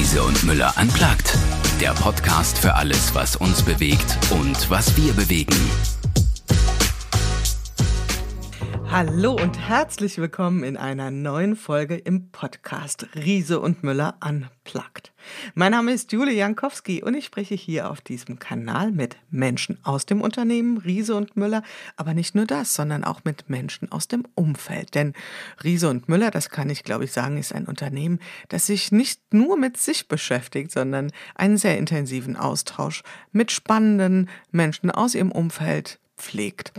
Riese 0.00 0.22
und 0.22 0.44
Müller 0.44 0.78
anplagt. 0.78 1.36
Der 1.78 1.92
Podcast 1.92 2.56
für 2.56 2.74
alles, 2.74 3.14
was 3.14 3.36
uns 3.36 3.62
bewegt 3.62 4.16
und 4.30 4.70
was 4.70 4.96
wir 4.96 5.12
bewegen. 5.12 5.54
Hallo 8.92 9.34
und 9.34 9.56
herzlich 9.56 10.18
willkommen 10.18 10.64
in 10.64 10.76
einer 10.76 11.12
neuen 11.12 11.54
Folge 11.54 11.94
im 11.94 12.32
Podcast 12.32 13.06
Riese 13.14 13.60
und 13.60 13.84
Müller 13.84 14.16
Unplugged. 14.20 15.12
Mein 15.54 15.70
Name 15.70 15.92
ist 15.92 16.10
Jule 16.10 16.32
Jankowski 16.32 17.00
und 17.00 17.14
ich 17.14 17.26
spreche 17.26 17.54
hier 17.54 17.88
auf 17.88 18.00
diesem 18.00 18.40
Kanal 18.40 18.90
mit 18.90 19.16
Menschen 19.30 19.78
aus 19.84 20.06
dem 20.06 20.20
Unternehmen 20.20 20.78
Riese 20.78 21.14
und 21.14 21.36
Müller, 21.36 21.62
aber 21.96 22.14
nicht 22.14 22.34
nur 22.34 22.46
das, 22.46 22.74
sondern 22.74 23.04
auch 23.04 23.20
mit 23.22 23.48
Menschen 23.48 23.92
aus 23.92 24.08
dem 24.08 24.26
Umfeld. 24.34 24.96
Denn 24.96 25.12
Riese 25.62 25.88
und 25.88 26.08
Müller, 26.08 26.32
das 26.32 26.50
kann 26.50 26.68
ich 26.68 26.82
glaube 26.82 27.04
ich 27.04 27.12
sagen, 27.12 27.36
ist 27.36 27.54
ein 27.54 27.66
Unternehmen, 27.66 28.18
das 28.48 28.66
sich 28.66 28.90
nicht 28.90 29.32
nur 29.32 29.56
mit 29.56 29.76
sich 29.76 30.08
beschäftigt, 30.08 30.72
sondern 30.72 31.12
einen 31.36 31.58
sehr 31.58 31.78
intensiven 31.78 32.36
Austausch 32.36 33.04
mit 33.30 33.52
spannenden 33.52 34.28
Menschen 34.50 34.90
aus 34.90 35.14
ihrem 35.14 35.30
Umfeld 35.30 36.00
pflegt. 36.16 36.72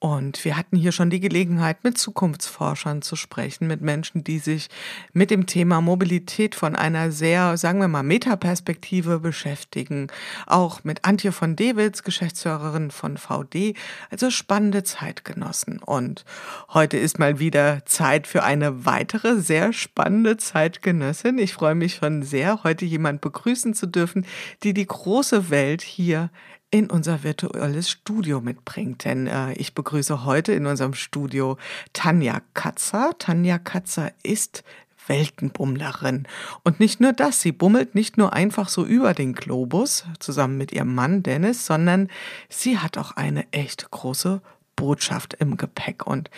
Und 0.00 0.46
wir 0.46 0.56
hatten 0.56 0.78
hier 0.78 0.92
schon 0.92 1.10
die 1.10 1.20
Gelegenheit, 1.20 1.84
mit 1.84 1.98
Zukunftsforschern 1.98 3.02
zu 3.02 3.16
sprechen, 3.16 3.66
mit 3.66 3.82
Menschen, 3.82 4.24
die 4.24 4.38
sich 4.38 4.70
mit 5.12 5.30
dem 5.30 5.44
Thema 5.44 5.82
Mobilität 5.82 6.54
von 6.54 6.74
einer 6.74 7.12
sehr, 7.12 7.58
sagen 7.58 7.80
wir 7.80 7.88
mal, 7.88 8.02
Metaperspektive 8.02 9.20
beschäftigen. 9.20 10.06
Auch 10.46 10.84
mit 10.84 11.04
Antje 11.04 11.32
von 11.32 11.54
Dewitz, 11.54 12.02
Geschäftsführerin 12.02 12.90
von 12.90 13.18
VD. 13.18 13.74
Also 14.08 14.30
spannende 14.30 14.84
Zeitgenossen. 14.84 15.80
Und 15.80 16.24
heute 16.70 16.96
ist 16.96 17.18
mal 17.18 17.38
wieder 17.38 17.84
Zeit 17.84 18.26
für 18.26 18.42
eine 18.42 18.86
weitere 18.86 19.42
sehr 19.42 19.74
spannende 19.74 20.38
Zeitgenössin. 20.38 21.36
Ich 21.36 21.52
freue 21.52 21.74
mich 21.74 21.96
schon 21.96 22.22
sehr, 22.22 22.64
heute 22.64 22.86
jemand 22.86 23.20
begrüßen 23.20 23.74
zu 23.74 23.86
dürfen, 23.86 24.24
die 24.62 24.72
die 24.72 24.86
große 24.86 25.50
Welt 25.50 25.82
hier 25.82 26.30
in 26.70 26.90
unser 26.90 27.22
virtuelles 27.22 27.90
Studio 27.90 28.40
mitbringt. 28.40 29.04
Denn 29.04 29.26
äh, 29.26 29.52
ich 29.54 29.74
begrüße 29.74 30.24
heute 30.24 30.52
in 30.52 30.66
unserem 30.66 30.94
Studio 30.94 31.56
Tanja 31.92 32.40
Katzer. 32.54 33.10
Tanja 33.18 33.58
Katzer 33.58 34.12
ist 34.22 34.62
Weltenbummlerin. 35.06 36.28
Und 36.62 36.78
nicht 36.78 37.00
nur 37.00 37.12
das, 37.12 37.40
sie 37.40 37.52
bummelt 37.52 37.94
nicht 37.94 38.16
nur 38.16 38.32
einfach 38.32 38.68
so 38.68 38.84
über 38.84 39.12
den 39.12 39.34
Globus 39.34 40.04
zusammen 40.20 40.56
mit 40.56 40.72
ihrem 40.72 40.94
Mann 40.94 41.22
Dennis, 41.22 41.66
sondern 41.66 42.08
sie 42.48 42.78
hat 42.78 42.96
auch 42.96 43.12
eine 43.12 43.52
echt 43.52 43.90
große 43.90 44.40
Botschaft 44.80 45.34
im 45.34 45.58
Gepäck. 45.58 46.06
Und 46.06 46.30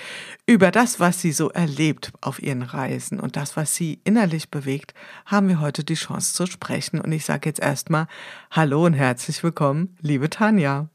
über 0.47 0.73
das, 0.73 0.99
was 0.99 1.21
sie 1.21 1.31
so 1.31 1.51
erlebt 1.51 2.13
auf 2.21 2.43
ihren 2.43 2.63
Reisen 2.63 3.21
und 3.21 3.37
das, 3.37 3.57
was 3.57 3.77
sie 3.77 4.01
innerlich 4.03 4.51
bewegt, 4.51 4.95
haben 5.27 5.49
wir 5.49 5.61
heute 5.61 5.85
die 5.85 5.95
Chance 5.95 6.35
zu 6.35 6.47
sprechen. 6.47 7.01
Und 7.01 7.13
ich 7.13 7.25
sage 7.25 7.49
jetzt 7.49 7.61
erstmal 7.61 8.09
Hallo 8.51 8.85
und 8.85 8.95
herzlich 8.95 9.45
willkommen, 9.45 9.97
liebe 10.01 10.29
Tanja. 10.29 10.89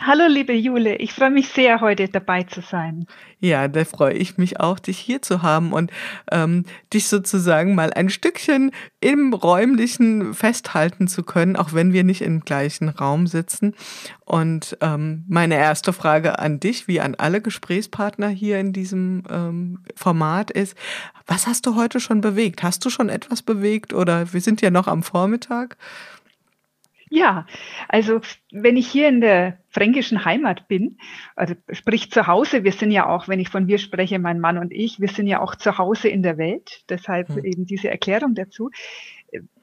Hallo, 0.00 0.26
liebe 0.26 0.54
Jule, 0.54 0.96
ich 0.96 1.12
freue 1.12 1.30
mich 1.30 1.50
sehr, 1.50 1.80
heute 1.82 2.08
dabei 2.08 2.44
zu 2.44 2.62
sein. 2.62 3.06
Ja, 3.40 3.68
da 3.68 3.84
freue 3.84 4.14
ich 4.14 4.38
mich 4.38 4.58
auch, 4.58 4.78
dich 4.78 4.98
hier 4.98 5.20
zu 5.20 5.42
haben 5.42 5.72
und 5.74 5.92
ähm, 6.30 6.64
dich 6.94 7.08
sozusagen 7.08 7.74
mal 7.74 7.92
ein 7.92 8.08
Stückchen 8.08 8.72
im 9.00 9.34
räumlichen 9.34 10.32
festhalten 10.32 11.08
zu 11.08 11.22
können, 11.22 11.56
auch 11.56 11.74
wenn 11.74 11.92
wir 11.92 12.04
nicht 12.04 12.22
im 12.22 12.40
gleichen 12.40 12.88
Raum 12.88 13.26
sitzen. 13.26 13.74
Und 14.24 14.78
ähm, 14.80 15.24
meine 15.28 15.56
erste 15.56 15.92
Frage 15.92 16.38
an 16.38 16.58
dich, 16.58 16.88
wie 16.88 17.00
an 17.00 17.14
alle 17.14 17.42
Gesprächspartner 17.42 18.28
hier 18.28 18.58
in 18.58 18.72
diesem 18.72 19.24
ähm, 19.30 19.80
Format 19.94 20.50
ist, 20.50 20.74
was 21.26 21.46
hast 21.46 21.66
du 21.66 21.76
heute 21.76 22.00
schon 22.00 22.22
bewegt? 22.22 22.62
Hast 22.62 22.84
du 22.84 22.90
schon 22.90 23.10
etwas 23.10 23.42
bewegt 23.42 23.92
oder 23.92 24.32
wir 24.32 24.40
sind 24.40 24.62
ja 24.62 24.70
noch 24.70 24.88
am 24.88 25.02
Vormittag? 25.02 25.76
Ja, 27.14 27.44
also 27.88 28.22
wenn 28.52 28.78
ich 28.78 28.90
hier 28.90 29.06
in 29.06 29.20
der 29.20 29.58
fränkischen 29.68 30.24
Heimat 30.24 30.66
bin, 30.66 30.96
also 31.36 31.54
sprich 31.70 32.10
zu 32.10 32.26
Hause, 32.26 32.64
wir 32.64 32.72
sind 32.72 32.90
ja 32.90 33.06
auch, 33.06 33.28
wenn 33.28 33.38
ich 33.38 33.50
von 33.50 33.66
wir 33.66 33.76
spreche, 33.76 34.18
mein 34.18 34.40
Mann 34.40 34.56
und 34.56 34.72
ich, 34.72 34.98
wir 34.98 35.08
sind 35.08 35.26
ja 35.26 35.42
auch 35.42 35.54
zu 35.54 35.76
Hause 35.76 36.08
in 36.08 36.22
der 36.22 36.38
Welt, 36.38 36.84
deshalb 36.88 37.28
hm. 37.28 37.44
eben 37.44 37.66
diese 37.66 37.90
Erklärung 37.90 38.34
dazu, 38.34 38.70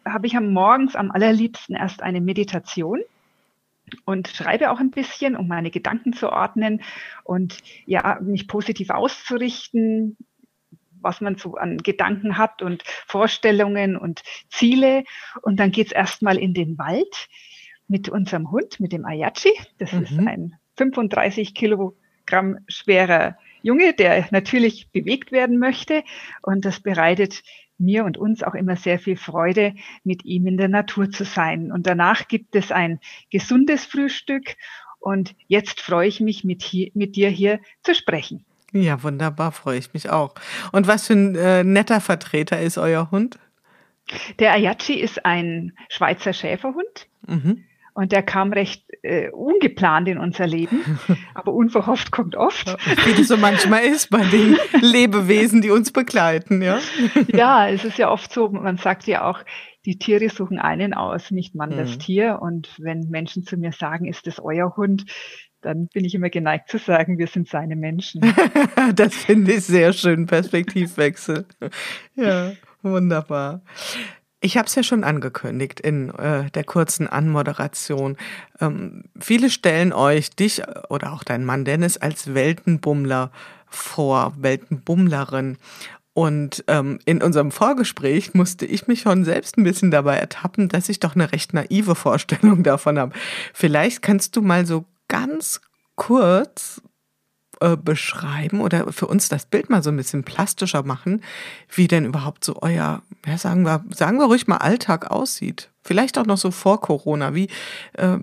habe 0.05 0.27
ich 0.27 0.37
am 0.37 0.53
Morgens 0.53 0.95
am 0.95 1.09
allerliebsten 1.09 1.75
erst 1.75 2.03
eine 2.03 2.21
Meditation 2.21 2.99
und 4.05 4.27
schreibe 4.27 4.69
auch 4.69 4.79
ein 4.79 4.91
bisschen, 4.91 5.35
um 5.35 5.47
meine 5.47 5.71
Gedanken 5.71 6.13
zu 6.13 6.31
ordnen 6.31 6.83
und 7.23 7.57
ja, 7.87 8.19
mich 8.21 8.47
positiv 8.47 8.91
auszurichten, 8.91 10.17
was 11.01 11.21
man 11.21 11.35
so 11.35 11.55
an 11.55 11.77
Gedanken 11.77 12.37
hat 12.37 12.61
und 12.61 12.83
Vorstellungen 13.07 13.97
und 13.97 14.23
Ziele. 14.49 15.03
Und 15.41 15.59
dann 15.59 15.71
geht's 15.71 15.91
erstmal 15.91 16.37
in 16.37 16.53
den 16.53 16.77
Wald 16.77 17.27
mit 17.87 18.09
unserem 18.09 18.51
Hund, 18.51 18.79
mit 18.79 18.91
dem 18.91 19.05
Ayachi. 19.05 19.51
Das 19.77 19.91
mhm. 19.91 20.03
ist 20.03 20.19
ein 20.19 20.55
35 20.77 21.53
Kilogramm 21.53 22.59
schwerer 22.67 23.37
Junge, 23.61 23.93
der 23.93 24.27
natürlich 24.31 24.89
bewegt 24.91 25.31
werden 25.31 25.57
möchte. 25.57 26.03
Und 26.41 26.65
das 26.65 26.79
bereitet 26.79 27.43
mir 27.77 28.05
und 28.05 28.17
uns 28.17 28.43
auch 28.43 28.53
immer 28.53 28.75
sehr 28.75 28.99
viel 28.99 29.17
Freude, 29.17 29.73
mit 30.03 30.25
ihm 30.25 30.47
in 30.47 30.57
der 30.57 30.67
Natur 30.67 31.09
zu 31.09 31.23
sein. 31.23 31.71
Und 31.71 31.87
danach 31.87 32.27
gibt 32.27 32.55
es 32.55 32.71
ein 32.71 32.99
gesundes 33.29 33.85
Frühstück. 33.85 34.55
Und 34.99 35.35
jetzt 35.47 35.79
freue 35.79 36.07
ich 36.07 36.19
mich, 36.19 36.43
mit, 36.43 36.61
hier, 36.61 36.91
mit 36.93 37.15
dir 37.15 37.29
hier 37.29 37.59
zu 37.83 37.95
sprechen. 37.95 38.45
Ja, 38.71 39.01
wunderbar, 39.03 39.51
freue 39.51 39.79
ich 39.79 39.93
mich 39.93 40.09
auch. 40.09 40.35
Und 40.71 40.87
was 40.87 41.07
für 41.07 41.13
ein 41.13 41.35
äh, 41.35 41.63
netter 41.63 42.01
Vertreter 42.01 42.59
ist 42.61 42.77
euer 42.77 43.09
Hund? 43.11 43.39
Der 44.39 44.53
Ayachi 44.53 44.93
ist 44.93 45.25
ein 45.25 45.73
Schweizer 45.89 46.33
Schäferhund. 46.33 47.07
Mhm. 47.27 47.63
Und 47.93 48.11
der 48.11 48.23
kam 48.23 48.53
recht 48.53 48.85
äh, 49.01 49.29
ungeplant 49.31 50.07
in 50.07 50.19
unser 50.19 50.47
Leben, 50.47 50.99
aber 51.33 51.53
unverhofft 51.53 52.11
kommt 52.11 52.35
oft. 52.35 52.77
Wie 53.05 53.13
das 53.13 53.27
so 53.27 53.35
manchmal 53.35 53.83
ist 53.83 54.09
bei 54.09 54.23
den 54.23 54.57
Lebewesen, 54.81 55.61
die 55.61 55.69
uns 55.69 55.91
begleiten, 55.91 56.61
ja? 56.61 56.79
Ja, 57.27 57.67
es 57.67 57.83
ist 57.83 57.97
ja 57.97 58.09
oft 58.09 58.31
so, 58.31 58.49
man 58.49 58.77
sagt 58.77 59.05
ja 59.07 59.29
auch, 59.29 59.39
die 59.85 59.97
Tiere 59.97 60.29
suchen 60.29 60.59
einen 60.59 60.93
aus, 60.93 61.31
nicht 61.31 61.55
man 61.55 61.71
das 61.71 61.95
mhm. 61.95 61.99
Tier. 61.99 62.39
Und 62.41 62.69
wenn 62.77 63.09
Menschen 63.09 63.43
zu 63.43 63.57
mir 63.57 63.71
sagen, 63.71 64.05
ist 64.05 64.27
das 64.27 64.39
euer 64.39 64.75
Hund, 64.77 65.05
dann 65.61 65.87
bin 65.87 66.05
ich 66.05 66.15
immer 66.15 66.29
geneigt 66.29 66.69
zu 66.69 66.77
sagen, 66.77 67.17
wir 67.17 67.27
sind 67.27 67.49
seine 67.49 67.75
Menschen. 67.75 68.21
das 68.95 69.15
finde 69.15 69.53
ich 69.53 69.65
sehr 69.65 69.93
schön, 69.93 70.25
Perspektivwechsel. 70.25 71.45
Ja, 72.15 72.53
wunderbar. 72.81 73.61
Ich 74.41 74.57
habe 74.57 74.67
es 74.67 74.75
ja 74.75 74.83
schon 74.83 75.03
angekündigt 75.03 75.81
in 75.81 76.09
äh, 76.11 76.49
der 76.51 76.63
kurzen 76.63 77.07
Anmoderation. 77.07 78.15
Ähm, 78.61 79.03
viele 79.19 79.49
stellen 79.49 79.91
euch, 79.91 80.31
dich 80.31 80.61
oder 80.89 81.11
auch 81.11 81.23
dein 81.23 81.43
Mann 81.43 81.65
Dennis, 81.65 81.97
als 81.97 82.33
Weltenbummler 82.33 83.31
vor, 83.67 84.33
Weltenbummlerin. 84.37 85.57
Und 86.13 86.63
ähm, 86.67 86.99
in 87.05 87.21
unserem 87.21 87.51
Vorgespräch 87.51 88.33
musste 88.33 88.65
ich 88.65 88.87
mich 88.87 89.01
schon 89.01 89.23
selbst 89.25 89.57
ein 89.57 89.63
bisschen 89.63 89.91
dabei 89.91 90.17
ertappen, 90.17 90.69
dass 90.69 90.89
ich 90.89 90.99
doch 90.99 91.15
eine 91.15 91.31
recht 91.31 91.53
naive 91.53 91.95
Vorstellung 91.95 92.63
davon 92.63 92.97
habe. 92.97 93.13
Vielleicht 93.53 94.01
kannst 94.01 94.35
du 94.35 94.41
mal 94.41 94.65
so 94.65 94.85
ganz 95.09 95.59
kurz 95.95 96.81
äh, 97.59 97.75
beschreiben 97.75 98.61
oder 98.61 98.93
für 98.93 99.07
uns 99.07 99.27
das 99.27 99.45
Bild 99.45 99.69
mal 99.69 99.83
so 99.83 99.89
ein 99.89 99.97
bisschen 99.97 100.23
plastischer 100.23 100.83
machen, 100.83 101.21
wie 101.75 101.89
denn 101.89 102.05
überhaupt 102.05 102.45
so 102.45 102.61
euer, 102.61 103.01
ja, 103.25 103.37
sagen 103.37 103.63
wir, 103.63 103.83
sagen 103.93 104.17
wir 104.17 104.27
ruhig 104.27 104.47
mal 104.47 104.57
Alltag 104.57 105.11
aussieht. 105.11 105.69
Vielleicht 105.83 106.17
auch 106.17 106.25
noch 106.25 106.37
so 106.37 106.51
vor 106.51 106.79
Corona. 106.79 107.35
Wie, 107.35 107.49
äh, 107.93 108.17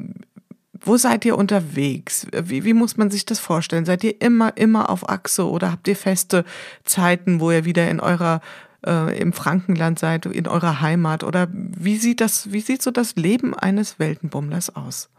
wo 0.72 0.96
seid 0.96 1.26
ihr 1.26 1.36
unterwegs? 1.36 2.26
Wie, 2.32 2.64
wie 2.64 2.72
muss 2.72 2.96
man 2.96 3.10
sich 3.10 3.26
das 3.26 3.38
vorstellen? 3.38 3.84
Seid 3.84 4.04
ihr 4.04 4.20
immer, 4.22 4.56
immer 4.56 4.88
auf 4.88 5.06
Achse 5.08 5.46
oder 5.46 5.70
habt 5.70 5.86
ihr 5.88 5.96
feste 5.96 6.46
Zeiten, 6.84 7.40
wo 7.40 7.50
ihr 7.50 7.66
wieder 7.66 7.90
in 7.90 8.00
eurer 8.00 8.40
äh, 8.86 9.18
im 9.18 9.34
Frankenland 9.34 9.98
seid, 9.98 10.24
in 10.24 10.46
eurer 10.46 10.80
Heimat? 10.80 11.24
Oder 11.24 11.48
wie 11.52 11.98
sieht 11.98 12.22
das, 12.22 12.52
wie 12.52 12.60
sieht 12.60 12.82
so 12.82 12.90
das 12.90 13.16
Leben 13.16 13.54
eines 13.54 13.98
Weltenbummlers 13.98 14.74
aus? 14.74 15.10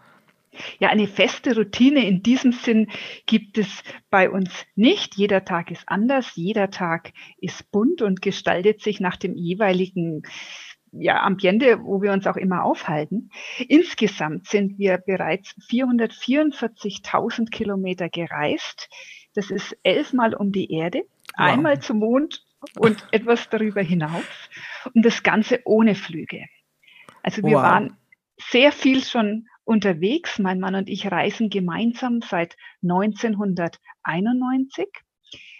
Ja, 0.80 0.89
eine 0.89 1.07
feste 1.07 1.56
Routine 1.56 2.06
in 2.06 2.24
diesem 2.24 2.51
Sinn 2.51 2.88
gibt 3.25 3.57
es 3.57 3.83
bei 4.09 4.30
uns 4.30 4.65
nicht. 4.75 5.15
Jeder 5.15 5.45
Tag 5.45 5.71
ist 5.71 5.83
anders, 5.88 6.36
jeder 6.36 6.69
Tag 6.69 7.13
ist 7.39 7.71
bunt 7.71 8.01
und 8.01 8.21
gestaltet 8.21 8.81
sich 8.81 9.00
nach 9.00 9.18
dem 9.18 9.36
jeweiligen 9.36 10.24
ja, 10.92 11.21
Ambiente, 11.21 11.83
wo 11.83 12.01
wir 12.01 12.12
uns 12.12 12.27
auch 12.27 12.38
immer 12.38 12.63
aufhalten. 12.63 13.30
Insgesamt 13.68 14.48
sind 14.48 14.77
wir 14.77 14.98
bereits 14.98 15.56
444.000 15.69 17.50
Kilometer 17.50 18.09
gereist. 18.09 18.89
Das 19.33 19.51
ist 19.51 19.77
elfmal 19.83 20.33
um 20.33 20.51
die 20.51 20.71
Erde, 20.71 21.00
wow. 21.38 21.48
einmal 21.48 21.80
zum 21.80 22.00
Mond 22.00 22.44
und 22.80 23.06
etwas 23.12 23.50
darüber 23.50 23.81
hinaus. 23.81 24.24
Und 24.94 25.06
das 25.06 25.24
Ganze 25.24 25.62
ohne 25.65 25.95
Flüge. 25.95 26.45
Also 27.21 27.44
wir 27.44 27.57
wow. 27.57 27.63
waren 27.63 27.98
sehr 28.38 28.71
viel 28.71 29.04
schon 29.04 29.48
unterwegs. 29.67 30.39
Mein 30.39 30.59
Mann 30.59 30.75
und 30.75 30.89
ich 30.89 31.11
reisen 31.11 31.49
gemeinsam 31.49 32.21
seit 32.21 32.55
1991. 32.81 34.87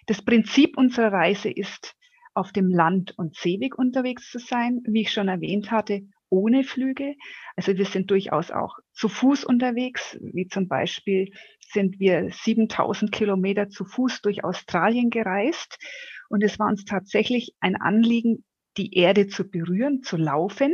Das 0.06 0.22
Prinzip 0.22 0.78
unserer 0.78 1.12
Reise 1.12 1.50
ist, 1.50 1.96
auf 2.34 2.52
dem 2.52 2.70
Land- 2.70 3.14
und 3.18 3.36
Seeweg 3.36 3.78
unterwegs 3.78 4.32
zu 4.32 4.40
sein, 4.40 4.82
wie 4.86 5.02
ich 5.02 5.12
schon 5.12 5.28
erwähnt 5.28 5.72
hatte, 5.72 6.04
ohne 6.30 6.64
Flüge. 6.64 7.16
Also 7.56 7.78
wir 7.78 7.86
sind 7.86 8.12
durchaus 8.12 8.52
auch 8.52 8.78
zu 8.94 9.10
Fuß 9.10 9.44
unterwegs, 9.44 10.18
wie 10.22 10.48
zum 10.48 10.68
Beispiel 10.68 11.32
sind 11.60 12.00
wir 12.00 12.30
7000 12.32 13.12
Kilometer 13.12 13.70
zu 13.70 13.86
Fuß 13.86 14.22
durch 14.22 14.44
Australien 14.44 15.10
gereist. 15.10 15.78
Und 16.30 16.44
es 16.44 16.60
war 16.60 16.68
uns 16.68 16.86
tatsächlich 16.86 17.56
ein 17.60 17.76
Anliegen, 17.76 18.46
die 18.78 18.94
Erde 18.94 19.28
zu 19.28 19.50
berühren, 19.50 20.04
zu 20.04 20.18
laufen 20.18 20.74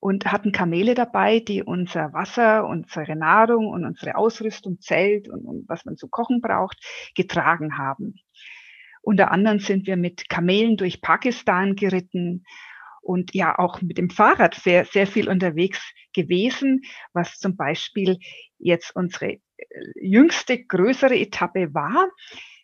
und 0.00 0.30
hatten 0.30 0.52
Kamele 0.52 0.94
dabei, 0.94 1.40
die 1.40 1.62
unser 1.62 2.12
Wasser, 2.12 2.66
unsere 2.66 3.16
Nahrung 3.16 3.68
und 3.68 3.84
unsere 3.84 4.16
Ausrüstung, 4.16 4.80
Zelt 4.80 5.28
und, 5.28 5.44
und 5.44 5.68
was 5.68 5.84
man 5.84 5.96
zu 5.96 6.08
kochen 6.08 6.40
braucht, 6.40 6.78
getragen 7.14 7.78
haben. 7.78 8.14
Unter 9.02 9.30
anderem 9.30 9.60
sind 9.60 9.86
wir 9.86 9.96
mit 9.96 10.28
Kamelen 10.28 10.76
durch 10.76 11.00
Pakistan 11.00 11.76
geritten 11.76 12.44
und 13.02 13.34
ja 13.34 13.58
auch 13.58 13.80
mit 13.80 13.98
dem 13.98 14.10
Fahrrad 14.10 14.54
sehr, 14.54 14.84
sehr 14.84 15.06
viel 15.06 15.28
unterwegs 15.28 15.80
gewesen, 16.12 16.82
was 17.12 17.38
zum 17.38 17.56
Beispiel 17.56 18.18
jetzt 18.58 18.94
unsere 18.96 19.32
äh, 19.32 19.40
jüngste 19.94 20.64
größere 20.64 21.16
Etappe 21.16 21.72
war. 21.72 22.08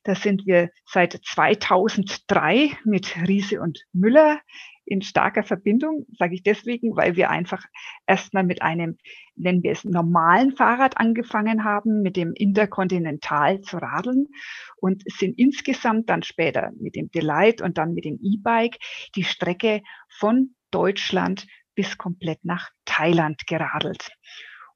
Da 0.03 0.17
sind 0.17 0.47
wir 0.47 0.71
seit 0.85 1.21
2003 1.25 2.77
mit 2.85 3.17
Riese 3.29 3.61
und 3.61 3.85
Müller 3.93 4.41
in 4.85 5.03
starker 5.03 5.43
Verbindung, 5.43 6.07
sage 6.19 6.35
ich 6.35 6.43
deswegen, 6.43 6.97
weil 6.97 7.17
wir 7.17 7.31
einfach 7.31 7.65
erstmal 8.07 8.45
mit 8.45 8.63
einem, 8.63 8.99
nennen 9.37 9.63
wir 9.63 9.73
es, 9.73 9.85
normalen 9.85 10.53
Fahrrad 10.53 10.99
angefangen 10.99 11.65
haben, 11.65 12.03
mit 12.03 12.17
dem 12.17 12.33
Interkontinental 12.35 13.61
zu 13.61 13.79
radeln 13.79 14.29
und 14.77 15.03
sind 15.07 15.39
insgesamt 15.39 16.11
dann 16.11 16.23
später 16.23 16.73
mit 16.81 16.97
dem 16.97 17.11
Delight 17.11 17.63
und 17.63 17.79
dann 17.79 17.95
mit 17.95 18.05
dem 18.05 18.19
E-Bike 18.23 18.79
die 19.15 19.25
Strecke 19.25 19.83
von 20.09 20.55
Deutschland 20.71 21.47
bis 21.75 21.97
komplett 21.97 22.45
nach 22.45 22.71
Thailand 22.85 23.47
geradelt. 23.47 24.11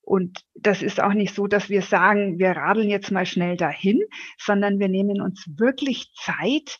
Und 0.06 0.44
das 0.54 0.82
ist 0.82 1.00
auch 1.00 1.14
nicht 1.14 1.34
so, 1.34 1.48
dass 1.48 1.68
wir 1.68 1.82
sagen, 1.82 2.38
wir 2.38 2.52
radeln 2.52 2.88
jetzt 2.88 3.10
mal 3.10 3.26
schnell 3.26 3.56
dahin, 3.56 4.00
sondern 4.38 4.78
wir 4.78 4.88
nehmen 4.88 5.20
uns 5.20 5.44
wirklich 5.56 6.12
Zeit 6.14 6.78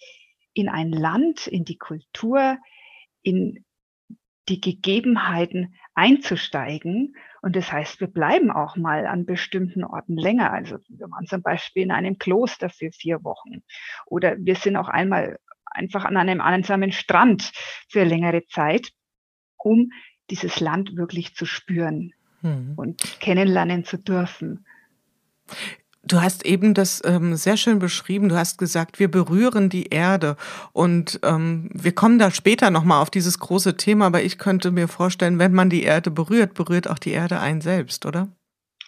in 0.55 0.69
ein 0.69 0.91
Land, 0.93 1.49
in 1.49 1.65
die 1.65 1.77
Kultur, 1.77 2.57
in 3.27 3.65
die 4.49 4.61
Gegebenheiten 4.61 5.75
einzusteigen. 5.95 7.17
Und 7.43 7.57
das 7.57 7.73
heißt, 7.73 8.01
wir 8.01 8.07
bleiben 8.07 8.53
auch 8.53 8.77
mal 8.77 9.07
an 9.07 9.27
bestimmten 9.27 9.83
Orten 9.83 10.17
länger. 10.17 10.53
Also 10.53 10.79
wir 10.89 11.11
waren 11.11 11.27
zum 11.27 11.43
Beispiel 11.43 11.83
in 11.83 11.91
einem 11.91 12.19
Kloster 12.19 12.71
für 12.71 12.93
vier 12.93 13.25
Wochen. 13.25 13.65
Oder 14.07 14.37
wir 14.39 14.55
sind 14.55 14.77
auch 14.77 14.89
einmal 14.89 15.41
einfach 15.65 16.05
an 16.05 16.17
einem 16.17 16.41
einsamen 16.41 16.93
Strand 16.93 17.51
für 17.89 18.05
längere 18.05 18.47
Zeit, 18.47 18.93
um 19.57 19.91
dieses 20.31 20.61
Land 20.61 20.97
wirklich 20.97 21.35
zu 21.35 21.45
spüren 21.45 22.13
hm. 22.43 22.75
und 22.77 23.03
kennenlernen 23.19 23.85
zu 23.85 23.99
dürfen. 23.99 24.65
Du 26.07 26.23
hast 26.23 26.47
eben 26.47 26.73
das 26.73 27.03
ähm, 27.05 27.35
sehr 27.35 27.57
schön 27.57 27.81
beschrieben. 27.81 28.29
Du 28.29 28.37
hast 28.37 28.59
gesagt, 28.59 29.01
wir 29.01 29.11
berühren 29.11 29.69
die 29.69 29.87
Erde. 29.87 30.37
Und 30.73 31.19
ähm, 31.25 31.69
wir 31.73 31.93
kommen 31.93 32.19
da 32.19 32.31
später 32.31 32.71
nochmal 32.71 33.03
auf 33.03 33.11
dieses 33.11 33.41
große 33.41 33.77
Thema, 33.77 34.07
aber 34.07 34.23
ich 34.23 34.39
könnte 34.39 34.71
mir 34.71 34.87
vorstellen, 34.87 35.41
wenn 35.41 35.53
man 35.53 35.69
die 35.69 35.83
Erde 35.83 36.13
berührt, 36.13 36.55
berührt 36.55 36.89
auch 36.89 37.01
die 37.01 37.11
Erde 37.11 37.41
einen 37.41 37.61
selbst, 37.61 38.07
oder? 38.07 38.29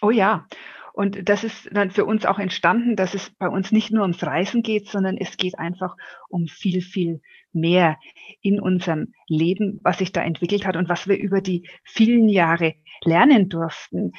Oh 0.01 0.11
ja. 0.11 0.47
Und 0.93 1.29
das 1.29 1.43
ist 1.43 1.69
dann 1.71 1.91
für 1.91 2.05
uns 2.05 2.25
auch 2.25 2.39
entstanden, 2.39 2.95
dass 2.95 3.13
es 3.13 3.29
bei 3.29 3.47
uns 3.47 3.71
nicht 3.71 3.91
nur 3.91 4.03
ums 4.03 4.23
Reisen 4.23 4.63
geht, 4.63 4.87
sondern 4.87 5.17
es 5.17 5.37
geht 5.37 5.59
einfach 5.59 5.95
um 6.29 6.47
viel, 6.47 6.81
viel 6.81 7.21
mehr 7.51 7.97
in 8.41 8.59
unserem 8.59 9.13
Leben, 9.27 9.79
was 9.83 9.97
sich 9.97 10.11
da 10.11 10.21
entwickelt 10.21 10.65
hat 10.65 10.75
und 10.75 10.89
was 10.89 11.07
wir 11.07 11.17
über 11.17 11.41
die 11.41 11.67
vielen 11.83 12.29
Jahre 12.29 12.75
lernen 13.03 13.49
durften. 13.49 14.13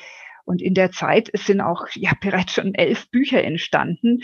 Und 0.51 0.61
in 0.61 0.75
der 0.75 0.91
Zeit 0.91 1.31
sind 1.35 1.61
auch 1.61 1.87
ja 1.95 2.11
bereits 2.21 2.55
schon 2.55 2.75
elf 2.75 3.09
Bücher 3.13 3.45
entstanden, 3.45 4.19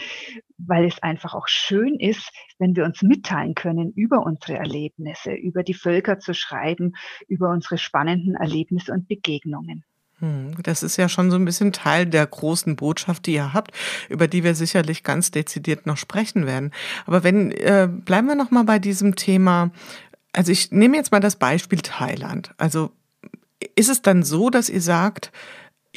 weil 0.59 0.85
es 0.85 1.01
einfach 1.01 1.35
auch 1.35 1.47
schön 1.47 2.01
ist, 2.01 2.33
wenn 2.59 2.75
wir 2.75 2.85
uns 2.85 3.01
mitteilen 3.03 3.55
können 3.55 3.93
über 3.93 4.27
unsere 4.27 4.59
Erlebnisse, 4.59 5.35
über 5.35 5.63
die 5.63 5.75
Völker 5.75 6.19
zu 6.19 6.35
schreiben, 6.35 6.95
über 7.29 7.51
unsere 7.51 7.79
spannenden 7.79 8.35
Erlebnisse 8.35 8.91
und 8.93 9.07
Begegnungen. 9.07 9.85
Hm, 10.19 10.57
das 10.65 10.83
ist 10.83 10.97
ja 10.97 11.09
schon 11.09 11.31
so 11.31 11.37
ein 11.37 11.45
bisschen 11.45 11.73
Teil 11.73 12.07
der 12.07 12.27
großen 12.27 12.75
Botschaft, 12.75 13.27
die 13.27 13.35
ihr 13.35 13.55
habt, 13.55 13.71
über 14.09 14.27
die 14.27 14.43
wir 14.43 14.57
sicherlich 14.57 15.05
ganz 15.05 15.31
dezidiert 15.31 15.87
noch 15.87 15.97
sprechen 15.97 16.45
werden. 16.45 16.73
Aber 17.07 17.23
wenn 17.23 17.53
äh, 17.53 17.89
bleiben 17.89 18.27
wir 18.27 18.35
noch 18.35 18.51
mal 18.51 18.65
bei 18.65 18.81
diesem 18.81 19.15
Thema. 19.15 19.71
Also 20.33 20.51
ich 20.51 20.73
nehme 20.73 20.97
jetzt 20.97 21.13
mal 21.13 21.21
das 21.21 21.37
Beispiel 21.37 21.79
Thailand. 21.83 22.53
Also 22.59 22.91
ist 23.77 23.89
es 23.89 24.03
dann 24.03 24.25
so, 24.25 24.51
dass 24.51 24.69
ihr 24.69 24.81
sagt, 24.81 25.31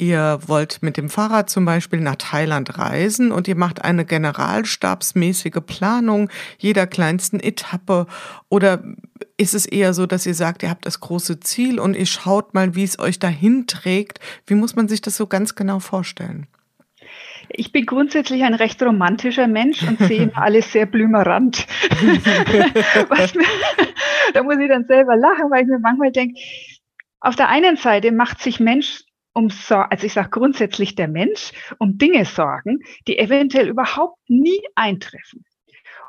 Ihr 0.00 0.38
wollt 0.46 0.82
mit 0.82 0.96
dem 0.96 1.10
Fahrrad 1.10 1.50
zum 1.50 1.66
Beispiel 1.66 2.00
nach 2.00 2.16
Thailand 2.16 2.78
reisen 2.78 3.32
und 3.32 3.46
ihr 3.48 3.54
macht 3.54 3.84
eine 3.84 4.06
generalstabsmäßige 4.06 5.60
Planung 5.66 6.30
jeder 6.56 6.86
kleinsten 6.86 7.38
Etappe 7.38 8.06
oder 8.48 8.82
ist 9.36 9.52
es 9.52 9.66
eher 9.66 9.92
so, 9.92 10.06
dass 10.06 10.24
ihr 10.24 10.32
sagt, 10.32 10.62
ihr 10.62 10.70
habt 10.70 10.86
das 10.86 11.00
große 11.00 11.40
Ziel 11.40 11.78
und 11.78 11.94
ihr 11.94 12.06
schaut 12.06 12.54
mal, 12.54 12.74
wie 12.74 12.82
es 12.82 12.98
euch 12.98 13.18
dahin 13.18 13.66
trägt? 13.66 14.20
Wie 14.46 14.54
muss 14.54 14.74
man 14.74 14.88
sich 14.88 15.02
das 15.02 15.18
so 15.18 15.26
ganz 15.26 15.54
genau 15.54 15.80
vorstellen? 15.80 16.46
Ich 17.50 17.70
bin 17.70 17.84
grundsätzlich 17.84 18.42
ein 18.42 18.54
recht 18.54 18.82
romantischer 18.82 19.48
Mensch 19.48 19.82
und 19.82 19.98
sehe 19.98 20.30
alles 20.34 20.72
sehr 20.72 20.86
blümerant. 20.86 21.66
da 24.32 24.42
muss 24.42 24.56
ich 24.58 24.68
dann 24.68 24.86
selber 24.86 25.14
lachen, 25.16 25.50
weil 25.50 25.64
ich 25.64 25.68
mir 25.68 25.78
manchmal 25.78 26.10
denke, 26.10 26.40
auf 27.20 27.36
der 27.36 27.50
einen 27.50 27.76
Seite 27.76 28.12
macht 28.12 28.40
sich 28.40 28.60
Mensch 28.60 29.02
um, 29.32 29.48
also 29.68 30.06
ich 30.06 30.12
sage 30.12 30.30
grundsätzlich 30.30 30.94
der 30.94 31.08
Mensch, 31.08 31.52
um 31.78 31.98
Dinge 31.98 32.24
sorgen, 32.24 32.80
die 33.06 33.18
eventuell 33.18 33.68
überhaupt 33.68 34.18
nie 34.28 34.60
eintreffen. 34.74 35.44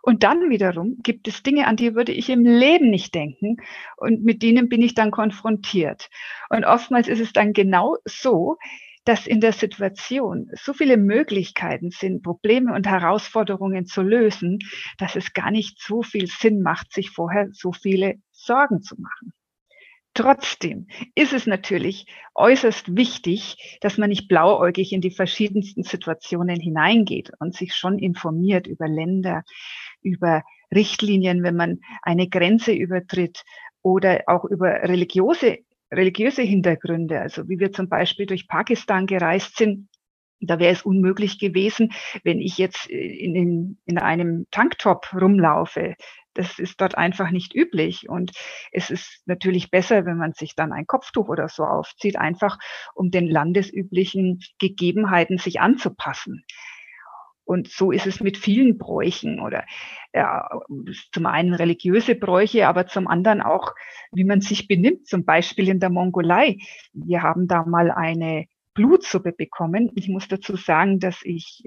Und 0.03 0.23
dann 0.23 0.49
wiederum 0.49 0.97
gibt 1.03 1.27
es 1.27 1.43
Dinge, 1.43 1.67
an 1.67 1.75
die 1.75 1.93
würde 1.93 2.11
ich 2.11 2.29
im 2.29 2.43
Leben 2.43 2.89
nicht 2.89 3.13
denken 3.13 3.57
und 3.97 4.23
mit 4.23 4.41
denen 4.41 4.67
bin 4.67 4.81
ich 4.81 4.95
dann 4.95 5.11
konfrontiert. 5.11 6.09
Und 6.49 6.65
oftmals 6.65 7.07
ist 7.07 7.19
es 7.19 7.33
dann 7.33 7.53
genau 7.53 7.97
so, 8.05 8.57
dass 9.05 9.27
in 9.27 9.41
der 9.41 9.53
Situation 9.53 10.49
so 10.53 10.73
viele 10.73 10.97
Möglichkeiten 10.97 11.91
sind, 11.91 12.23
Probleme 12.23 12.73
und 12.73 12.87
Herausforderungen 12.87 13.85
zu 13.85 14.01
lösen, 14.01 14.59
dass 14.97 15.15
es 15.15 15.33
gar 15.33 15.51
nicht 15.51 15.79
so 15.81 16.03
viel 16.03 16.27
Sinn 16.27 16.61
macht, 16.61 16.93
sich 16.93 17.09
vorher 17.09 17.49
so 17.51 17.71
viele 17.71 18.15
Sorgen 18.31 18.81
zu 18.81 18.95
machen. 18.99 19.33
Trotzdem 20.13 20.87
ist 21.15 21.31
es 21.31 21.47
natürlich 21.47 22.05
äußerst 22.35 22.95
wichtig, 22.97 23.79
dass 23.79 23.97
man 23.97 24.09
nicht 24.09 24.27
blauäugig 24.27 24.91
in 24.91 24.99
die 24.99 25.11
verschiedensten 25.11 25.83
Situationen 25.83 26.59
hineingeht 26.59 27.31
und 27.39 27.55
sich 27.55 27.73
schon 27.73 27.97
informiert 27.97 28.67
über 28.67 28.89
Länder, 28.89 29.43
über 30.01 30.43
Richtlinien, 30.73 31.43
wenn 31.43 31.55
man 31.55 31.79
eine 32.01 32.27
Grenze 32.27 32.73
übertritt 32.73 33.43
oder 33.81 34.23
auch 34.27 34.43
über 34.43 34.83
religiöse, 34.83 35.59
religiöse 35.91 36.41
Hintergründe. 36.41 37.19
Also 37.21 37.47
wie 37.47 37.59
wir 37.59 37.71
zum 37.71 37.87
Beispiel 37.87 38.25
durch 38.25 38.47
Pakistan 38.47 39.05
gereist 39.05 39.57
sind, 39.57 39.87
da 40.41 40.59
wäre 40.59 40.73
es 40.73 40.81
unmöglich 40.81 41.39
gewesen, 41.39 41.93
wenn 42.23 42.39
ich 42.39 42.57
jetzt 42.57 42.87
in, 42.87 43.35
in, 43.35 43.77
in 43.85 43.97
einem 43.97 44.47
Tanktop 44.51 45.13
rumlaufe. 45.13 45.95
Das 46.33 46.59
ist 46.59 46.79
dort 46.79 46.97
einfach 46.97 47.31
nicht 47.31 47.55
üblich. 47.55 48.07
Und 48.09 48.31
es 48.71 48.89
ist 48.89 49.21
natürlich 49.25 49.71
besser, 49.71 50.05
wenn 50.05 50.17
man 50.17 50.33
sich 50.33 50.55
dann 50.55 50.71
ein 50.71 50.87
Kopftuch 50.87 51.27
oder 51.27 51.49
so 51.49 51.63
aufzieht, 51.63 52.17
einfach 52.17 52.57
um 52.93 53.11
den 53.11 53.27
landesüblichen 53.27 54.39
Gegebenheiten 54.59 55.37
sich 55.37 55.59
anzupassen. 55.59 56.45
Und 57.43 57.67
so 57.67 57.91
ist 57.91 58.07
es 58.07 58.21
mit 58.21 58.37
vielen 58.37 58.77
Bräuchen 58.77 59.41
oder 59.41 59.65
ja, 60.13 60.47
zum 61.11 61.25
einen 61.25 61.53
religiöse 61.53 62.15
Bräuche, 62.15 62.67
aber 62.67 62.87
zum 62.87 63.07
anderen 63.07 63.41
auch, 63.41 63.73
wie 64.13 64.23
man 64.23 64.39
sich 64.39 64.67
benimmt, 64.67 65.07
zum 65.07 65.25
Beispiel 65.25 65.67
in 65.67 65.81
der 65.81 65.89
Mongolei. 65.89 66.59
Wir 66.93 67.23
haben 67.23 67.47
da 67.47 67.65
mal 67.65 67.91
eine 67.91 68.45
Blutsuppe 68.73 69.33
bekommen. 69.33 69.91
Ich 69.95 70.07
muss 70.07 70.29
dazu 70.29 70.55
sagen, 70.55 70.99
dass 70.99 71.21
ich 71.23 71.63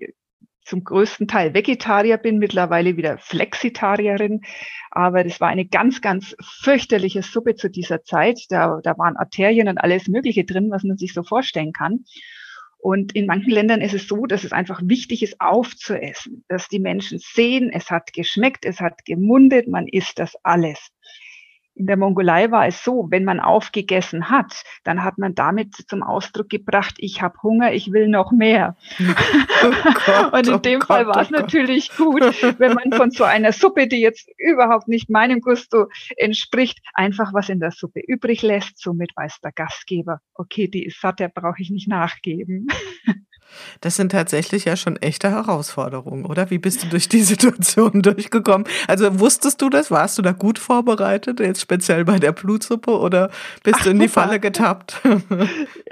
zum 0.64 0.84
größten 0.84 1.28
Teil 1.28 1.54
Vegetarier 1.54 2.16
bin, 2.16 2.38
mittlerweile 2.38 2.96
wieder 2.96 3.18
Flexitarierin. 3.18 4.40
Aber 4.90 5.24
das 5.24 5.40
war 5.40 5.48
eine 5.48 5.66
ganz, 5.66 6.00
ganz 6.00 6.34
fürchterliche 6.40 7.22
Suppe 7.22 7.54
zu 7.54 7.68
dieser 7.68 8.02
Zeit. 8.02 8.40
Da, 8.48 8.80
da 8.82 8.96
waren 8.98 9.16
Arterien 9.16 9.68
und 9.68 9.78
alles 9.78 10.08
Mögliche 10.08 10.44
drin, 10.44 10.70
was 10.70 10.84
man 10.84 10.96
sich 10.96 11.12
so 11.12 11.22
vorstellen 11.22 11.72
kann. 11.72 12.04
Und 12.78 13.14
in 13.14 13.24
manchen 13.24 13.50
Ländern 13.50 13.80
ist 13.80 13.94
es 13.94 14.06
so, 14.06 14.26
dass 14.26 14.44
es 14.44 14.52
einfach 14.52 14.82
wichtig 14.84 15.22
ist, 15.22 15.40
aufzuessen, 15.40 16.44
dass 16.48 16.68
die 16.68 16.80
Menschen 16.80 17.18
sehen, 17.18 17.70
es 17.72 17.90
hat 17.90 18.12
geschmeckt, 18.12 18.66
es 18.66 18.78
hat 18.78 19.06
gemundet, 19.06 19.68
man 19.68 19.88
isst 19.88 20.18
das 20.18 20.36
alles. 20.42 20.90
In 21.74 21.86
der 21.86 21.96
Mongolei 21.96 22.50
war 22.50 22.66
es 22.66 22.84
so, 22.84 23.08
wenn 23.10 23.24
man 23.24 23.40
aufgegessen 23.40 24.30
hat, 24.30 24.62
dann 24.84 25.02
hat 25.02 25.18
man 25.18 25.34
damit 25.34 25.74
zum 25.88 26.02
Ausdruck 26.02 26.48
gebracht, 26.48 26.94
ich 26.98 27.20
habe 27.20 27.36
Hunger, 27.42 27.72
ich 27.72 27.92
will 27.92 28.08
noch 28.08 28.32
mehr. 28.32 28.76
Oh 29.62 29.70
Gott, 30.04 30.32
und 30.34 30.48
in 30.48 30.54
oh 30.54 30.58
dem 30.58 30.80
oh 30.82 30.84
Fall 30.84 31.06
war 31.06 31.22
es 31.22 31.28
oh 31.28 31.36
natürlich 31.36 31.96
gut, 31.96 32.20
wenn 32.58 32.74
man 32.74 32.92
von 32.92 33.10
so 33.10 33.24
einer 33.24 33.52
Suppe, 33.52 33.86
die 33.86 34.00
jetzt 34.00 34.28
überhaupt 34.36 34.88
nicht 34.88 35.08
meinem 35.08 35.40
Gusto 35.40 35.86
entspricht, 36.16 36.80
einfach 36.92 37.32
was 37.32 37.48
in 37.48 37.60
der 37.60 37.70
Suppe 37.70 38.00
übrig 38.06 38.42
lässt. 38.42 38.78
Somit 38.78 39.12
weiß 39.16 39.40
der 39.40 39.52
Gastgeber, 39.52 40.20
okay, 40.34 40.68
die 40.68 40.84
ist 40.84 41.00
satt, 41.00 41.18
der 41.18 41.28
brauche 41.28 41.62
ich 41.62 41.70
nicht 41.70 41.88
nachgeben. 41.88 42.66
Das 43.80 43.96
sind 43.96 44.12
tatsächlich 44.12 44.64
ja 44.64 44.76
schon 44.76 44.96
echte 44.96 45.30
Herausforderungen, 45.30 46.24
oder? 46.24 46.50
Wie 46.50 46.58
bist 46.58 46.82
du 46.82 46.88
durch 46.88 47.08
die 47.08 47.20
Situation 47.22 48.02
durchgekommen? 48.02 48.66
Also 48.88 49.20
wusstest 49.20 49.62
du 49.62 49.70
das? 49.70 49.90
Warst 49.90 50.18
du 50.18 50.22
da 50.22 50.32
gut 50.32 50.58
vorbereitet, 50.58 51.40
jetzt 51.40 51.60
speziell 51.60 52.04
bei 52.04 52.18
der 52.18 52.32
Blutsuppe, 52.32 52.98
oder 52.98 53.30
bist 53.62 53.78
Ach, 53.80 53.84
du 53.84 53.90
in 53.90 54.00
die 54.00 54.08
Falle 54.08 54.40
getappt? 54.40 55.00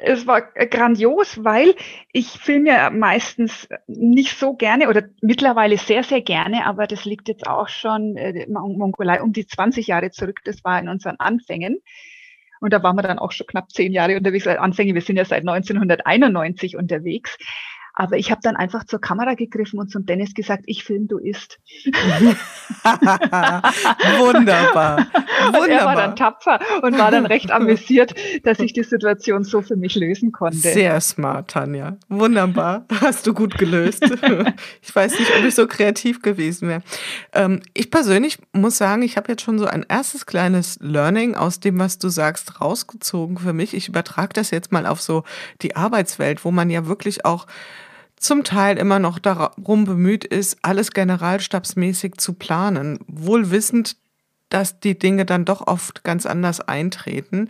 Es 0.04 0.26
war 0.26 0.42
grandios, 0.42 1.44
weil 1.44 1.74
ich 2.12 2.26
filme 2.26 2.70
ja 2.70 2.90
meistens 2.90 3.68
nicht 3.86 4.36
so 4.36 4.54
gerne 4.54 4.88
oder 4.88 5.04
mittlerweile 5.20 5.78
sehr, 5.78 6.02
sehr 6.02 6.20
gerne, 6.20 6.66
aber 6.66 6.86
das 6.86 7.04
liegt 7.04 7.28
jetzt 7.28 7.46
auch 7.46 7.68
schon 7.68 8.16
äh, 8.16 8.46
Mongolei 8.48 9.22
um 9.22 9.32
die 9.32 9.46
20 9.46 9.86
Jahre 9.86 10.10
zurück. 10.10 10.40
Das 10.44 10.64
war 10.64 10.80
in 10.80 10.88
unseren 10.88 11.16
Anfängen. 11.16 11.78
Und 12.62 12.72
da 12.72 12.80
waren 12.84 12.94
wir 12.94 13.02
dann 13.02 13.18
auch 13.18 13.32
schon 13.32 13.48
knapp 13.48 13.72
zehn 13.72 13.92
Jahre 13.92 14.16
unterwegs. 14.16 14.46
Anfänge, 14.46 14.94
wir 14.94 15.02
sind 15.02 15.16
ja 15.16 15.24
seit 15.24 15.40
1991 15.40 16.76
unterwegs. 16.76 17.36
Aber 17.94 18.16
ich 18.16 18.30
habe 18.30 18.40
dann 18.42 18.56
einfach 18.56 18.84
zur 18.84 19.00
Kamera 19.00 19.34
gegriffen 19.34 19.78
und 19.78 19.90
zum 19.90 20.06
Dennis 20.06 20.32
gesagt, 20.34 20.62
ich 20.66 20.84
film, 20.84 21.08
du 21.08 21.18
isst. 21.18 21.60
Wunderbar. 24.18 25.06
Wunderbar. 25.46 25.68
er 25.68 25.84
war 25.84 25.96
dann 25.96 26.16
tapfer 26.16 26.60
und 26.82 26.98
war 26.98 27.10
dann 27.10 27.26
recht 27.26 27.50
amüsiert, 27.52 28.14
dass 28.44 28.60
ich 28.60 28.72
die 28.72 28.82
Situation 28.82 29.44
so 29.44 29.60
für 29.60 29.76
mich 29.76 29.94
lösen 29.94 30.32
konnte. 30.32 30.56
Sehr 30.56 31.00
smart, 31.00 31.50
Tanja. 31.50 31.98
Wunderbar. 32.08 32.86
Hast 33.00 33.26
du 33.26 33.34
gut 33.34 33.58
gelöst. 33.58 34.02
Ich 34.80 34.94
weiß 34.94 35.18
nicht, 35.18 35.30
ob 35.38 35.44
ich 35.44 35.54
so 35.54 35.66
kreativ 35.66 36.22
gewesen 36.22 36.68
wäre. 36.68 36.82
Ähm, 37.32 37.60
ich 37.74 37.90
persönlich 37.90 38.38
muss 38.52 38.78
sagen, 38.78 39.02
ich 39.02 39.16
habe 39.16 39.32
jetzt 39.32 39.42
schon 39.42 39.58
so 39.58 39.66
ein 39.66 39.84
erstes 39.88 40.24
kleines 40.24 40.78
Learning 40.80 41.34
aus 41.34 41.60
dem, 41.60 41.78
was 41.78 41.98
du 41.98 42.08
sagst, 42.08 42.60
rausgezogen 42.60 43.38
für 43.38 43.52
mich. 43.52 43.74
Ich 43.74 43.88
übertrage 43.88 44.32
das 44.32 44.50
jetzt 44.50 44.72
mal 44.72 44.86
auf 44.86 45.02
so 45.02 45.24
die 45.60 45.76
Arbeitswelt, 45.76 46.44
wo 46.44 46.50
man 46.50 46.70
ja 46.70 46.86
wirklich 46.86 47.24
auch 47.24 47.46
zum 48.22 48.44
Teil 48.44 48.78
immer 48.78 48.98
noch 48.98 49.18
darum 49.18 49.84
bemüht 49.84 50.24
ist, 50.24 50.58
alles 50.62 50.92
generalstabsmäßig 50.92 52.14
zu 52.16 52.34
planen, 52.34 52.98
wohl 53.06 53.50
wissend, 53.50 53.96
dass 54.48 54.80
die 54.80 54.98
Dinge 54.98 55.24
dann 55.24 55.44
doch 55.44 55.66
oft 55.66 56.04
ganz 56.04 56.26
anders 56.26 56.60
eintreten. 56.60 57.48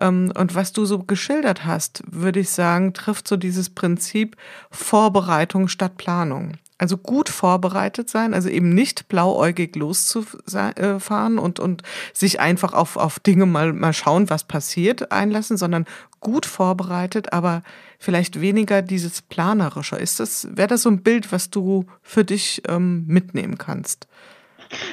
Ähm, 0.00 0.32
und 0.36 0.54
was 0.54 0.72
du 0.72 0.84
so 0.84 0.98
geschildert 1.00 1.64
hast, 1.64 2.02
würde 2.06 2.40
ich 2.40 2.50
sagen, 2.50 2.92
trifft 2.92 3.28
so 3.28 3.36
dieses 3.36 3.70
Prinzip 3.70 4.36
Vorbereitung 4.70 5.68
statt 5.68 5.96
Planung. 5.96 6.54
Also 6.80 6.96
gut 6.96 7.28
vorbereitet 7.28 8.08
sein, 8.08 8.32
also 8.32 8.48
eben 8.48 8.70
nicht 8.70 9.06
blauäugig 9.08 9.76
loszufahren 9.76 11.38
und, 11.38 11.60
und 11.60 11.82
sich 12.14 12.40
einfach 12.40 12.72
auf, 12.72 12.96
auf 12.96 13.20
Dinge 13.20 13.44
mal, 13.44 13.74
mal 13.74 13.92
schauen, 13.92 14.30
was 14.30 14.44
passiert, 14.44 15.12
einlassen, 15.12 15.58
sondern 15.58 15.84
gut 16.20 16.46
vorbereitet, 16.46 17.34
aber 17.34 17.62
vielleicht 17.98 18.40
weniger 18.40 18.80
dieses 18.80 19.20
Planerische. 19.20 19.96
Ist 19.96 20.20
das, 20.20 20.48
wäre 20.56 20.68
das 20.68 20.80
so 20.80 20.88
ein 20.88 21.02
Bild, 21.02 21.32
was 21.32 21.50
du 21.50 21.84
für 22.00 22.24
dich 22.24 22.62
ähm, 22.66 23.04
mitnehmen 23.06 23.58
kannst? 23.58 24.08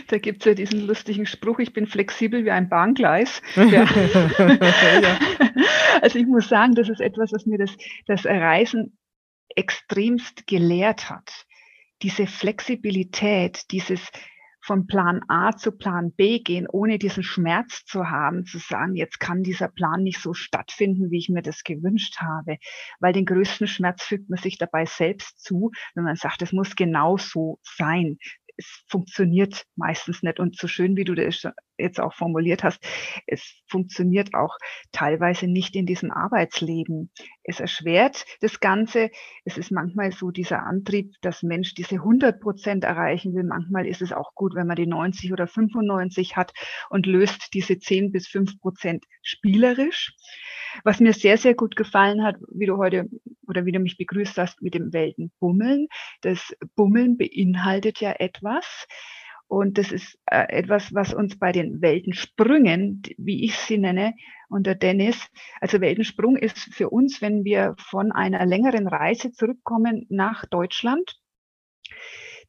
Da 0.10 0.17
gibt 0.17 0.41
es 0.41 0.46
ja 0.46 0.56
diesen 0.56 0.88
lustigen 0.88 1.25
Spruch, 1.25 1.60
ich 1.60 1.72
bin 1.72 1.88
flexibel 1.88 2.44
wie 2.44 2.51
ein 2.51 2.67
Bahngleis. 2.67 3.41
Ja. 3.56 3.86
ja. 3.86 5.20
Also 6.01 6.20
ich 6.20 6.27
muss 6.27 6.50
sagen, 6.50 6.75
das 6.75 6.89
ist 6.89 7.00
etwas, 7.00 7.32
was 7.32 7.46
mir 7.46 7.58
das, 7.58 7.72
das 8.08 8.25
Reisen 8.25 8.98
extremst 9.56 10.48
gelehrt 10.48 11.10
hat 11.10 11.47
diese 12.01 12.27
Flexibilität, 12.27 13.72
dieses 13.72 14.10
von 14.62 14.86
Plan 14.86 15.22
A 15.30 15.56
zu 15.56 15.72
Plan 15.72 16.12
B 16.12 16.39
gehen, 16.39 16.68
ohne 16.70 17.00
diesen 17.00 17.24
Schmerz 17.24 17.86
zu 17.86 18.10
haben, 18.10 18.46
zu 18.46 18.58
sagen, 18.58 18.96
jetzt 18.96 19.20
kann 19.20 19.42
dieser 19.42 19.70
Plan 19.70 20.04
nicht 20.04 20.20
so 20.20 20.34
stattfinden, 20.34 21.10
wie 21.10 21.20
ich 21.20 21.30
mir 21.30 21.42
das 21.42 21.63
gewünscht 21.63 22.18
habe. 22.20 22.58
Weil 23.00 23.13
den 23.13 23.25
größten 23.25 23.68
Schmerz 23.68 24.04
fügt 24.04 24.30
man 24.30 24.39
sich 24.39 24.58
dabei 24.58 24.86
selbst 24.86 25.42
zu, 25.42 25.72
wenn 25.96 26.04
man 26.04 26.18
sagt, 26.18 26.42
es 26.42 26.51
muss 26.51 26.75
genau 26.75 27.18
so 27.18 27.60
sein 27.63 28.18
es 28.58 28.84
funktioniert 28.88 29.66
meistens 29.75 30.24
nicht. 30.24 30.39
Und 30.39 30.58
so 30.58 30.68
schön, 30.68 30.96
wie 30.98 31.04
du 31.04 31.16
das 31.16 31.48
jetzt 31.77 32.00
auch 32.00 32.13
formuliert 32.13 32.63
hast, 32.63 32.84
es 33.25 33.62
funktioniert 33.67 34.34
auch 34.34 34.57
teilweise 34.91 35.48
nicht 35.48 35.75
in 35.75 35.86
diesem 35.86 36.12
Arbeitsleben. 36.12 37.12
Es 37.43 37.60
erschwert 37.60 38.25
das 38.41 38.60
Ganze. 38.60 39.10
Es 39.46 39.57
ist 39.57 39.72
manchmal 39.72 40.12
so 40.12 40.31
dieser 40.31 40.63
Antrieb, 40.63 41.13
dass 41.22 41.43
Mensch 41.43 41.74
diese 41.74 41.96
100 41.96 42.39
Prozent 42.41 42.84
erreichen 42.84 43.34
will. 43.36 43.43
Manchmal 43.43 43.88
ist 43.88 44.01
es 44.01 44.12
auch 44.12 44.34
gut, 44.36 44.55
wenn 44.55 44.67
man 44.67 44.75
die 44.75 44.88
90 44.88 45.31
oder 45.34 45.48
95 45.48 46.36
hat 46.36 46.51
und 46.89 47.05
löst 47.05 47.53
diese 47.53 47.79
10 47.79 48.12
bis 48.12 48.27
5 48.27 48.60
Prozent 48.60 49.05
spielerisch. 49.22 50.13
Was 50.84 51.00
mir 51.00 51.13
sehr, 51.13 51.38
sehr 51.38 51.55
gut 51.55 51.75
gefallen 51.75 52.24
hat, 52.24 52.36
wie 52.51 52.65
du 52.65 52.77
heute 52.77 53.07
oder 53.48 53.65
wie 53.65 53.72
du 53.72 53.79
mich 53.79 53.98
begrüßt 53.98 54.38
hast 54.38 54.62
mit 54.62 54.74
dem 54.74 54.93
Weltenbummeln. 54.93 55.88
Das 56.22 56.55
Bummeln 56.75 57.17
beinhaltet 57.17 58.00
ja 58.00 58.12
etwas. 58.12 58.86
Und 59.48 59.77
das 59.77 59.92
ist 59.92 60.20
äh, 60.25 60.46
etwas, 60.50 60.94
was 60.94 61.13
uns 61.13 61.39
bei 61.39 61.51
den 61.51 61.82
Weltensprüngen, 61.82 63.01
wie 63.18 63.46
ich 63.46 63.56
sie 63.58 63.77
nenne, 63.77 64.13
unter 64.50 64.75
Dennis, 64.75 65.27
also 65.62 65.82
Weltensprung 65.82 66.36
ist 66.36 66.58
für 66.74 66.89
uns, 66.89 67.22
wenn 67.22 67.44
wir 67.44 67.75
von 67.77 68.12
einer 68.12 68.46
längeren 68.46 68.88
Reise 68.88 69.32
zurückkommen 69.32 70.06
nach 70.10 70.46
Deutschland, 70.46 71.18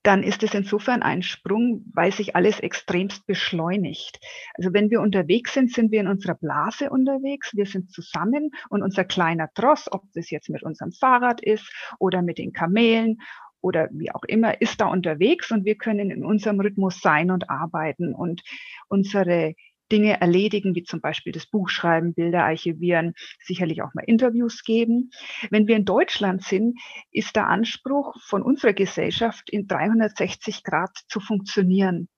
dann 0.02 0.23
ist 0.23 0.43
es 0.43 0.55
insofern 0.55 1.02
ein 1.02 1.23
Sprung, 1.23 1.85
weil 1.93 2.12
sich 2.12 2.37
alles 2.37 2.61
extremst 2.61 3.26
beschleunigt. 3.26 4.21
Also 4.55 4.73
wenn 4.73 4.90
wir 4.90 5.00
unterwegs 5.00 5.55
sind, 5.55 5.73
sind 5.73 5.90
wir 5.90 6.00
in 6.00 6.07
unserer 6.07 6.35
Blase 6.35 6.90
unterwegs, 6.90 7.55
wir 7.55 7.67
sind 7.67 7.90
zusammen 7.90 8.50
und 8.71 8.83
unser 8.83 9.05
kleiner 9.05 9.49
Tross, 9.55 9.90
ob 9.90 10.05
das 10.14 10.31
jetzt 10.31 10.50
mit 10.50 10.62
unserem 10.62 10.93
Fahrrad 10.93 11.40
ist 11.40 11.71
oder 11.99 12.23
mit 12.23 12.38
den 12.38 12.52
Kamelen 12.52 13.19
oder 13.60 13.88
wie 13.92 14.10
auch 14.12 14.24
immer, 14.24 14.60
ist 14.60 14.80
da 14.80 14.86
unterwegs 14.86 15.50
und 15.50 15.64
wir 15.64 15.76
können 15.76 16.10
in 16.10 16.24
unserem 16.24 16.60
Rhythmus 16.60 17.00
sein 17.00 17.30
und 17.30 17.50
arbeiten 17.50 18.14
und 18.14 18.42
unsere 18.88 19.54
Dinge 19.90 20.20
erledigen, 20.20 20.74
wie 20.74 20.82
zum 20.82 21.00
Beispiel 21.00 21.32
das 21.32 21.46
Buch 21.46 21.68
schreiben, 21.68 22.14
Bilder 22.14 22.44
archivieren, 22.44 23.14
sicherlich 23.42 23.82
auch 23.82 23.94
mal 23.94 24.04
Interviews 24.06 24.62
geben. 24.64 25.10
Wenn 25.50 25.66
wir 25.66 25.76
in 25.76 25.84
Deutschland 25.84 26.44
sind, 26.44 26.78
ist 27.10 27.36
der 27.36 27.48
Anspruch 27.48 28.14
von 28.22 28.42
unserer 28.42 28.74
Gesellschaft 28.74 29.48
in 29.50 29.66
360 29.66 30.62
Grad 30.62 30.94
zu 31.08 31.20
funktionieren. 31.20 32.08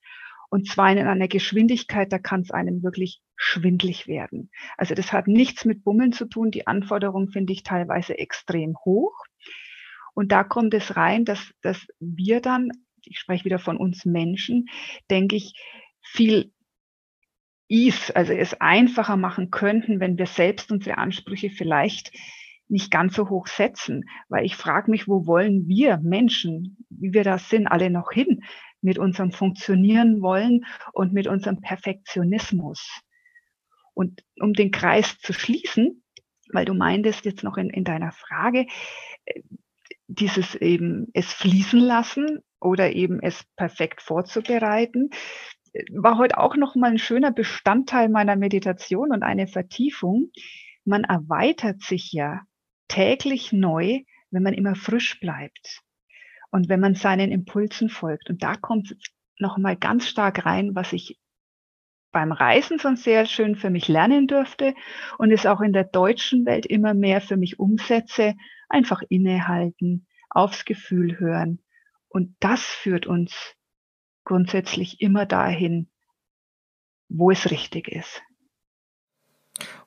Und 0.50 0.66
zwar 0.66 0.90
in 0.90 0.98
einer 0.98 1.28
Geschwindigkeit, 1.28 2.12
da 2.12 2.18
kann 2.18 2.40
es 2.40 2.50
einem 2.50 2.82
wirklich 2.82 3.20
schwindlig 3.36 4.08
werden. 4.08 4.50
Also 4.76 4.96
das 4.96 5.12
hat 5.12 5.28
nichts 5.28 5.64
mit 5.64 5.84
Bummeln 5.84 6.12
zu 6.12 6.26
tun. 6.26 6.50
Die 6.50 6.66
Anforderungen 6.66 7.28
finde 7.28 7.52
ich 7.52 7.62
teilweise 7.62 8.18
extrem 8.18 8.74
hoch. 8.84 9.14
Und 10.14 10.32
da 10.32 10.44
kommt 10.44 10.74
es 10.74 10.96
rein, 10.96 11.24
dass, 11.24 11.52
dass 11.62 11.86
wir 11.98 12.40
dann, 12.40 12.70
ich 13.04 13.18
spreche 13.18 13.44
wieder 13.44 13.58
von 13.58 13.76
uns 13.76 14.04
Menschen, 14.04 14.66
denke 15.10 15.36
ich, 15.36 15.54
viel 16.02 16.52
Ease, 17.68 18.14
also 18.16 18.32
es 18.32 18.60
einfacher 18.60 19.16
machen 19.16 19.50
könnten, 19.50 20.00
wenn 20.00 20.18
wir 20.18 20.26
selbst 20.26 20.72
unsere 20.72 20.98
Ansprüche 20.98 21.50
vielleicht 21.50 22.12
nicht 22.68 22.90
ganz 22.90 23.14
so 23.14 23.28
hoch 23.28 23.46
setzen. 23.46 24.04
Weil 24.28 24.44
ich 24.44 24.56
frage 24.56 24.90
mich, 24.90 25.06
wo 25.06 25.26
wollen 25.26 25.68
wir 25.68 25.98
Menschen, 25.98 26.84
wie 26.90 27.12
wir 27.12 27.24
das 27.24 27.48
sind, 27.48 27.66
alle 27.66 27.90
noch 27.90 28.10
hin 28.12 28.42
mit 28.82 28.98
unserem 28.98 29.32
Funktionieren 29.32 30.20
wollen 30.20 30.64
und 30.92 31.12
mit 31.12 31.26
unserem 31.26 31.60
Perfektionismus. 31.60 33.02
Und 33.94 34.24
um 34.40 34.52
den 34.52 34.70
Kreis 34.70 35.18
zu 35.18 35.32
schließen, 35.32 36.02
weil 36.52 36.64
du 36.64 36.74
meintest 36.74 37.24
jetzt 37.24 37.44
noch 37.44 37.56
in, 37.56 37.70
in 37.70 37.84
deiner 37.84 38.12
Frage, 38.12 38.66
äh, 39.26 39.42
dieses 40.14 40.54
eben 40.54 41.08
es 41.14 41.32
fließen 41.32 41.80
lassen 41.80 42.40
oder 42.60 42.92
eben 42.92 43.20
es 43.20 43.44
perfekt 43.56 44.02
vorzubereiten 44.02 45.10
war 45.92 46.18
heute 46.18 46.38
auch 46.38 46.56
noch 46.56 46.74
mal 46.74 46.90
ein 46.90 46.98
schöner 46.98 47.32
Bestandteil 47.32 48.08
meiner 48.08 48.36
Meditation 48.36 49.12
und 49.12 49.22
eine 49.22 49.46
Vertiefung. 49.46 50.30
Man 50.84 51.04
erweitert 51.04 51.82
sich 51.82 52.12
ja 52.12 52.40
täglich 52.88 53.52
neu, 53.52 54.00
wenn 54.30 54.42
man 54.42 54.54
immer 54.54 54.74
frisch 54.74 55.20
bleibt 55.20 55.80
und 56.50 56.68
wenn 56.68 56.80
man 56.80 56.94
seinen 56.94 57.30
Impulsen 57.30 57.88
folgt. 57.88 58.30
Und 58.30 58.42
da 58.42 58.56
kommt 58.56 58.96
noch 59.38 59.58
mal 59.58 59.76
ganz 59.76 60.08
stark 60.08 60.44
rein, 60.44 60.74
was 60.74 60.92
ich 60.92 61.18
beim 62.12 62.32
Reisen 62.32 62.80
schon 62.80 62.96
sehr 62.96 63.24
schön 63.26 63.54
für 63.54 63.70
mich 63.70 63.86
lernen 63.86 64.26
durfte 64.26 64.74
und 65.18 65.30
es 65.30 65.46
auch 65.46 65.60
in 65.60 65.72
der 65.72 65.84
deutschen 65.84 66.44
Welt 66.44 66.66
immer 66.66 66.92
mehr 66.92 67.20
für 67.20 67.36
mich 67.36 67.60
umsetze. 67.60 68.34
Einfach 68.70 69.02
innehalten, 69.08 70.06
aufs 70.30 70.64
Gefühl 70.64 71.18
hören. 71.18 71.60
Und 72.08 72.34
das 72.40 72.62
führt 72.62 73.06
uns 73.06 73.54
grundsätzlich 74.24 75.00
immer 75.00 75.26
dahin, 75.26 75.90
wo 77.08 77.30
es 77.30 77.50
richtig 77.50 77.88
ist. 77.88 78.22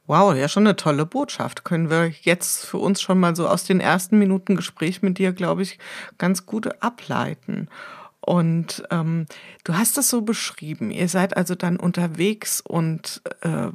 Wow, 0.06 0.36
ja, 0.36 0.50
schon 0.50 0.68
eine 0.68 0.75
tolle 0.75 1.06
Botschaft. 1.06 1.63
Können 1.63 1.90
wir 1.90 2.08
jetzt 2.10 2.66
für 2.66 2.78
uns 2.78 3.02
schon 3.02 3.20
mal 3.20 3.38
so 3.38 3.48
aus 3.48 3.63
den 3.63 3.80
ersten 3.80 4.20
Minuten 4.20 4.58
Gespräch 4.58 5.02
mit 5.02 5.18
dir, 5.18 5.32
glaube 5.32 5.62
ich, 5.62 5.80
ganz 6.18 6.46
gut 6.46 6.82
ableiten. 6.84 7.70
Und 8.25 8.84
ähm, 8.89 9.25
du 9.65 9.74
hast 9.74 9.98
es 9.98 10.10
so 10.10 10.22
beschrieben. 10.22 10.92
Ihr 10.92 11.10
seid 11.10 11.36
also 11.36 11.56
dann 11.56 11.75
unterwegs 11.75 12.62
und 12.62 13.22
äh, 13.42 13.68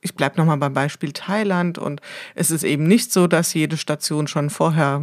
ich 0.00 0.14
bleibe 0.14 0.38
nochmal 0.38 0.56
beim 0.56 0.72
Beispiel 0.72 1.12
Thailand 1.12 1.76
und 1.76 2.00
es 2.34 2.50
ist 2.50 2.64
eben 2.64 2.84
nicht 2.86 3.12
so, 3.12 3.26
dass 3.26 3.52
jede 3.52 3.76
Station 3.76 4.26
schon 4.26 4.48
vorher 4.48 5.02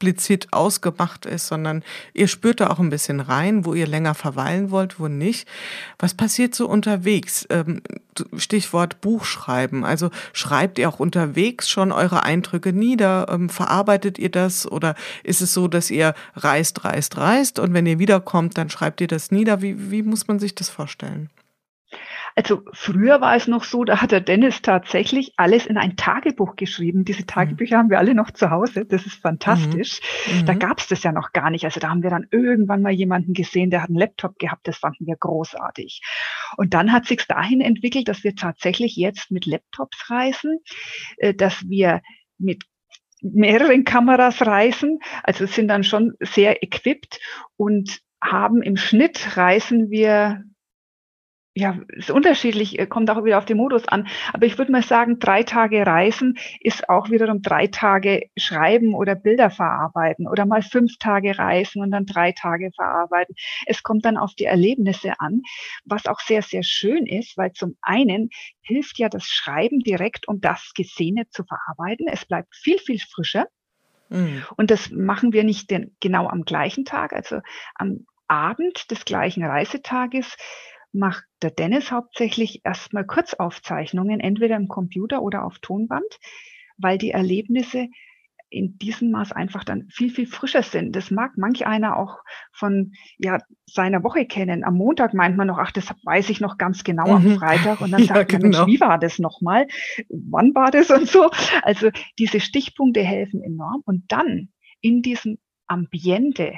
explizit 0.00 0.48
ausgemacht 0.50 1.26
ist, 1.26 1.46
sondern 1.46 1.82
ihr 2.14 2.26
spürt 2.26 2.60
da 2.60 2.68
auch 2.68 2.78
ein 2.78 2.88
bisschen 2.88 3.20
rein, 3.20 3.66
wo 3.66 3.74
ihr 3.74 3.86
länger 3.86 4.14
verweilen 4.14 4.70
wollt, 4.70 4.98
wo 4.98 5.08
nicht. 5.08 5.46
Was 5.98 6.14
passiert 6.14 6.54
so 6.54 6.66
unterwegs? 6.66 7.46
Ähm, 7.50 7.82
Stichwort 8.38 9.02
Buchschreiben. 9.02 9.84
Also 9.84 10.10
schreibt 10.32 10.78
ihr 10.78 10.88
auch 10.88 11.00
unterwegs 11.00 11.68
schon 11.68 11.92
eure 11.92 12.22
Eindrücke 12.22 12.72
nieder? 12.72 13.26
Ähm, 13.28 13.50
verarbeitet 13.50 14.18
ihr 14.18 14.30
das? 14.30 14.66
Oder 14.66 14.94
ist 15.22 15.42
es 15.42 15.52
so, 15.52 15.68
dass 15.68 15.90
ihr 15.90 16.14
reist, 16.34 16.82
reist, 16.84 17.18
reist 17.18 17.58
und 17.58 17.74
wenn 17.74 17.84
ihr 17.84 17.98
wiederkommt, 17.98 18.56
dann 18.56 18.70
schreibt 18.70 19.02
ihr 19.02 19.08
das 19.08 19.30
nieder? 19.30 19.60
Wie, 19.60 19.90
wie 19.90 20.02
muss 20.02 20.28
man 20.28 20.38
sich 20.38 20.54
das 20.54 20.70
vorstellen? 20.70 21.28
Also 22.40 22.62
früher 22.72 23.20
war 23.20 23.36
es 23.36 23.48
noch 23.48 23.64
so, 23.64 23.84
da 23.84 24.00
hat 24.00 24.12
der 24.12 24.22
Dennis 24.22 24.62
tatsächlich 24.62 25.34
alles 25.36 25.66
in 25.66 25.76
ein 25.76 25.98
Tagebuch 25.98 26.56
geschrieben. 26.56 27.04
Diese 27.04 27.26
Tagebücher 27.26 27.76
mhm. 27.76 27.78
haben 27.80 27.90
wir 27.90 27.98
alle 27.98 28.14
noch 28.14 28.30
zu 28.30 28.50
Hause. 28.50 28.86
Das 28.86 29.04
ist 29.04 29.16
fantastisch. 29.16 30.00
Mhm. 30.26 30.46
Da 30.46 30.54
gab 30.54 30.78
es 30.78 30.88
das 30.88 31.02
ja 31.02 31.12
noch 31.12 31.32
gar 31.32 31.50
nicht. 31.50 31.66
Also 31.66 31.80
da 31.80 31.90
haben 31.90 32.02
wir 32.02 32.08
dann 32.08 32.26
irgendwann 32.30 32.80
mal 32.80 32.92
jemanden 32.92 33.34
gesehen, 33.34 33.68
der 33.68 33.82
hat 33.82 33.90
einen 33.90 33.98
Laptop 33.98 34.38
gehabt. 34.38 34.66
Das 34.66 34.78
fanden 34.78 35.06
wir 35.06 35.16
großartig. 35.16 36.00
Und 36.56 36.72
dann 36.72 36.92
hat 36.92 37.04
sich 37.04 37.26
dahin 37.26 37.60
entwickelt, 37.60 38.08
dass 38.08 38.24
wir 38.24 38.34
tatsächlich 38.34 38.96
jetzt 38.96 39.30
mit 39.30 39.44
Laptops 39.44 40.08
reisen, 40.08 40.60
äh, 41.18 41.34
dass 41.34 41.68
wir 41.68 42.00
mit 42.38 42.64
mehreren 43.20 43.84
Kameras 43.84 44.46
reisen. 44.46 45.00
Also 45.24 45.44
sind 45.44 45.68
dann 45.68 45.84
schon 45.84 46.14
sehr 46.20 46.62
equipped 46.62 47.20
und 47.58 48.00
haben 48.24 48.62
im 48.62 48.78
Schnitt 48.78 49.36
reisen 49.36 49.90
wir 49.90 50.42
ja, 51.54 51.80
ist 51.88 52.10
unterschiedlich, 52.10 52.78
äh, 52.78 52.86
kommt 52.86 53.10
auch 53.10 53.24
wieder 53.24 53.38
auf 53.38 53.44
den 53.44 53.56
Modus 53.56 53.86
an. 53.88 54.06
Aber 54.32 54.46
ich 54.46 54.56
würde 54.56 54.70
mal 54.70 54.82
sagen, 54.82 55.18
drei 55.18 55.42
Tage 55.42 55.84
Reisen 55.84 56.38
ist 56.60 56.88
auch 56.88 57.10
wiederum 57.10 57.42
drei 57.42 57.66
Tage 57.66 58.28
Schreiben 58.36 58.94
oder 58.94 59.16
Bilder 59.16 59.50
verarbeiten 59.50 60.28
oder 60.28 60.46
mal 60.46 60.62
fünf 60.62 60.98
Tage 60.98 61.36
Reisen 61.36 61.82
und 61.82 61.90
dann 61.90 62.06
drei 62.06 62.32
Tage 62.32 62.70
verarbeiten. 62.74 63.34
Es 63.66 63.82
kommt 63.82 64.04
dann 64.04 64.16
auf 64.16 64.34
die 64.34 64.44
Erlebnisse 64.44 65.14
an, 65.18 65.42
was 65.84 66.06
auch 66.06 66.20
sehr, 66.20 66.42
sehr 66.42 66.62
schön 66.62 67.06
ist, 67.06 67.36
weil 67.36 67.52
zum 67.52 67.76
einen 67.82 68.30
hilft 68.60 68.98
ja 68.98 69.08
das 69.08 69.24
Schreiben 69.24 69.80
direkt, 69.80 70.28
um 70.28 70.40
das 70.40 70.70
Gesehene 70.74 71.28
zu 71.30 71.42
verarbeiten. 71.44 72.06
Es 72.06 72.24
bleibt 72.26 72.54
viel, 72.54 72.78
viel 72.78 73.00
frischer. 73.00 73.46
Mhm. 74.08 74.44
Und 74.56 74.70
das 74.70 74.90
machen 74.90 75.32
wir 75.32 75.42
nicht 75.42 75.70
den, 75.70 75.96
genau 75.98 76.28
am 76.28 76.42
gleichen 76.42 76.84
Tag, 76.84 77.12
also 77.12 77.40
am 77.74 78.06
Abend 78.28 78.88
des 78.92 79.04
gleichen 79.04 79.44
Reisetages 79.44 80.36
macht 80.92 81.24
der 81.42 81.50
Dennis 81.50 81.90
hauptsächlich 81.90 82.62
erstmal 82.64 83.06
Kurzaufzeichnungen, 83.06 84.20
entweder 84.20 84.56
im 84.56 84.68
Computer 84.68 85.22
oder 85.22 85.44
auf 85.44 85.58
Tonband, 85.58 86.18
weil 86.78 86.98
die 86.98 87.10
Erlebnisse 87.10 87.88
in 88.50 88.78
diesem 88.78 89.12
Maß 89.12 89.30
einfach 89.30 89.62
dann 89.62 89.88
viel, 89.90 90.10
viel 90.10 90.26
frischer 90.26 90.62
sind. 90.62 90.96
Das 90.96 91.12
mag 91.12 91.38
manch 91.38 91.66
einer 91.66 91.96
auch 91.96 92.18
von 92.52 92.92
ja, 93.16 93.38
seiner 93.66 94.02
Woche 94.02 94.26
kennen. 94.26 94.64
Am 94.64 94.74
Montag 94.74 95.14
meint 95.14 95.36
man 95.36 95.46
noch, 95.46 95.58
ach, 95.58 95.70
das 95.70 95.94
weiß 96.04 96.30
ich 96.30 96.40
noch 96.40 96.58
ganz 96.58 96.82
genau 96.82 97.06
mhm. 97.06 97.14
am 97.32 97.38
Freitag. 97.38 97.80
Und 97.80 97.90
dann 97.92 98.00
ja, 98.00 98.14
sagt 98.14 98.32
man, 98.32 98.42
genau. 98.42 98.66
Mensch, 98.66 98.74
wie 98.74 98.80
war 98.80 98.98
das 98.98 99.20
nochmal? 99.20 99.68
Wann 100.08 100.54
war 100.54 100.72
das 100.72 100.90
und 100.90 101.08
so? 101.08 101.30
Also 101.62 101.90
diese 102.18 102.40
Stichpunkte 102.40 103.02
helfen 103.02 103.40
enorm. 103.40 103.82
Und 103.84 104.10
dann 104.10 104.48
in 104.80 105.02
diesem 105.02 105.38
Ambiente 105.68 106.54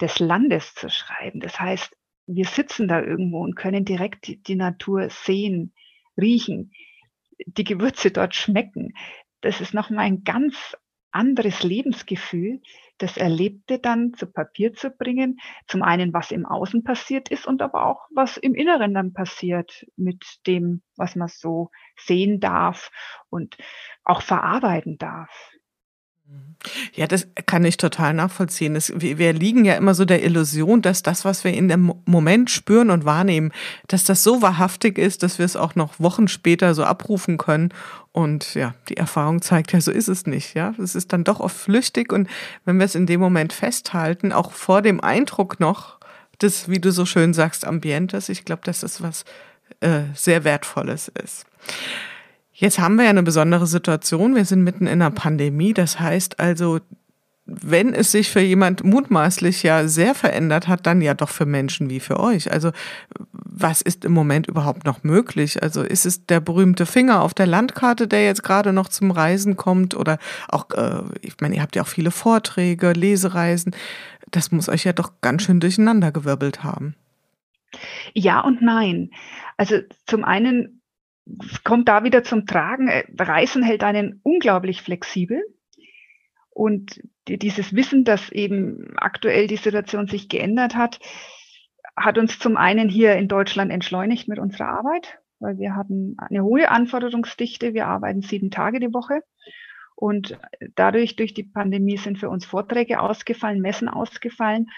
des 0.00 0.18
Landes 0.18 0.74
zu 0.74 0.90
schreiben. 0.90 1.38
Das 1.38 1.60
heißt, 1.60 1.96
wir 2.26 2.44
sitzen 2.44 2.88
da 2.88 3.00
irgendwo 3.00 3.42
und 3.42 3.56
können 3.56 3.84
direkt 3.84 4.48
die, 4.48 4.54
Natur 4.54 5.08
sehen, 5.10 5.74
riechen, 6.16 6.72
die 7.46 7.64
Gewürze 7.64 8.10
dort 8.10 8.34
schmecken. 8.34 8.94
Das 9.40 9.60
ist 9.60 9.74
nochmal 9.74 10.06
ein 10.06 10.24
ganz 10.24 10.76
anderes 11.10 11.62
Lebensgefühl, 11.62 12.60
das 12.98 13.16
Erlebte 13.16 13.78
dann 13.78 14.14
zu 14.14 14.26
Papier 14.26 14.72
zu 14.72 14.90
bringen. 14.90 15.38
Zum 15.66 15.82
einen, 15.82 16.12
was 16.14 16.30
im 16.30 16.46
Außen 16.46 16.84
passiert 16.84 17.30
ist 17.30 17.46
und 17.46 17.60
aber 17.60 17.86
auch, 17.86 18.06
was 18.14 18.36
im 18.36 18.54
Inneren 18.54 18.94
dann 18.94 19.12
passiert 19.12 19.86
mit 19.96 20.24
dem, 20.46 20.82
was 20.96 21.16
man 21.16 21.28
so 21.28 21.70
sehen 21.96 22.40
darf 22.40 22.90
und 23.28 23.56
auch 24.04 24.22
verarbeiten 24.22 24.96
darf. 24.98 25.50
Ja, 26.94 27.06
das 27.06 27.26
kann 27.46 27.64
ich 27.64 27.76
total 27.76 28.14
nachvollziehen. 28.14 28.76
Es, 28.76 28.92
wir, 28.94 29.32
liegen 29.32 29.64
ja 29.64 29.74
immer 29.74 29.94
so 29.94 30.04
der 30.04 30.22
Illusion, 30.22 30.80
dass 30.80 31.02
das, 31.02 31.24
was 31.24 31.42
wir 31.42 31.52
in 31.52 31.68
dem 31.68 31.92
Moment 32.04 32.50
spüren 32.50 32.90
und 32.90 33.04
wahrnehmen, 33.04 33.52
dass 33.88 34.04
das 34.04 34.22
so 34.22 34.42
wahrhaftig 34.42 34.98
ist, 34.98 35.22
dass 35.22 35.38
wir 35.38 35.44
es 35.44 35.56
auch 35.56 35.74
noch 35.74 35.98
Wochen 35.98 36.28
später 36.28 36.74
so 36.74 36.84
abrufen 36.84 37.36
können. 37.36 37.70
Und 38.12 38.54
ja, 38.54 38.74
die 38.88 38.96
Erfahrung 38.96 39.42
zeigt 39.42 39.72
ja, 39.72 39.80
so 39.80 39.90
ist 39.90 40.08
es 40.08 40.26
nicht. 40.26 40.54
Ja, 40.54 40.74
es 40.80 40.94
ist 40.94 41.12
dann 41.12 41.24
doch 41.24 41.40
oft 41.40 41.56
flüchtig 41.56 42.12
und 42.12 42.28
wenn 42.64 42.78
wir 42.78 42.84
es 42.84 42.94
in 42.94 43.06
dem 43.06 43.20
Moment 43.20 43.52
festhalten, 43.52 44.32
auch 44.32 44.52
vor 44.52 44.82
dem 44.82 45.00
Eindruck 45.00 45.58
noch 45.58 45.98
des, 46.40 46.68
wie 46.68 46.78
du 46.78 46.92
so 46.92 47.06
schön 47.06 47.34
sagst, 47.34 47.66
Ambientes, 47.66 48.28
ich 48.28 48.44
glaube, 48.44 48.62
dass 48.64 48.80
das 48.80 49.02
was 49.02 49.24
äh, 49.80 50.02
sehr 50.14 50.44
Wertvolles 50.44 51.08
ist. 51.08 51.46
Jetzt 52.62 52.78
haben 52.78 52.94
wir 52.94 53.02
ja 53.02 53.10
eine 53.10 53.24
besondere 53.24 53.66
Situation. 53.66 54.36
Wir 54.36 54.44
sind 54.44 54.62
mitten 54.62 54.86
in 54.86 55.02
einer 55.02 55.10
Pandemie. 55.10 55.74
Das 55.74 55.98
heißt 55.98 56.38
also, 56.38 56.78
wenn 57.44 57.92
es 57.92 58.12
sich 58.12 58.30
für 58.30 58.38
jemand 58.38 58.84
mutmaßlich 58.84 59.64
ja 59.64 59.88
sehr 59.88 60.14
verändert 60.14 60.68
hat, 60.68 60.86
dann 60.86 61.00
ja 61.00 61.14
doch 61.14 61.28
für 61.28 61.44
Menschen 61.44 61.90
wie 61.90 61.98
für 61.98 62.20
euch. 62.20 62.52
Also 62.52 62.70
was 63.32 63.82
ist 63.82 64.04
im 64.04 64.12
Moment 64.12 64.46
überhaupt 64.46 64.86
noch 64.86 65.02
möglich? 65.02 65.60
Also 65.60 65.82
ist 65.82 66.06
es 66.06 66.24
der 66.26 66.38
berühmte 66.38 66.86
Finger 66.86 67.22
auf 67.22 67.34
der 67.34 67.48
Landkarte, 67.48 68.06
der 68.06 68.24
jetzt 68.24 68.44
gerade 68.44 68.72
noch 68.72 68.86
zum 68.86 69.10
Reisen 69.10 69.56
kommt? 69.56 69.96
Oder 69.96 70.18
auch, 70.48 70.70
äh, 70.70 71.02
ich 71.20 71.34
meine, 71.40 71.56
ihr 71.56 71.62
habt 71.62 71.74
ja 71.74 71.82
auch 71.82 71.88
viele 71.88 72.12
Vorträge, 72.12 72.92
Lesereisen. 72.92 73.74
Das 74.30 74.52
muss 74.52 74.68
euch 74.68 74.84
ja 74.84 74.92
doch 74.92 75.14
ganz 75.20 75.42
schön 75.42 75.58
durcheinandergewirbelt 75.58 76.62
haben. 76.62 76.94
Ja 78.14 78.40
und 78.40 78.62
nein. 78.62 79.10
Also 79.56 79.80
zum 80.06 80.22
einen 80.22 80.78
kommt 81.64 81.88
da 81.88 82.04
wieder 82.04 82.24
zum 82.24 82.46
Tragen. 82.46 82.88
Äh, 82.88 83.04
Reisen 83.18 83.62
hält 83.62 83.84
einen 83.84 84.20
unglaublich 84.22 84.82
flexibel. 84.82 85.42
Und 86.50 87.00
dieses 87.26 87.74
Wissen, 87.74 88.04
dass 88.04 88.30
eben 88.30 88.94
aktuell 88.96 89.46
die 89.46 89.56
Situation 89.56 90.06
sich 90.06 90.28
geändert 90.28 90.74
hat, 90.74 90.98
hat 91.96 92.18
uns 92.18 92.38
zum 92.38 92.56
einen 92.56 92.88
hier 92.88 93.16
in 93.16 93.28
Deutschland 93.28 93.70
entschleunigt 93.70 94.28
mit 94.28 94.38
unserer 94.38 94.68
Arbeit, 94.68 95.18
weil 95.38 95.58
wir 95.58 95.76
hatten 95.76 96.16
eine 96.18 96.42
hohe 96.42 96.70
Anforderungsdichte. 96.70 97.74
Wir 97.74 97.86
arbeiten 97.86 98.22
sieben 98.22 98.50
Tage 98.50 98.80
die 98.80 98.92
Woche. 98.92 99.22
Und 99.94 100.38
dadurch, 100.74 101.16
durch 101.16 101.32
die 101.32 101.44
Pandemie 101.44 101.96
sind 101.96 102.18
für 102.18 102.28
uns 102.28 102.44
Vorträge 102.44 103.00
ausgefallen, 103.00 103.60
Messen 103.60 103.88
ausgefallen. 103.88 104.68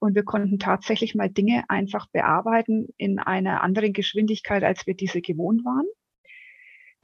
Und 0.00 0.14
wir 0.14 0.24
konnten 0.24 0.58
tatsächlich 0.58 1.14
mal 1.14 1.28
Dinge 1.28 1.64
einfach 1.68 2.06
bearbeiten 2.10 2.88
in 2.96 3.18
einer 3.18 3.62
anderen 3.62 3.92
Geschwindigkeit, 3.92 4.64
als 4.64 4.86
wir 4.86 4.94
diese 4.94 5.20
gewohnt 5.20 5.64
waren. 5.64 5.86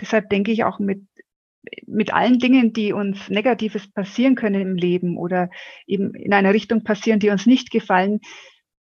Deshalb 0.00 0.30
denke 0.30 0.50
ich 0.50 0.64
auch 0.64 0.78
mit, 0.78 1.02
mit 1.86 2.12
allen 2.14 2.38
Dingen, 2.38 2.72
die 2.72 2.92
uns 2.92 3.28
Negatives 3.28 3.92
passieren 3.92 4.34
können 4.34 4.62
im 4.62 4.76
Leben 4.76 5.18
oder 5.18 5.50
eben 5.86 6.14
in 6.14 6.32
einer 6.32 6.54
Richtung 6.54 6.84
passieren, 6.84 7.20
die 7.20 7.30
uns 7.30 7.46
nicht 7.46 7.70
gefallen, 7.70 8.20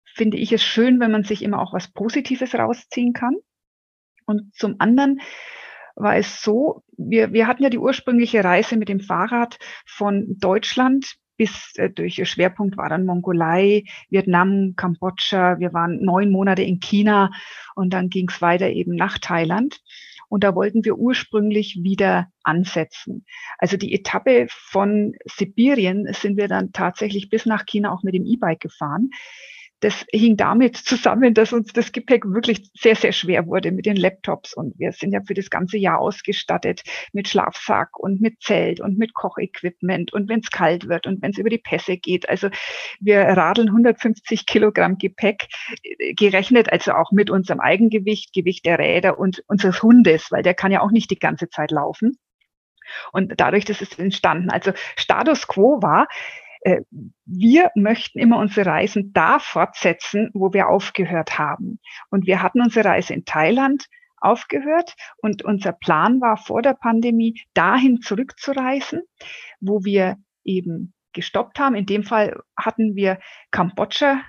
finde 0.04 0.36
ich 0.36 0.52
es 0.52 0.62
schön, 0.62 1.00
wenn 1.00 1.10
man 1.10 1.24
sich 1.24 1.42
immer 1.42 1.60
auch 1.60 1.72
was 1.72 1.90
Positives 1.90 2.54
rausziehen 2.54 3.14
kann. 3.14 3.36
Und 4.26 4.54
zum 4.54 4.76
anderen 4.78 5.20
war 5.96 6.16
es 6.16 6.42
so, 6.42 6.82
wir, 6.96 7.32
wir 7.32 7.46
hatten 7.46 7.62
ja 7.62 7.70
die 7.70 7.78
ursprüngliche 7.78 8.44
Reise 8.44 8.76
mit 8.76 8.88
dem 8.88 9.00
Fahrrad 9.00 9.58
von 9.86 10.36
Deutschland 10.38 11.16
bis 11.36 11.72
äh, 11.76 11.90
durch 11.90 12.20
Schwerpunkt 12.28 12.76
war 12.76 12.88
dann 12.88 13.06
Mongolei, 13.06 13.84
Vietnam, 14.10 14.74
Kambodscha. 14.76 15.58
Wir 15.58 15.72
waren 15.72 16.02
neun 16.04 16.30
Monate 16.30 16.62
in 16.62 16.80
China 16.80 17.30
und 17.74 17.92
dann 17.92 18.10
ging 18.10 18.28
es 18.28 18.40
weiter 18.40 18.70
eben 18.70 18.94
nach 18.94 19.18
Thailand. 19.18 19.80
Und 20.28 20.42
da 20.42 20.54
wollten 20.54 20.84
wir 20.84 20.98
ursprünglich 20.98 21.78
wieder 21.82 22.28
ansetzen. 22.42 23.24
Also 23.58 23.76
die 23.76 23.94
Etappe 23.94 24.46
von 24.48 25.14
Sibirien 25.26 26.12
sind 26.12 26.36
wir 26.36 26.48
dann 26.48 26.72
tatsächlich 26.72 27.28
bis 27.28 27.46
nach 27.46 27.66
China 27.66 27.92
auch 27.92 28.02
mit 28.02 28.14
dem 28.14 28.24
E-Bike 28.24 28.60
gefahren. 28.60 29.10
Das 29.84 30.06
hing 30.10 30.38
damit 30.38 30.78
zusammen, 30.78 31.34
dass 31.34 31.52
uns 31.52 31.72
das 31.74 31.92
Gepäck 31.92 32.24
wirklich 32.24 32.70
sehr, 32.74 32.96
sehr 32.96 33.12
schwer 33.12 33.46
wurde 33.46 33.70
mit 33.70 33.84
den 33.84 33.96
Laptops. 33.96 34.54
Und 34.54 34.78
wir 34.78 34.92
sind 34.92 35.12
ja 35.12 35.20
für 35.26 35.34
das 35.34 35.50
ganze 35.50 35.76
Jahr 35.76 35.98
ausgestattet 35.98 36.82
mit 37.12 37.28
Schlafsack 37.28 37.98
und 37.98 38.22
mit 38.22 38.42
Zelt 38.42 38.80
und 38.80 38.96
mit 38.96 39.12
Kochequipment 39.12 40.12
und 40.14 40.30
wenn 40.30 40.40
es 40.40 40.50
kalt 40.50 40.88
wird 40.88 41.06
und 41.06 41.20
wenn 41.20 41.32
es 41.32 41.38
über 41.38 41.50
die 41.50 41.58
Pässe 41.58 41.98
geht. 41.98 42.28
Also 42.30 42.48
wir 42.98 43.20
radeln 43.20 43.68
150 43.68 44.46
Kilogramm 44.46 44.96
Gepäck 44.96 45.48
äh, 45.82 46.14
gerechnet, 46.14 46.72
also 46.72 46.92
auch 46.92 47.12
mit 47.12 47.28
unserem 47.28 47.60
Eigengewicht, 47.60 48.32
Gewicht 48.32 48.64
der 48.64 48.78
Räder 48.78 49.18
und 49.18 49.44
unseres 49.48 49.82
Hundes, 49.82 50.32
weil 50.32 50.42
der 50.42 50.54
kann 50.54 50.72
ja 50.72 50.80
auch 50.80 50.92
nicht 50.92 51.10
die 51.10 51.18
ganze 51.18 51.50
Zeit 51.50 51.70
laufen. 51.70 52.18
Und 53.12 53.34
dadurch, 53.36 53.64
das 53.64 53.80
ist 53.80 53.98
entstanden. 53.98 54.50
Also 54.50 54.72
Status 54.96 55.46
quo 55.46 55.82
war, 55.82 56.08
wir 57.26 57.70
möchten 57.74 58.18
immer 58.18 58.38
unsere 58.38 58.70
Reisen 58.70 59.12
da 59.12 59.38
fortsetzen, 59.38 60.30
wo 60.32 60.52
wir 60.52 60.68
aufgehört 60.68 61.38
haben. 61.38 61.78
Und 62.10 62.26
wir 62.26 62.42
hatten 62.42 62.62
unsere 62.62 62.88
Reise 62.88 63.12
in 63.12 63.24
Thailand 63.24 63.86
aufgehört 64.16 64.94
und 65.18 65.44
unser 65.44 65.72
Plan 65.72 66.20
war 66.20 66.38
vor 66.38 66.62
der 66.62 66.72
Pandemie 66.72 67.42
dahin 67.52 68.00
zurückzureisen, 68.00 69.02
wo 69.60 69.84
wir 69.84 70.16
eben 70.42 70.94
gestoppt 71.12 71.58
haben. 71.58 71.74
In 71.74 71.86
dem 71.86 72.02
Fall 72.02 72.40
hatten 72.56 72.96
wir 72.96 73.18
Kambodscha 73.50 74.22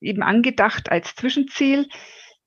eben 0.00 0.22
angedacht 0.22 0.90
als 0.90 1.14
Zwischenziel. 1.14 1.88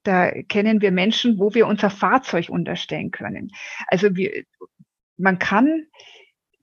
Da 0.01 0.31
kennen 0.49 0.81
wir 0.81 0.91
Menschen, 0.91 1.39
wo 1.39 1.53
wir 1.53 1.67
unser 1.67 1.91
Fahrzeug 1.91 2.49
unterstellen 2.49 3.11
können. 3.11 3.51
Also 3.87 4.15
wir, 4.15 4.45
man 5.17 5.37
kann 5.37 5.85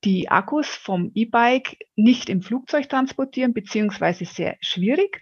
die 0.05 0.29
Akkus 0.29 0.67
vom 0.67 1.13
E-Bike 1.15 1.77
nicht 1.95 2.29
im 2.29 2.43
Flugzeug 2.43 2.89
transportieren, 2.89 3.55
beziehungsweise 3.55 4.25
sehr 4.25 4.57
schwierig. 4.61 5.21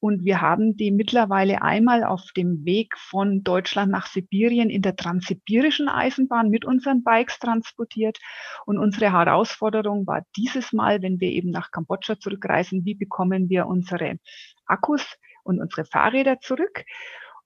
Und 0.00 0.24
wir 0.24 0.40
haben 0.40 0.76
die 0.76 0.90
mittlerweile 0.90 1.62
einmal 1.62 2.04
auf 2.04 2.32
dem 2.36 2.64
Weg 2.64 2.96
von 2.98 3.42
Deutschland 3.42 3.90
nach 3.90 4.06
Sibirien 4.06 4.68
in 4.68 4.82
der 4.82 4.96
transsibirischen 4.96 5.88
Eisenbahn 5.88 6.50
mit 6.50 6.66
unseren 6.66 7.02
Bikes 7.02 7.38
transportiert. 7.38 8.18
Und 8.66 8.78
unsere 8.78 9.12
Herausforderung 9.12 10.06
war 10.06 10.22
dieses 10.36 10.72
Mal, 10.72 11.00
wenn 11.00 11.20
wir 11.20 11.30
eben 11.30 11.50
nach 11.50 11.70
Kambodscha 11.70 12.18
zurückreisen, 12.18 12.84
wie 12.84 12.94
bekommen 12.94 13.48
wir 13.48 13.66
unsere 13.66 14.18
Akkus 14.66 15.16
und 15.42 15.60
unsere 15.60 15.86
Fahrräder 15.86 16.40
zurück? 16.40 16.84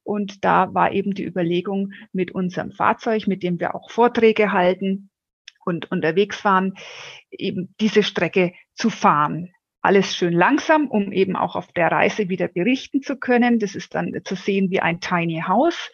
Und 0.05 0.45
da 0.45 0.75
war 0.75 0.91
eben 0.91 1.15
die 1.15 1.25
Überlegung 1.25 1.93
mit 2.13 2.33
unserem 2.33 2.73
Fahrzeug, 2.73 3.29
mit 3.29 3.45
dem 3.45 3.61
wir 3.61 3.77
auch 3.77 3.89
Vorträge 3.89 4.51
halten, 4.51 5.12
und 5.65 5.91
unterwegs 5.91 6.45
waren, 6.45 6.75
eben 7.31 7.75
diese 7.81 8.03
Strecke 8.03 8.53
zu 8.75 8.91
fahren. 8.91 9.53
Alles 9.81 10.15
schön 10.15 10.33
langsam, 10.33 10.87
um 10.89 11.11
eben 11.13 11.35
auch 11.35 11.57
auf 11.57 11.73
der 11.73 11.91
Reise 11.91 12.29
wieder 12.29 12.47
berichten 12.47 13.03
zu 13.03 13.17
können. 13.17 13.59
Das 13.59 13.75
ist 13.75 13.95
dann 13.95 14.13
zu 14.25 14.37
sehen 14.37 14.71
wie 14.71 14.81
ein 14.81 15.01
Tiny 15.01 15.43
House 15.47 15.91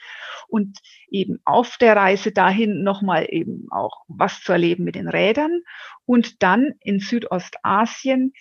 und 0.48 0.78
eben 1.10 1.40
auf 1.44 1.76
der 1.78 1.96
Reise 1.96 2.32
dahin 2.32 2.82
nochmal 2.82 3.26
eben 3.30 3.66
auch 3.70 4.04
was 4.08 4.42
zu 4.42 4.52
erleben 4.52 4.84
mit 4.84 4.94
den 4.94 5.08
Rädern 5.08 5.62
und 6.04 6.42
dann 6.42 6.74
in 6.80 7.00
Südostasien 7.00 8.32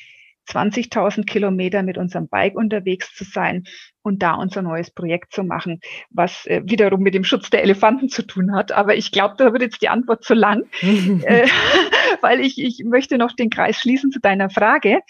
20.000 0.48 1.26
Kilometer 1.26 1.84
mit 1.84 1.98
unserem 1.98 2.28
Bike 2.28 2.56
unterwegs 2.56 3.14
zu 3.14 3.24
sein 3.24 3.66
und 4.02 4.24
da 4.24 4.36
unser 4.36 4.62
neues 4.62 4.90
Projekt 4.90 5.34
zu 5.34 5.44
machen, 5.44 5.82
was 6.10 6.46
äh, 6.46 6.62
wiederum 6.64 7.02
mit 7.02 7.14
dem 7.14 7.26
Schutz 7.26 7.50
der 7.50 7.64
Elefanten 7.64 8.08
zu 8.08 8.26
tun 8.26 8.56
hat. 8.56 8.72
Aber 8.72 8.96
ich 8.96 9.12
glaube, 9.12 9.36
da 9.38 9.52
wird 9.52 9.62
jetzt 9.62 9.82
die 9.82 9.90
Antwort 9.90 10.24
zu 10.24 10.34
lang, 10.34 10.64
äh, 10.82 11.48
weil 12.22 12.40
ich, 12.40 12.58
ich 12.58 12.84
möchte 12.86 13.18
noch 13.18 13.34
den 13.34 13.50
Kreis 13.50 13.78
schließen 13.78 14.12
zu 14.12 14.20
deiner 14.20 14.50
Frage. 14.50 15.02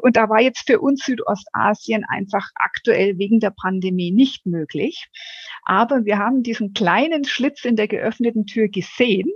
Und 0.00 0.16
da 0.16 0.28
war 0.30 0.40
jetzt 0.40 0.66
für 0.66 0.80
uns 0.80 1.04
Südostasien 1.04 2.04
einfach 2.08 2.48
aktuell 2.54 3.18
wegen 3.18 3.40
der 3.40 3.50
Pandemie 3.50 4.10
nicht 4.10 4.46
möglich. 4.46 5.08
Aber 5.64 6.04
wir 6.04 6.18
haben 6.18 6.42
diesen 6.42 6.72
kleinen 6.72 7.24
Schlitz 7.24 7.64
in 7.64 7.76
der 7.76 7.88
geöffneten 7.88 8.46
Tür 8.46 8.68
gesehen 8.68 9.28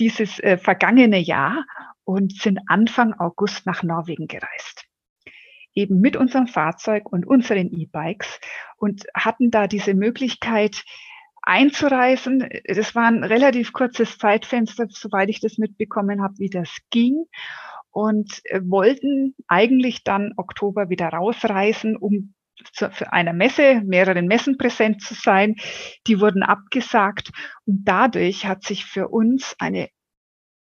dieses 0.00 0.40
äh, 0.40 0.56
vergangene 0.56 1.18
Jahr 1.18 1.64
und 2.12 2.38
sind 2.38 2.60
Anfang 2.66 3.14
August 3.14 3.64
nach 3.66 3.82
Norwegen 3.82 4.26
gereist. 4.26 4.84
Eben 5.74 6.00
mit 6.00 6.16
unserem 6.16 6.46
Fahrzeug 6.46 7.10
und 7.10 7.26
unseren 7.26 7.72
E-Bikes 7.72 8.38
und 8.76 9.04
hatten 9.14 9.50
da 9.50 9.66
diese 9.66 9.94
Möglichkeit 9.94 10.84
einzureisen. 11.40 12.48
Das 12.66 12.94
war 12.94 13.06
ein 13.06 13.24
relativ 13.24 13.72
kurzes 13.72 14.18
Zeitfenster, 14.18 14.86
soweit 14.90 15.30
ich 15.30 15.40
das 15.40 15.56
mitbekommen 15.56 16.22
habe, 16.22 16.34
wie 16.36 16.50
das 16.50 16.68
ging 16.90 17.24
und 17.90 18.40
äh, 18.44 18.60
wollten 18.62 19.34
eigentlich 19.48 20.04
dann 20.04 20.34
Oktober 20.36 20.90
wieder 20.90 21.08
rausreisen, 21.08 21.96
um 21.96 22.34
zu, 22.72 22.90
für 22.90 23.12
einer 23.12 23.32
Messe, 23.32 23.80
mehreren 23.84 24.26
Messen 24.26 24.58
präsent 24.58 25.00
zu 25.00 25.14
sein. 25.14 25.56
Die 26.06 26.20
wurden 26.20 26.42
abgesagt 26.42 27.30
und 27.64 27.84
dadurch 27.84 28.46
hat 28.46 28.62
sich 28.62 28.84
für 28.84 29.08
uns 29.08 29.56
eine 29.58 29.88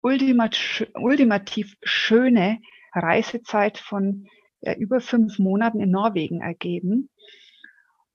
ultimativ 0.08 1.76
schöne 1.84 2.60
Reisezeit 2.94 3.78
von 3.78 4.28
ja, 4.62 4.74
über 4.74 5.00
fünf 5.00 5.40
Monaten 5.40 5.80
in 5.80 5.92
Norwegen 5.92 6.42
ergeben. 6.42 7.10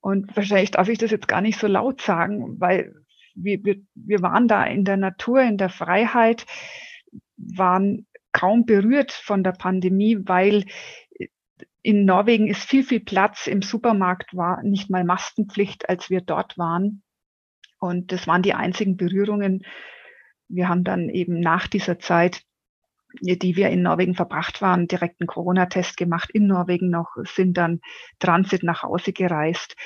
Und 0.00 0.36
wahrscheinlich 0.36 0.72
darf 0.72 0.88
ich 0.88 0.98
das 0.98 1.10
jetzt 1.10 1.28
gar 1.28 1.40
nicht 1.40 1.58
so 1.58 1.68
laut 1.68 2.00
sagen, 2.02 2.60
weil 2.60 2.94
wir, 3.34 3.64
wir, 3.64 3.76
wir 3.94 4.20
waren 4.20 4.48
da 4.48 4.64
in 4.64 4.84
der 4.84 4.96
Natur, 4.96 5.42
in 5.42 5.56
der 5.56 5.70
Freiheit, 5.70 6.44
waren 7.36 8.06
kaum 8.32 8.66
berührt 8.66 9.12
von 9.12 9.44
der 9.44 9.52
Pandemie, 9.52 10.18
weil 10.24 10.64
in 11.82 12.04
Norwegen 12.04 12.46
ist 12.46 12.68
viel, 12.68 12.84
viel 12.84 13.00
Platz. 13.00 13.46
Im 13.46 13.62
Supermarkt 13.62 14.34
war 14.36 14.62
nicht 14.62 14.90
mal 14.90 15.04
Maskenpflicht, 15.04 15.88
als 15.88 16.10
wir 16.10 16.20
dort 16.20 16.56
waren. 16.58 17.02
Und 17.78 18.12
das 18.12 18.26
waren 18.26 18.42
die 18.42 18.54
einzigen 18.54 18.96
Berührungen, 18.96 19.64
wir 20.52 20.68
haben 20.68 20.84
dann 20.84 21.08
eben 21.08 21.40
nach 21.40 21.66
dieser 21.66 21.98
Zeit, 21.98 22.42
die 23.20 23.56
wir 23.56 23.70
in 23.70 23.82
Norwegen 23.82 24.14
verbracht 24.14 24.62
waren, 24.62 24.86
direkt 24.86 25.20
einen 25.20 25.26
Corona-Test 25.26 25.96
gemacht 25.96 26.30
in 26.32 26.46
Norwegen 26.46 26.90
noch, 26.90 27.16
sind 27.24 27.56
dann 27.56 27.80
Transit 28.18 28.62
nach 28.62 28.82
Hause 28.82 29.12
gereist 29.12 29.76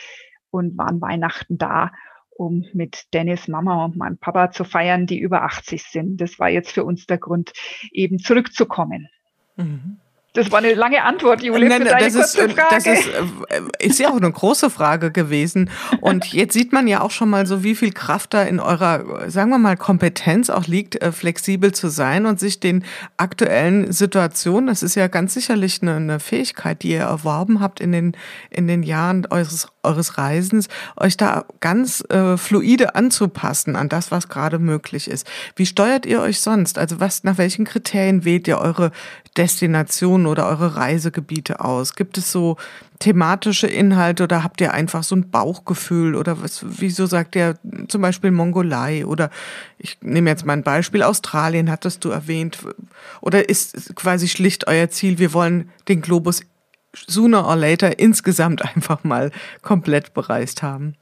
und 0.50 0.76
waren 0.78 1.00
Weihnachten 1.00 1.58
da, 1.58 1.92
um 2.30 2.64
mit 2.72 3.12
Dennis 3.14 3.48
Mama 3.48 3.84
und 3.84 3.96
meinem 3.96 4.18
Papa 4.18 4.50
zu 4.50 4.64
feiern, 4.64 5.06
die 5.06 5.18
über 5.18 5.42
80 5.42 5.82
sind. 5.82 6.20
Das 6.20 6.38
war 6.38 6.48
jetzt 6.48 6.72
für 6.72 6.84
uns 6.84 7.06
der 7.06 7.18
Grund, 7.18 7.52
eben 7.92 8.18
zurückzukommen. 8.18 9.08
Mhm. 9.56 9.98
Das 10.36 10.52
war 10.52 10.58
eine 10.58 10.74
lange 10.74 11.02
Antwort, 11.02 11.42
Julia, 11.42 11.68
Nein, 11.68 11.82
für 11.82 11.88
deine 11.88 12.04
das 12.04 12.14
ist, 12.14 12.36
Frage. 12.38 12.54
Das 12.70 12.86
ist, 12.86 13.08
äh, 13.08 13.86
ist 13.86 13.98
ja 13.98 14.10
auch 14.10 14.16
eine 14.16 14.30
große 14.30 14.68
Frage 14.68 15.10
gewesen. 15.10 15.70
Und 16.02 16.32
jetzt 16.32 16.52
sieht 16.52 16.74
man 16.74 16.86
ja 16.86 17.00
auch 17.00 17.10
schon 17.10 17.30
mal 17.30 17.46
so, 17.46 17.64
wie 17.64 17.74
viel 17.74 17.90
Kraft 17.90 18.34
da 18.34 18.42
in 18.42 18.60
eurer, 18.60 19.30
sagen 19.30 19.50
wir 19.50 19.58
mal, 19.58 19.78
Kompetenz 19.78 20.50
auch 20.50 20.66
liegt, 20.66 21.00
äh, 21.02 21.10
flexibel 21.10 21.72
zu 21.72 21.88
sein 21.88 22.26
und 22.26 22.38
sich 22.38 22.60
den 22.60 22.84
aktuellen 23.16 23.90
Situationen, 23.92 24.66
das 24.66 24.82
ist 24.82 24.94
ja 24.94 25.06
ganz 25.06 25.32
sicherlich 25.32 25.80
eine, 25.80 25.96
eine 25.96 26.20
Fähigkeit, 26.20 26.82
die 26.82 26.90
ihr 26.90 27.00
erworben 27.00 27.60
habt 27.60 27.80
in 27.80 27.92
den, 27.92 28.12
in 28.50 28.66
den 28.66 28.82
Jahren 28.82 29.26
eures, 29.30 29.68
eures 29.86 30.18
Reisens, 30.18 30.68
euch 30.96 31.16
da 31.16 31.44
ganz 31.60 32.04
äh, 32.10 32.36
fluide 32.36 32.94
anzupassen 32.94 33.76
an 33.76 33.88
das, 33.88 34.10
was 34.10 34.28
gerade 34.28 34.58
möglich 34.58 35.08
ist. 35.08 35.26
Wie 35.54 35.66
steuert 35.66 36.04
ihr 36.04 36.20
euch 36.20 36.40
sonst? 36.40 36.78
Also 36.78 37.00
was, 37.00 37.24
nach 37.24 37.38
welchen 37.38 37.64
Kriterien 37.64 38.24
wählt 38.24 38.48
ihr 38.48 38.58
eure 38.58 38.90
Destinationen 39.36 40.26
oder 40.26 40.46
eure 40.46 40.76
Reisegebiete 40.76 41.60
aus? 41.60 41.94
Gibt 41.94 42.18
es 42.18 42.32
so 42.32 42.56
thematische 42.98 43.66
Inhalte 43.66 44.24
oder 44.24 44.42
habt 44.42 44.60
ihr 44.60 44.72
einfach 44.72 45.02
so 45.02 45.14
ein 45.14 45.30
Bauchgefühl 45.30 46.14
oder 46.14 46.42
was, 46.42 46.64
wieso 46.66 47.06
sagt 47.06 47.36
ihr 47.36 47.58
zum 47.88 48.00
Beispiel 48.00 48.30
Mongolei 48.30 49.04
oder 49.04 49.30
ich 49.78 49.98
nehme 50.00 50.30
jetzt 50.30 50.46
mal 50.46 50.54
ein 50.54 50.62
Beispiel, 50.62 51.02
Australien 51.02 51.70
hattest 51.70 52.04
du 52.04 52.10
erwähnt 52.10 52.58
oder 53.20 53.48
ist 53.48 53.94
quasi 53.96 54.28
schlicht 54.28 54.66
euer 54.66 54.88
Ziel, 54.88 55.18
wir 55.18 55.32
wollen 55.32 55.70
den 55.88 56.00
Globus 56.00 56.40
sooner 57.06 57.46
or 57.46 57.56
later 57.56 57.98
insgesamt 57.98 58.62
einfach 58.76 59.04
mal 59.04 59.30
komplett 59.62 60.14
bereist 60.14 60.62
haben? 60.62 60.94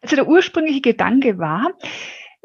Also 0.00 0.16
der 0.16 0.26
ursprüngliche 0.26 0.80
Gedanke 0.80 1.38
war, 1.38 1.70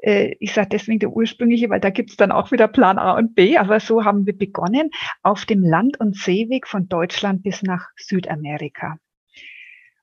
äh, 0.01 0.35
ich 0.39 0.53
sage 0.53 0.69
deswegen 0.69 0.99
der 0.99 1.09
ursprüngliche, 1.09 1.69
weil 1.69 1.79
da 1.79 1.89
gibt 1.89 2.11
es 2.11 2.17
dann 2.17 2.31
auch 2.31 2.51
wieder 2.51 2.67
Plan 2.67 2.99
A 2.99 3.17
und 3.17 3.35
B, 3.35 3.57
aber 3.57 3.79
so 3.79 4.05
haben 4.05 4.25
wir 4.25 4.37
begonnen 4.37 4.91
auf 5.23 5.45
dem 5.45 5.63
Land- 5.63 5.99
und 5.99 6.15
Seeweg 6.15 6.67
von 6.67 6.87
Deutschland 6.87 7.43
bis 7.43 7.63
nach 7.63 7.87
Südamerika. 7.97 8.97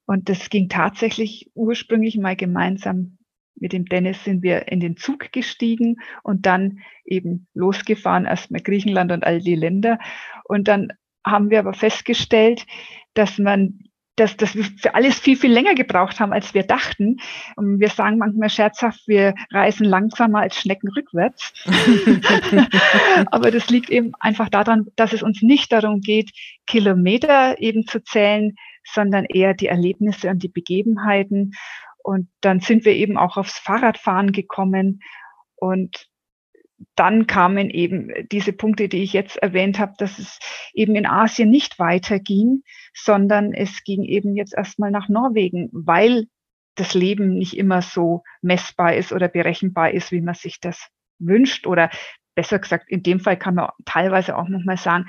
Und 0.06 0.28
das 0.28 0.50
ging 0.50 0.68
tatsächlich 0.68 1.50
ursprünglich 1.54 2.18
mal 2.18 2.36
gemeinsam 2.36 3.18
mit 3.56 3.72
dem 3.72 3.84
Dennis 3.84 4.24
sind 4.24 4.42
wir 4.42 4.68
in 4.68 4.80
den 4.80 4.96
Zug 4.96 5.32
gestiegen 5.32 5.96
und 6.22 6.44
dann 6.46 6.80
eben 7.04 7.46
losgefahren, 7.54 8.24
erstmal 8.24 8.60
Griechenland 8.60 9.12
und 9.12 9.24
all 9.24 9.40
die 9.40 9.54
Länder. 9.54 9.98
Und 10.44 10.68
dann 10.68 10.92
haben 11.26 11.50
wir 11.50 11.60
aber 11.60 11.74
festgestellt, 11.74 12.66
dass 13.14 13.38
man 13.38 13.84
dass, 14.16 14.36
dass 14.36 14.54
wir 14.54 14.64
für 14.64 14.94
alles 14.94 15.18
viel, 15.18 15.36
viel 15.36 15.52
länger 15.52 15.74
gebraucht 15.74 16.20
haben, 16.20 16.32
als 16.32 16.54
wir 16.54 16.62
dachten. 16.62 17.16
Und 17.56 17.80
wir 17.80 17.88
sagen 17.88 18.18
manchmal 18.18 18.48
scherzhaft, 18.48 19.08
wir 19.08 19.34
reisen 19.50 19.84
langsamer 19.84 20.40
als 20.40 20.56
Schnecken 20.56 20.88
rückwärts. 20.90 21.52
Aber 23.30 23.50
das 23.50 23.70
liegt 23.70 23.90
eben 23.90 24.12
einfach 24.20 24.48
daran, 24.48 24.86
dass 24.96 25.12
es 25.12 25.22
uns 25.22 25.42
nicht 25.42 25.72
darum 25.72 26.00
geht, 26.00 26.30
Kilometer 26.66 27.60
eben 27.60 27.86
zu 27.86 28.02
zählen, 28.04 28.54
sondern 28.84 29.24
eher 29.24 29.54
die 29.54 29.66
Erlebnisse 29.66 30.30
und 30.30 30.42
die 30.42 30.48
Begebenheiten. 30.48 31.52
Und 32.02 32.28
dann 32.40 32.60
sind 32.60 32.84
wir 32.84 32.92
eben 32.92 33.16
auch 33.16 33.36
aufs 33.36 33.58
Fahrradfahren 33.58 34.30
gekommen 34.32 35.00
und 35.56 36.06
dann 36.94 37.26
kamen 37.26 37.70
eben 37.70 38.10
diese 38.30 38.52
Punkte, 38.52 38.88
die 38.88 39.02
ich 39.02 39.12
jetzt 39.12 39.36
erwähnt 39.36 39.78
habe, 39.78 39.94
dass 39.98 40.18
es 40.18 40.38
eben 40.72 40.94
in 40.94 41.06
Asien 41.06 41.50
nicht 41.50 41.78
weiterging, 41.78 42.62
sondern 42.94 43.52
es 43.52 43.84
ging 43.84 44.02
eben 44.02 44.36
jetzt 44.36 44.54
erstmal 44.54 44.90
nach 44.90 45.08
Norwegen, 45.08 45.68
weil 45.72 46.26
das 46.76 46.94
Leben 46.94 47.34
nicht 47.34 47.56
immer 47.56 47.82
so 47.82 48.22
messbar 48.42 48.94
ist 48.94 49.12
oder 49.12 49.28
berechenbar 49.28 49.92
ist, 49.92 50.12
wie 50.12 50.20
man 50.20 50.34
sich 50.34 50.60
das 50.60 50.88
wünscht. 51.18 51.66
Oder 51.66 51.90
besser 52.34 52.58
gesagt, 52.58 52.88
in 52.88 53.02
dem 53.02 53.20
Fall 53.20 53.38
kann 53.38 53.54
man 53.54 53.70
teilweise 53.84 54.36
auch 54.36 54.48
nochmal 54.48 54.76
sagen, 54.76 55.06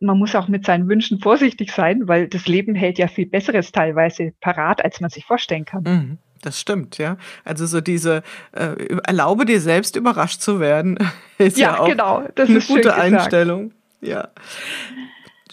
man 0.00 0.18
muss 0.18 0.34
auch 0.34 0.48
mit 0.48 0.64
seinen 0.64 0.88
Wünschen 0.88 1.20
vorsichtig 1.20 1.70
sein, 1.70 2.08
weil 2.08 2.28
das 2.28 2.46
Leben 2.46 2.74
hält 2.74 2.98
ja 2.98 3.08
viel 3.08 3.26
Besseres 3.26 3.72
teilweise 3.72 4.32
parat, 4.40 4.82
als 4.82 5.00
man 5.00 5.10
sich 5.10 5.24
vorstellen 5.24 5.64
kann. 5.64 5.82
Mhm. 5.82 6.18
Das 6.42 6.60
stimmt, 6.60 6.98
ja. 6.98 7.16
Also 7.44 7.66
so 7.66 7.80
diese 7.80 8.22
äh, 8.50 8.74
erlaube 9.04 9.46
dir 9.46 9.60
selbst 9.60 9.96
überrascht 9.96 10.40
zu 10.40 10.60
werden, 10.60 10.98
ist 11.38 11.56
ja, 11.56 11.72
ja 11.72 11.78
auch 11.78 11.88
genau, 11.88 12.24
das 12.34 12.50
eine 12.50 12.60
gute 12.60 12.94
Einstellung. 12.94 13.72
Ja. 14.00 14.28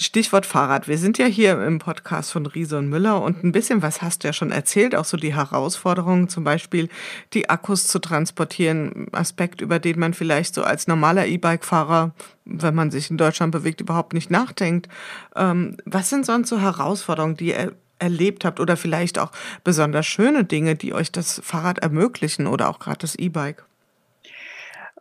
Stichwort 0.02 0.46
Fahrrad. 0.46 0.88
Wir 0.88 0.98
sind 0.98 1.18
ja 1.18 1.26
hier 1.26 1.62
im 1.62 1.78
Podcast 1.80 2.32
von 2.32 2.46
Riese 2.46 2.78
und 2.78 2.88
Müller 2.88 3.22
und 3.22 3.44
ein 3.44 3.52
bisschen 3.52 3.82
was 3.82 4.02
hast 4.02 4.24
du 4.24 4.30
ja 4.30 4.34
schon 4.34 4.50
erzählt, 4.50 4.96
auch 4.96 5.04
so 5.04 5.18
die 5.18 5.36
Herausforderungen, 5.36 6.30
zum 6.30 6.46
Beispiel 6.46 6.88
die 7.34 7.50
Akkus 7.50 7.86
zu 7.86 8.00
transportieren, 8.00 9.08
Aspekt, 9.12 9.60
über 9.60 9.78
den 9.78 10.00
man 10.00 10.14
vielleicht 10.14 10.56
so 10.56 10.64
als 10.64 10.88
normaler 10.88 11.28
E-Bike-Fahrer, 11.28 12.14
wenn 12.46 12.76
man 12.76 12.92
sich 12.92 13.12
in 13.12 13.18
Deutschland 13.18 13.52
bewegt, 13.52 13.82
überhaupt 13.82 14.14
nicht 14.14 14.32
nachdenkt. 14.32 14.88
Ähm, 15.36 15.76
was 15.84 16.10
sind 16.10 16.26
sonst 16.26 16.48
so 16.48 16.62
Herausforderungen, 16.62 17.36
die 17.36 17.54
erlebt 18.00 18.46
habt 18.46 18.60
oder 18.60 18.78
vielleicht 18.78 19.20
auch 19.20 19.32
besonders 19.64 20.06
schöne 20.06 20.44
Dinge, 20.44 20.76
die 20.76 20.94
euch 20.94 21.12
das 21.12 21.42
Fahrrad 21.44 21.80
ermöglichen 21.80 22.48
oder 22.48 22.70
auch 22.70 22.80
gerade 22.80 23.00
das 23.00 23.16
E-Bike? 23.16 23.66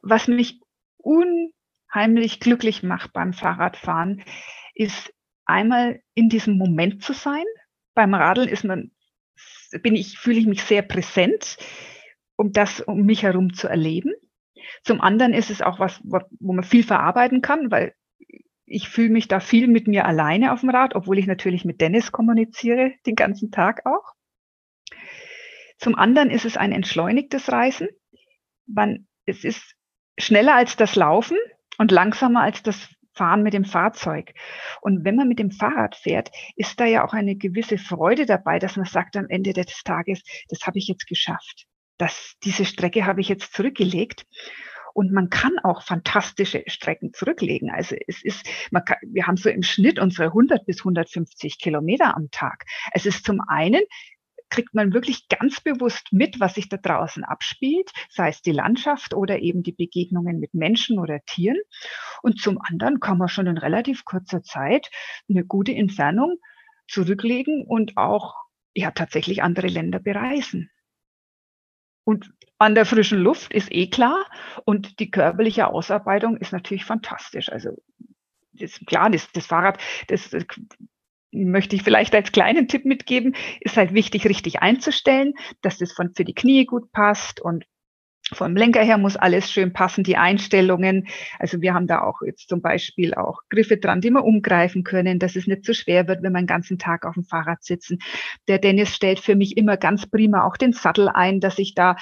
Was 0.03 0.29
mich 0.29 0.61
unheimlich 0.99 2.41
glücklich 2.41 2.83
macht 2.83 3.13
beim 3.13 3.33
Fahrradfahren, 3.33 4.23
ist 4.75 5.13
einmal 5.45 6.01
in 6.15 6.29
diesem 6.29 6.57
Moment 6.57 7.03
zu 7.03 7.13
sein. 7.13 7.45
Beim 7.95 8.15
Radeln 8.15 8.49
ist 8.49 8.65
man, 8.65 8.93
bin 9.83 9.97
ich, 9.97 10.19
fühle 10.19 10.39
ich 10.39 10.47
mich 10.47 10.63
sehr 10.63 10.83
präsent, 10.83 11.57
um 12.37 12.53
das 12.53 12.81
um 12.81 13.03
mich 13.03 13.23
herum 13.23 13.55
zu 13.55 13.69
erleben. 13.69 14.13
Zum 14.85 15.01
anderen 15.01 15.35
ist 15.35 15.51
es 15.51 15.63
auch 15.63 15.81
was, 15.81 16.01
wo 16.05 16.53
man 16.53 16.65
viel 16.65 16.85
verarbeiten 16.85 17.43
kann, 17.43 17.71
weil 17.71 17.95
ich 18.69 18.89
fühle 18.89 19.11
mich 19.11 19.29
da 19.29 19.41
viel 19.41 19.69
mit 19.69 19.89
mir 19.89 20.05
alleine 20.05 20.53
auf 20.53 20.61
dem 20.61 20.71
Rad, 20.71 20.95
obwohl 20.95 21.19
ich 21.19 21.27
natürlich 21.27 21.65
mit 21.65 21.81
Dennis 21.81 22.13
kommuniziere, 22.13 22.93
den 23.07 23.15
ganzen 23.15 23.51
Tag 23.51 23.87
auch. 23.87 24.15
Zum 25.79 25.95
anderen 25.95 26.31
ist 26.31 26.45
es 26.45 26.57
ein 26.57 26.73
entschleunigtes 26.73 27.51
Reisen. 27.51 27.89
Man, 28.67 29.07
es 29.27 29.45
ist 29.45 29.75
schneller 30.19 30.55
als 30.55 30.77
das 30.77 30.97
Laufen 30.97 31.39
und 31.79 31.93
langsamer 31.93 32.43
als 32.43 32.63
das 32.63 32.89
Fahren 33.15 33.43
mit 33.43 33.55
dem 33.55 33.65
Fahrzeug. 33.65 34.33
Und 34.81 35.05
wenn 35.05 35.17
man 35.17 35.29
mit 35.29 35.39
dem 35.39 35.51
Fahrrad 35.51 35.97
fährt, 35.97 36.31
ist 36.57 36.79
da 36.79 36.85
ja 36.85 37.05
auch 37.05 37.13
eine 37.13 37.37
gewisse 37.37 37.79
Freude 37.79 38.27
dabei, 38.27 38.59
dass 38.59 38.77
man 38.77 38.87
sagt 38.87 39.17
am 39.17 39.27
Ende 39.29 39.53
des 39.53 39.83
Tages, 39.83 40.23
das 40.49 40.67
habe 40.67 40.79
ich 40.79 40.89
jetzt 40.89 41.07
geschafft. 41.07 41.67
Das, 41.99 42.37
diese 42.45 42.65
Strecke 42.65 43.07
habe 43.07 43.21
ich 43.21 43.29
jetzt 43.29 43.53
zurückgelegt. 43.53 44.25
Und 44.99 45.13
man 45.13 45.31
kann 45.31 45.61
auch 45.63 45.83
fantastische 45.83 46.65
Strecken 46.67 47.13
zurücklegen. 47.13 47.71
Also 47.71 47.95
es 48.09 48.21
ist, 48.25 48.45
kann, 48.73 48.97
wir 49.07 49.29
haben 49.29 49.37
so 49.37 49.49
im 49.49 49.63
Schnitt 49.63 50.01
unsere 50.01 50.27
100 50.31 50.67
bis 50.67 50.81
150 50.81 51.61
Kilometer 51.61 52.17
am 52.17 52.33
Tag. 52.33 52.65
Es 52.93 53.07
ist 53.07 53.25
zum 53.25 53.41
einen 53.47 53.83
kriegt 54.51 54.75
man 54.75 54.93
wirklich 54.93 55.29
ganz 55.29 55.61
bewusst 55.61 56.09
mit, 56.11 56.41
was 56.41 56.57
sich 56.57 56.69
da 56.69 56.79
draußen 56.79 57.23
abspielt, 57.23 57.93
sei 58.11 58.31
es 58.31 58.43
die 58.43 58.51
Landschaft 58.51 59.15
oder 59.15 59.39
eben 59.39 59.63
die 59.63 59.71
Begegnungen 59.71 60.41
mit 60.41 60.53
Menschen 60.53 60.99
oder 60.99 61.21
Tieren. 61.27 61.59
Und 62.23 62.41
zum 62.41 62.59
anderen 62.61 62.99
kann 62.99 63.19
man 63.19 63.29
schon 63.29 63.47
in 63.47 63.59
relativ 63.59 64.05
kurzer 64.05 64.43
Zeit 64.43 64.91
eine 65.31 65.45
gute 65.45 65.77
Entfernung 65.77 66.39
zurücklegen 66.89 67.65
und 67.65 67.97
auch 67.97 68.35
ja 68.75 68.91
tatsächlich 68.91 69.45
andere 69.45 69.69
Länder 69.69 70.01
bereisen. 70.01 70.73
Und 72.09 72.33
an 72.57 72.75
der 72.75 72.87
frischen 72.87 73.19
Luft 73.19 73.53
ist 73.53 73.71
eh 73.71 73.89
klar 73.91 74.25
und 74.65 74.99
die 74.99 75.11
körperliche 75.11 75.67
Ausarbeitung 75.67 76.39
ist 76.39 76.55
natürlich 76.55 76.87
fantastisch. 76.87 77.53
Also 77.53 77.73
das, 78.55 78.81
klar, 78.87 79.11
das, 79.11 79.31
das 79.33 79.45
Fahrrad, 79.45 79.79
das, 80.07 80.31
das 80.31 80.47
möchte 81.33 81.77
ich 81.77 81.83
vielleicht 81.83 82.15
als 82.15 82.33
kleinen 82.33 82.67
Tipp 82.67 82.87
mitgeben, 82.87 83.37
ist 83.61 83.77
halt 83.77 83.93
wichtig, 83.93 84.27
richtig 84.27 84.63
einzustellen, 84.63 85.35
dass 85.61 85.77
das 85.77 85.93
von, 85.93 86.15
für 86.15 86.25
die 86.25 86.33
Knie 86.33 86.65
gut 86.65 86.93
passt 86.93 87.43
und 87.43 87.67
vom 88.33 88.57
Lenker 88.57 88.83
her 88.83 88.99
muss 88.99 89.17
alles 89.17 89.51
schön 89.51 89.73
passen, 89.73 90.05
die 90.05 90.17
Einstellungen. 90.17 91.09
Also 91.39 91.61
wir 91.61 91.75
haben 91.75 91.87
da 91.87 92.03
auch 92.03 92.23
jetzt 92.23 92.49
zum 92.49 92.61
Beispiel 92.61 93.15
auch 93.15 93.43
Griffe 93.49 93.79
dran, 93.79 94.01
die 94.01 94.11
wir 94.11 94.25
umgreifen 94.25 94.85
können, 94.85 95.19
dass 95.19 95.37
es 95.37 95.47
nicht 95.47 95.65
zu 95.65 95.73
so 95.73 95.81
schwer 95.81 96.09
wird, 96.09 96.23
wenn 96.23 96.33
wir 96.33 96.41
den 96.41 96.47
ganzen 96.47 96.79
Tag 96.79 97.07
auf 97.07 97.15
dem 97.15 97.25
Fahrrad 97.25 97.65
sitzen. 97.65 97.99
Der 98.49 98.59
Dennis 98.59 98.95
stellt 98.95 99.21
für 99.21 99.35
mich 99.35 99.57
immer 99.57 99.77
ganz 99.77 100.07
prima 100.07 100.45
auch 100.45 100.57
den 100.57 100.73
Sattel 100.73 101.09
ein, 101.09 101.41
dass 101.41 101.59
ich 101.59 101.75
da 101.75 101.97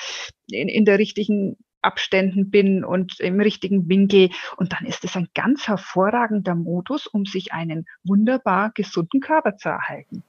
in, 0.51 0.69
in 0.69 0.85
der 0.85 0.99
richtigen 0.99 1.57
Abständen 1.83 2.51
bin 2.51 2.85
und 2.85 3.21
im 3.21 3.41
richtigen 3.41 3.89
Winkel. 3.89 4.31
Und 4.57 4.73
dann 4.73 4.85
ist 4.85 5.05
es 5.05 5.17
ein 5.17 5.29
ganz 5.35 5.69
hervorragender 5.69 6.55
Modus, 6.55 7.07
um 7.07 7.25
sich 7.25 7.53
einen 7.53 7.87
wunderbar 8.05 8.73
gesunden 8.75 9.21
Körper 9.21 9.57
zu 9.57 9.69
erhalten. 9.69 10.23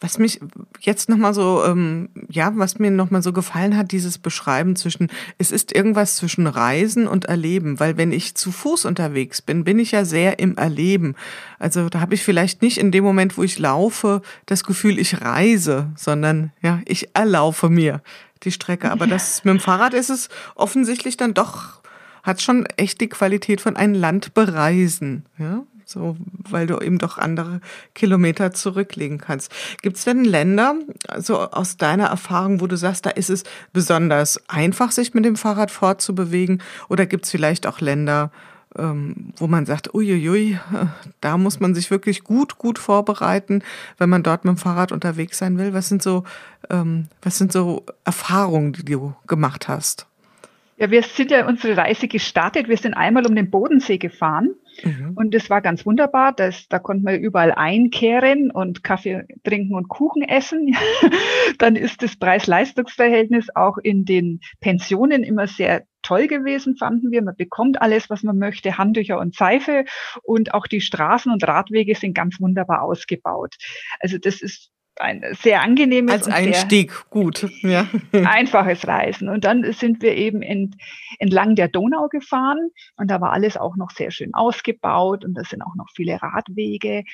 Was 0.00 0.18
mich 0.18 0.40
jetzt 0.80 1.08
nochmal 1.08 1.32
so, 1.32 1.64
ähm, 1.64 2.10
ja, 2.28 2.52
was 2.54 2.78
mir 2.78 2.90
nochmal 2.90 3.22
so 3.22 3.32
gefallen 3.32 3.76
hat, 3.76 3.92
dieses 3.92 4.18
Beschreiben 4.18 4.76
zwischen, 4.76 5.08
es 5.38 5.50
ist 5.50 5.74
irgendwas 5.74 6.16
zwischen 6.16 6.46
Reisen 6.46 7.06
und 7.08 7.24
Erleben, 7.24 7.80
weil 7.80 7.96
wenn 7.96 8.12
ich 8.12 8.34
zu 8.34 8.52
Fuß 8.52 8.84
unterwegs 8.84 9.40
bin, 9.40 9.64
bin 9.64 9.78
ich 9.78 9.92
ja 9.92 10.04
sehr 10.04 10.38
im 10.38 10.56
Erleben. 10.58 11.14
Also 11.58 11.88
da 11.88 12.00
habe 12.00 12.14
ich 12.14 12.22
vielleicht 12.22 12.60
nicht 12.60 12.76
in 12.76 12.92
dem 12.92 13.04
Moment, 13.04 13.38
wo 13.38 13.42
ich 13.42 13.58
laufe, 13.58 14.20
das 14.44 14.64
Gefühl, 14.64 14.98
ich 14.98 15.22
reise, 15.22 15.88
sondern 15.96 16.52
ja, 16.60 16.80
ich 16.84 17.08
erlaufe 17.14 17.70
mir 17.70 18.02
die 18.42 18.52
Strecke. 18.52 18.90
Aber 18.90 19.06
das 19.06 19.44
mit 19.44 19.52
dem 19.52 19.60
Fahrrad 19.60 19.94
ist 19.94 20.10
es 20.10 20.28
offensichtlich 20.54 21.16
dann 21.16 21.34
doch, 21.34 21.80
hat 22.22 22.42
schon 22.42 22.66
echt 22.76 23.00
die 23.00 23.08
Qualität 23.08 23.60
von 23.60 23.76
einem 23.76 23.94
Land 23.94 24.34
bereisen. 24.34 25.24
Ja? 25.38 25.62
So, 25.88 26.16
weil 26.50 26.66
du 26.66 26.80
eben 26.80 26.98
doch 26.98 27.16
andere 27.16 27.60
Kilometer 27.94 28.52
zurücklegen 28.52 29.18
kannst. 29.18 29.52
Gibt 29.82 29.96
es 29.96 30.04
denn 30.04 30.24
Länder, 30.24 30.74
so 31.18 31.38
aus 31.38 31.76
deiner 31.76 32.06
Erfahrung, 32.06 32.60
wo 32.60 32.66
du 32.66 32.76
sagst, 32.76 33.06
da 33.06 33.10
ist 33.10 33.30
es 33.30 33.44
besonders 33.72 34.42
einfach, 34.48 34.90
sich 34.90 35.14
mit 35.14 35.24
dem 35.24 35.36
Fahrrad 35.36 35.70
fortzubewegen? 35.70 36.60
Oder 36.88 37.06
gibt 37.06 37.26
es 37.26 37.30
vielleicht 37.30 37.68
auch 37.68 37.80
Länder, 37.80 38.32
ähm, 38.76 39.32
wo 39.36 39.46
man 39.46 39.64
sagt, 39.64 39.94
uiuiui, 39.94 40.58
da 41.20 41.38
muss 41.38 41.60
man 41.60 41.72
sich 41.72 41.92
wirklich 41.92 42.24
gut, 42.24 42.58
gut 42.58 42.80
vorbereiten, 42.80 43.62
wenn 43.96 44.10
man 44.10 44.24
dort 44.24 44.44
mit 44.44 44.56
dem 44.56 44.58
Fahrrad 44.58 44.90
unterwegs 44.90 45.38
sein 45.38 45.56
will. 45.56 45.72
Was 45.72 45.88
sind 45.88 46.02
so, 46.02 46.24
ähm, 46.68 47.06
was 47.22 47.38
sind 47.38 47.52
so 47.52 47.84
Erfahrungen, 48.04 48.72
die 48.72 48.84
du 48.84 49.14
gemacht 49.28 49.68
hast? 49.68 50.08
Ja, 50.78 50.90
wir 50.90 51.02
sind 51.02 51.30
ja 51.30 51.46
unsere 51.46 51.76
Reise 51.76 52.06
gestartet. 52.06 52.68
Wir 52.68 52.76
sind 52.76 52.94
einmal 52.94 53.26
um 53.26 53.34
den 53.34 53.50
Bodensee 53.50 53.96
gefahren 53.96 54.54
mhm. 54.84 55.12
und 55.14 55.34
das 55.34 55.48
war 55.48 55.62
ganz 55.62 55.86
wunderbar. 55.86 56.34
Das, 56.34 56.68
da 56.68 56.78
konnten 56.78 57.06
wir 57.06 57.18
überall 57.18 57.52
einkehren 57.52 58.50
und 58.50 58.84
Kaffee 58.84 59.24
trinken 59.42 59.74
und 59.74 59.88
Kuchen 59.88 60.22
essen. 60.22 60.76
Dann 61.58 61.76
ist 61.76 62.02
das 62.02 62.16
Preis-Leistungs-Verhältnis 62.16 63.48
auch 63.54 63.78
in 63.78 64.04
den 64.04 64.40
Pensionen 64.60 65.22
immer 65.22 65.46
sehr 65.46 65.84
toll 66.02 66.26
gewesen, 66.26 66.76
fanden 66.76 67.10
wir. 67.10 67.22
Man 67.22 67.36
bekommt 67.36 67.80
alles, 67.80 68.10
was 68.10 68.22
man 68.22 68.38
möchte, 68.38 68.76
Handtücher 68.76 69.18
und 69.18 69.34
Seife 69.34 69.86
und 70.22 70.52
auch 70.52 70.66
die 70.66 70.82
Straßen 70.82 71.32
und 71.32 71.46
Radwege 71.48 71.94
sind 71.94 72.14
ganz 72.14 72.38
wunderbar 72.38 72.82
ausgebaut. 72.82 73.54
Also 74.00 74.18
das 74.18 74.42
ist 74.42 74.70
ein 74.98 75.22
sehr 75.40 75.62
angenehmes 75.62 76.12
als 76.12 76.28
Einstieg 76.28 77.08
gut 77.10 77.46
ja. 77.62 77.86
einfaches 78.12 78.86
Reisen 78.86 79.28
und 79.28 79.44
dann 79.44 79.72
sind 79.72 80.02
wir 80.02 80.14
eben 80.14 80.42
ent, 80.42 80.76
entlang 81.18 81.54
der 81.54 81.68
Donau 81.68 82.08
gefahren 82.08 82.70
und 82.96 83.10
da 83.10 83.20
war 83.20 83.32
alles 83.32 83.56
auch 83.56 83.76
noch 83.76 83.90
sehr 83.90 84.10
schön 84.10 84.34
ausgebaut 84.34 85.24
und 85.24 85.34
da 85.34 85.44
sind 85.44 85.62
auch 85.62 85.74
noch 85.74 85.88
viele 85.94 86.20
Radwege 86.22 87.04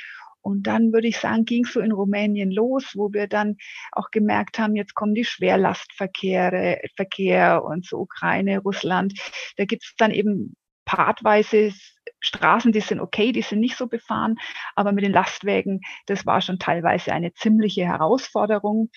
und 0.43 0.67
dann 0.67 0.93
würde 0.93 1.07
ich 1.07 1.19
sagen, 1.19 1.45
ging 1.45 1.65
es 1.65 1.73
so 1.73 1.81
in 1.81 1.93
Rumänien 1.93 2.51
los, 2.51 2.93
wo 2.95 3.13
wir 3.13 3.29
dann 3.29 3.57
auch 3.93 4.11
gemerkt 4.11 4.59
haben, 4.59 4.75
jetzt 4.75 4.95
kommen 4.95 5.15
die 5.15 5.25
Schwerlastverkehre, 5.25 6.81
Verkehr 6.97 7.65
und 7.65 7.87
so 7.87 7.99
Ukraine, 7.99 8.59
Russland. 8.59 9.15
Da 9.57 9.65
gibt 9.65 9.85
es 9.85 9.95
dann 9.97 10.11
eben 10.11 10.57
partweise 10.85 11.73
Straßen, 12.23 12.73
die 12.73 12.81
sind 12.81 13.01
okay, 13.01 13.33
die 13.33 13.43
sind 13.43 13.61
nicht 13.61 13.77
so 13.77 13.87
befahren, 13.87 14.37
aber 14.75 14.93
mit 14.93 15.05
den 15.05 15.13
Lastwagen, 15.13 15.81
das 16.07 16.25
war 16.25 16.41
schon 16.41 16.59
teilweise 16.59 17.13
eine 17.13 17.33
ziemliche 17.35 17.85
Herausforderung. 17.85 18.91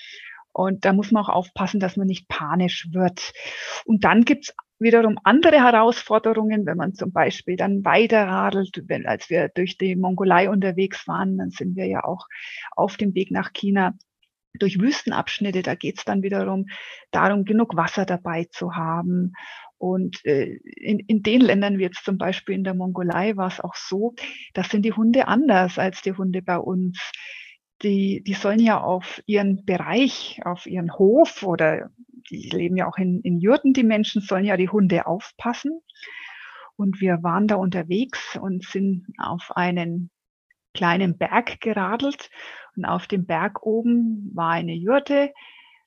Und 0.53 0.85
da 0.85 0.93
muss 0.93 1.11
man 1.11 1.23
auch 1.23 1.29
aufpassen, 1.29 1.81
dass 1.81 1.97
man 1.97 2.07
nicht 2.07 2.29
panisch 2.29 2.87
wird. 2.93 3.33
Und 3.83 4.05
dann 4.05 4.23
gibt's 4.23 4.53
wiederum 4.79 5.19
andere 5.23 5.57
Herausforderungen, 5.61 6.65
wenn 6.65 6.77
man 6.77 6.93
zum 6.93 7.11
Beispiel 7.11 7.57
dann 7.57 7.83
weiterradelt. 7.83 8.83
Wenn, 8.87 9.05
als 9.05 9.29
wir 9.29 9.49
durch 9.49 9.77
die 9.77 9.97
Mongolei 9.97 10.49
unterwegs 10.49 11.07
waren, 11.07 11.37
dann 11.37 11.49
sind 11.49 11.75
wir 11.75 11.87
ja 11.87 12.05
auch 12.05 12.27
auf 12.71 12.95
dem 12.95 13.15
Weg 13.15 13.31
nach 13.31 13.51
China 13.51 13.93
durch 14.59 14.79
Wüstenabschnitte. 14.79 15.61
Da 15.61 15.75
geht 15.75 15.97
es 15.97 16.05
dann 16.05 16.23
wiederum 16.23 16.67
darum, 17.11 17.45
genug 17.45 17.75
Wasser 17.75 18.05
dabei 18.05 18.45
zu 18.49 18.75
haben. 18.75 19.33
Und 19.77 20.23
äh, 20.25 20.57
in, 20.63 20.99
in 20.99 21.21
den 21.21 21.41
Ländern, 21.41 21.77
wie 21.77 21.83
jetzt 21.83 22.05
zum 22.05 22.17
Beispiel 22.17 22.55
in 22.55 22.63
der 22.63 22.73
Mongolei, 22.73 23.35
war 23.35 23.47
es 23.47 23.59
auch 23.59 23.75
so, 23.75 24.15
da 24.53 24.63
sind 24.63 24.83
die 24.83 24.93
Hunde 24.93 25.27
anders 25.27 25.77
als 25.77 26.01
die 26.01 26.13
Hunde 26.13 26.41
bei 26.41 26.57
uns. 26.57 27.11
Die, 27.81 28.23
die 28.23 28.33
sollen 28.33 28.59
ja 28.59 28.81
auf 28.81 29.21
ihren 29.25 29.65
Bereich, 29.65 30.39
auf 30.45 30.65
ihren 30.65 30.93
Hof 30.93 31.43
oder 31.43 31.89
die 32.29 32.49
leben 32.49 32.77
ja 32.77 32.87
auch 32.87 32.97
in, 32.97 33.21
in 33.21 33.39
Jurten, 33.39 33.73
die 33.73 33.83
Menschen 33.83 34.21
sollen 34.21 34.45
ja 34.45 34.57
die 34.57 34.69
Hunde 34.69 35.05
aufpassen. 35.05 35.81
Und 36.77 36.99
wir 36.99 37.23
waren 37.23 37.47
da 37.47 37.55
unterwegs 37.55 38.37
und 38.41 38.65
sind 38.65 39.05
auf 39.17 39.55
einen 39.55 40.09
kleinen 40.73 41.17
Berg 41.17 41.61
geradelt. 41.61 42.29
Und 42.75 42.85
auf 42.85 43.07
dem 43.07 43.25
Berg 43.25 43.65
oben 43.65 44.31
war 44.33 44.51
eine 44.51 44.73
Jurte, 44.73 45.33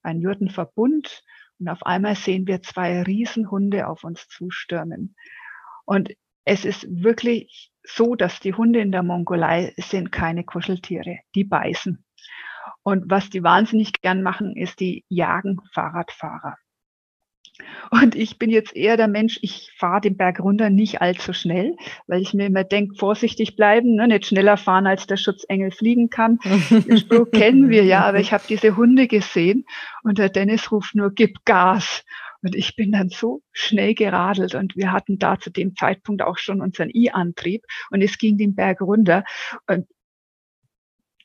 ein 0.03 0.20
Jurtenverbund. 0.20 1.22
Und 1.59 1.68
auf 1.68 1.85
einmal 1.85 2.14
sehen 2.14 2.47
wir 2.47 2.62
zwei 2.62 3.03
Riesenhunde 3.03 3.88
auf 3.88 4.05
uns 4.05 4.29
zustürmen. 4.29 5.16
Und 5.85 6.11
es 6.44 6.64
ist 6.64 6.87
wirklich 6.88 7.73
so, 7.83 8.14
dass 8.14 8.40
die 8.40 8.55
Hunde 8.55 8.81
in 8.81 8.92
der 8.92 9.03
Mongolei 9.03 9.75
sind 9.77 10.12
keine 10.12 10.44
Kuscheltiere. 10.44 11.18
Die 11.35 11.44
beißen. 11.44 12.05
Und 12.83 13.11
was 13.11 13.31
die 13.31 13.42
wahnsinnig 13.42 13.92
gern 14.01 14.23
machen, 14.23 14.57
ist, 14.57 14.81
die 14.81 15.05
jagen 15.09 15.61
Fahrradfahrer. 15.73 16.57
Und 17.90 18.14
ich 18.14 18.38
bin 18.38 18.51
jetzt 18.51 18.77
eher 18.77 18.97
der 18.97 19.09
Mensch, 19.09 19.38
ich 19.42 19.73
fahre 19.77 20.01
den 20.01 20.16
Berg 20.16 20.40
runter 20.40 20.71
nicht 20.71 21.01
allzu 21.01 21.33
schnell, 21.33 21.77
weil 22.07 22.21
ich 22.21 22.35
mir 22.35 22.47
immer 22.47 22.64
denke, 22.64 22.94
vorsichtig 22.94 23.57
bleiben, 23.57 23.94
ne, 23.94 24.09
nicht 24.09 24.27
schneller 24.27 24.57
fahren, 24.57 24.87
als 24.87 25.07
der 25.07 25.16
Schutzengel 25.16 25.71
fliegen 25.71 26.11
kann. 26.11 26.38
Den 26.71 26.99
Spruch 26.99 27.31
kennen 27.31 27.71
wir 27.71 27.85
ja, 27.85 28.05
aber 28.05 28.21
ich 28.21 28.33
habe 28.33 28.44
diese 28.49 28.77
Hunde 28.77 29.07
gesehen 29.09 29.64
und 30.03 30.18
der 30.18 30.29
Dennis 30.29 30.71
ruft 30.71 30.94
nur, 30.94 31.11
gib 31.11 31.44
Gas. 31.44 32.05
Und 32.40 32.55
ich 32.55 32.77
bin 32.77 32.92
dann 32.92 33.09
so 33.09 33.42
schnell 33.51 33.94
geradelt 33.94 34.55
und 34.55 34.77
wir 34.77 34.92
hatten 34.92 35.18
da 35.18 35.40
zu 35.40 35.51
dem 35.51 35.75
Zeitpunkt 35.75 36.23
auch 36.23 36.38
schon 36.38 36.61
unseren 36.61 36.88
I-Antrieb 36.88 37.64
und 37.90 38.01
es 38.01 38.16
ging 38.16 38.38
den 38.38 38.55
Berg 38.55 38.81
runter. 38.81 39.25
Und 39.66 39.87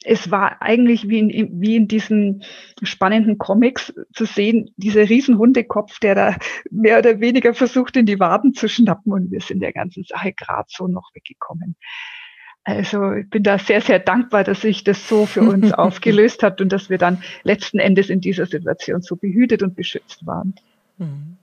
es 0.05 0.31
war 0.31 0.61
eigentlich 0.61 1.07
wie 1.09 1.19
in, 1.19 1.61
wie 1.61 1.75
in 1.75 1.87
diesen 1.87 2.43
spannenden 2.81 3.37
Comics 3.37 3.93
zu 4.13 4.25
sehen, 4.25 4.71
dieser 4.77 5.09
riesen 5.09 5.37
Hundekopf, 5.37 5.99
der 5.99 6.15
da 6.15 6.35
mehr 6.71 6.99
oder 6.99 7.19
weniger 7.19 7.53
versucht, 7.53 7.97
in 7.97 8.05
die 8.05 8.19
Waden 8.19 8.53
zu 8.53 8.67
schnappen 8.67 9.13
und 9.13 9.31
wir 9.31 9.41
sind 9.41 9.61
der 9.61 9.73
ganzen 9.73 10.03
Sache 10.03 10.33
gerade 10.33 10.67
so 10.69 10.87
noch 10.87 11.11
weggekommen. 11.13 11.75
Also 12.65 13.11
ich 13.13 13.29
bin 13.29 13.43
da 13.43 13.59
sehr, 13.59 13.81
sehr 13.81 13.99
dankbar, 13.99 14.43
dass 14.43 14.61
sich 14.61 14.83
das 14.83 15.09
so 15.09 15.25
für 15.25 15.41
uns 15.41 15.71
aufgelöst 15.73 16.43
hat 16.43 16.61
und 16.61 16.71
dass 16.71 16.89
wir 16.89 16.97
dann 16.97 17.21
letzten 17.43 17.79
Endes 17.79 18.09
in 18.09 18.21
dieser 18.21 18.45
Situation 18.45 19.01
so 19.01 19.15
behütet 19.15 19.63
und 19.63 19.75
beschützt 19.75 20.25
waren. 20.25 20.55
Mhm. 20.97 21.37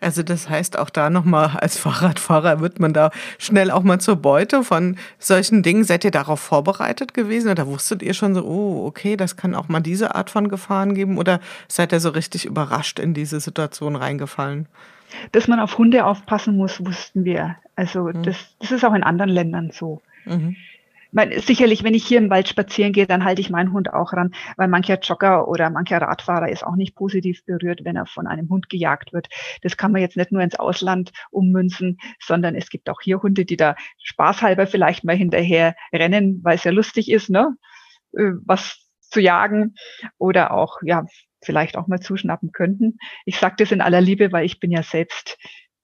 Also 0.00 0.22
das 0.22 0.48
heißt, 0.48 0.78
auch 0.78 0.90
da 0.90 1.10
nochmal 1.10 1.56
als 1.60 1.78
Fahrradfahrer 1.78 2.60
wird 2.60 2.80
man 2.80 2.92
da 2.92 3.10
schnell 3.38 3.70
auch 3.70 3.82
mal 3.82 4.00
zur 4.00 4.16
Beute 4.16 4.64
von 4.64 4.96
solchen 5.18 5.62
Dingen. 5.62 5.84
Seid 5.84 6.04
ihr 6.04 6.10
darauf 6.10 6.40
vorbereitet 6.40 7.14
gewesen 7.14 7.50
oder 7.50 7.66
wusstet 7.66 8.02
ihr 8.02 8.14
schon 8.14 8.34
so, 8.34 8.44
oh, 8.44 8.86
okay, 8.86 9.16
das 9.16 9.36
kann 9.36 9.54
auch 9.54 9.68
mal 9.68 9.80
diese 9.80 10.14
Art 10.14 10.30
von 10.30 10.48
Gefahren 10.48 10.94
geben 10.94 11.18
oder 11.18 11.40
seid 11.68 11.92
ihr 11.92 12.00
so 12.00 12.10
richtig 12.10 12.44
überrascht 12.44 12.98
in 12.98 13.14
diese 13.14 13.40
Situation 13.40 13.96
reingefallen? 13.96 14.66
Dass 15.32 15.48
man 15.48 15.60
auf 15.60 15.78
Hunde 15.78 16.04
aufpassen 16.04 16.56
muss, 16.56 16.84
wussten 16.84 17.24
wir. 17.24 17.56
Also 17.76 18.04
mhm. 18.04 18.22
das, 18.22 18.36
das 18.60 18.72
ist 18.72 18.84
auch 18.84 18.94
in 18.94 19.02
anderen 19.02 19.30
Ländern 19.30 19.70
so. 19.72 20.02
Mhm 20.24 20.56
meine, 21.14 21.40
sicherlich, 21.40 21.84
wenn 21.84 21.94
ich 21.94 22.06
hier 22.06 22.18
im 22.18 22.30
Wald 22.30 22.48
spazieren 22.48 22.92
gehe, 22.92 23.06
dann 23.06 23.24
halte 23.24 23.40
ich 23.40 23.50
meinen 23.50 23.72
Hund 23.72 23.92
auch 23.92 24.12
ran, 24.12 24.34
weil 24.56 24.68
mancher 24.68 24.98
Jogger 24.98 25.48
oder 25.48 25.70
mancher 25.70 25.98
Radfahrer 25.98 26.48
ist 26.48 26.64
auch 26.64 26.76
nicht 26.76 26.94
positiv 26.94 27.44
berührt, 27.44 27.84
wenn 27.84 27.96
er 27.96 28.06
von 28.06 28.26
einem 28.26 28.48
Hund 28.48 28.68
gejagt 28.68 29.12
wird. 29.12 29.28
Das 29.62 29.76
kann 29.76 29.92
man 29.92 30.00
jetzt 30.00 30.16
nicht 30.16 30.32
nur 30.32 30.42
ins 30.42 30.56
Ausland 30.56 31.12
ummünzen, 31.30 31.98
sondern 32.20 32.54
es 32.54 32.68
gibt 32.68 32.90
auch 32.90 33.00
hier 33.00 33.22
Hunde, 33.22 33.44
die 33.44 33.56
da 33.56 33.76
spaßhalber 34.02 34.66
vielleicht 34.66 35.04
mal 35.04 35.16
hinterher 35.16 35.74
rennen, 35.92 36.40
weil 36.42 36.56
es 36.56 36.64
ja 36.64 36.72
lustig 36.72 37.10
ist, 37.10 37.30
ne? 37.30 37.54
Äh, 38.12 38.32
was 38.44 38.80
zu 39.00 39.20
jagen 39.20 39.74
oder 40.18 40.52
auch, 40.52 40.78
ja, 40.82 41.06
vielleicht 41.42 41.76
auch 41.76 41.86
mal 41.86 42.00
zuschnappen 42.00 42.52
könnten. 42.52 42.98
Ich 43.24 43.38
sage 43.38 43.56
das 43.58 43.70
in 43.70 43.80
aller 43.80 44.00
Liebe, 44.00 44.32
weil 44.32 44.44
ich 44.44 44.60
bin 44.60 44.70
ja 44.70 44.82
selbst 44.82 45.38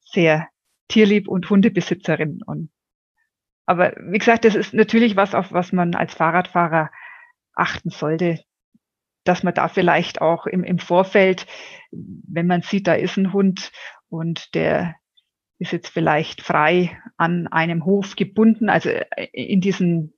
sehr 0.05 0.49
tierlieb 0.89 1.29
und 1.29 1.49
Hundebesitzerin 1.49 2.43
und 2.45 2.71
aber 3.71 3.95
wie 4.01 4.19
gesagt, 4.19 4.45
das 4.45 4.57
ist 4.57 4.75
natürlich 4.75 5.15
was, 5.15 5.33
auf 5.33 5.53
was 5.53 5.71
man 5.71 5.95
als 5.95 6.13
Fahrradfahrer 6.13 6.91
achten 7.55 7.91
sollte, 7.91 8.41
dass 9.23 9.45
man 9.45 9.55
da 9.55 9.69
vielleicht 9.69 10.21
auch 10.21 10.47
im, 10.47 10.65
im 10.65 10.81
Vorfeld, 10.81 11.47
wenn 11.93 12.49
man 12.49 12.63
sieht, 12.63 12.89
da 12.89 12.95
ist 12.95 13.17
ein 13.17 13.33
Hund 13.33 13.71
und 14.09 14.57
der 14.57 14.97
ist 15.61 15.71
jetzt 15.71 15.91
vielleicht 15.91 16.43
frei 16.43 16.99
an 17.17 17.47
einem 17.47 17.85
Hof 17.85 18.17
gebunden, 18.17 18.71
also 18.71 18.91
in 19.33 19.61
diesem 19.61 20.15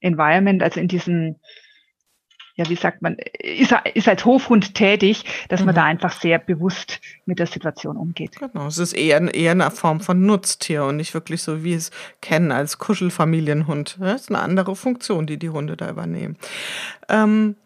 Environment, 0.00 0.62
also 0.62 0.78
in 0.78 0.88
diesem 0.88 1.40
ja, 2.56 2.68
wie 2.68 2.76
sagt 2.76 3.02
man, 3.02 3.16
ist, 3.38 3.74
ist 3.94 4.08
als 4.08 4.24
Hofhund 4.24 4.74
tätig, 4.74 5.24
dass 5.48 5.60
mhm. 5.60 5.66
man 5.66 5.74
da 5.74 5.84
einfach 5.84 6.12
sehr 6.12 6.38
bewusst 6.38 7.00
mit 7.26 7.38
der 7.38 7.46
Situation 7.46 7.96
umgeht. 7.96 8.36
Genau, 8.38 8.66
es 8.66 8.78
ist 8.78 8.92
eher, 8.92 9.34
eher 9.34 9.52
eine 9.52 9.70
Form 9.70 10.00
von 10.00 10.26
Nutztier 10.26 10.84
und 10.84 10.96
nicht 10.96 11.14
wirklich 11.14 11.42
so, 11.42 11.64
wie 11.64 11.74
es 11.74 11.90
kennen 12.20 12.52
als 12.52 12.78
Kuschelfamilienhund. 12.78 13.98
Das 14.00 14.22
ist 14.22 14.30
eine 14.30 14.40
andere 14.40 14.76
Funktion, 14.76 15.26
die 15.26 15.38
die 15.38 15.50
Hunde 15.50 15.76
da 15.76 15.90
übernehmen. 15.90 16.36
Ähm, 17.08 17.56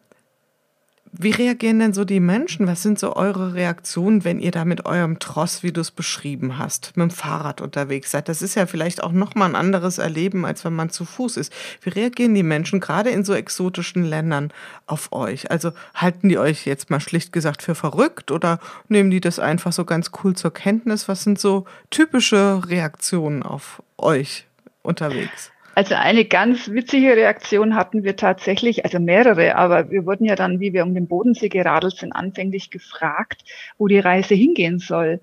wie 1.17 1.31
reagieren 1.31 1.79
denn 1.79 1.93
so 1.93 2.05
die 2.05 2.19
Menschen? 2.19 2.67
Was 2.67 2.83
sind 2.83 2.99
so 2.99 3.15
eure 3.15 3.55
Reaktionen, 3.55 4.25
wenn 4.25 4.41
ihr 4.41 4.51
da 4.51 4.65
mit 4.65 4.85
eurem 4.85 5.21
Tross, 5.21 5.63
wie 5.63 5.71
du 5.71 5.81
es 5.81 5.93
beschrieben 5.93 6.59
hast, 6.59 6.97
mit 6.97 7.05
dem 7.05 7.11
Fahrrad 7.11 7.61
unterwegs 7.61 8.11
seid? 8.11 8.29
Das 8.29 8.43
ist 8.43 8.57
ja 8.57 8.67
vielleicht 8.67 9.03
auch 9.03 9.13
nochmal 9.13 9.51
ein 9.51 9.55
anderes 9.55 9.99
Erleben, 9.99 10.45
als 10.45 10.65
wenn 10.65 10.75
man 10.75 10.91
zu 10.91 11.05
Fuß 11.05 11.37
ist. 11.37 11.53
Wie 11.83 11.91
reagieren 11.91 12.35
die 12.35 12.43
Menschen 12.43 12.81
gerade 12.81 13.11
in 13.11 13.25
so 13.25 13.33
exotischen 13.33 14.03
Ländern 14.03 14.53
auf 14.87 15.13
euch? 15.13 15.53
Also 15.53 15.71
halten 15.95 16.29
die 16.29 16.39
euch 16.39 16.67
jetzt 16.67 16.91
mal 16.91 17.01
schlicht 17.01 17.33
gesagt 17.33 17.63
für 17.63 17.77
verrückt 17.77 18.33
oder 18.33 18.59
nehmen 18.89 19.13
die 19.13 19.21
das 19.21 19.39
einfach 19.39 19.73
so 19.73 19.85
ganz 19.85 20.11
cool 20.25 20.35
zur 20.35 20.53
Kenntnis? 20.53 21.07
Was 21.07 21.23
sind 21.23 21.39
so 21.39 21.65
typische 21.91 22.61
Reaktionen 22.67 23.45
auf 23.45 23.83
euch 23.99 24.47
unterwegs? 24.83 25.54
Also 25.75 25.95
eine 25.95 26.25
ganz 26.25 26.71
witzige 26.71 27.17
Reaktion 27.17 27.75
hatten 27.75 28.05
wir 28.05 28.17
tatsächlich, 28.17 28.85
also 28.85 29.01
mehrere, 29.01 29.57
aber 29.57 29.91
wir 29.91 30.07
wurden 30.07 30.25
ja 30.25 30.37
dann, 30.37 30.61
wie 30.61 30.73
wir 30.73 30.85
um 30.85 30.95
den 30.95 31.09
Bodensee 31.09 31.49
geradelt 31.49 31.97
sind, 31.97 32.13
anfänglich 32.13 32.71
gefragt, 32.71 33.43
wo 33.77 33.89
die 33.89 33.99
Reise 33.99 34.35
hingehen 34.35 34.79
soll. 34.79 35.21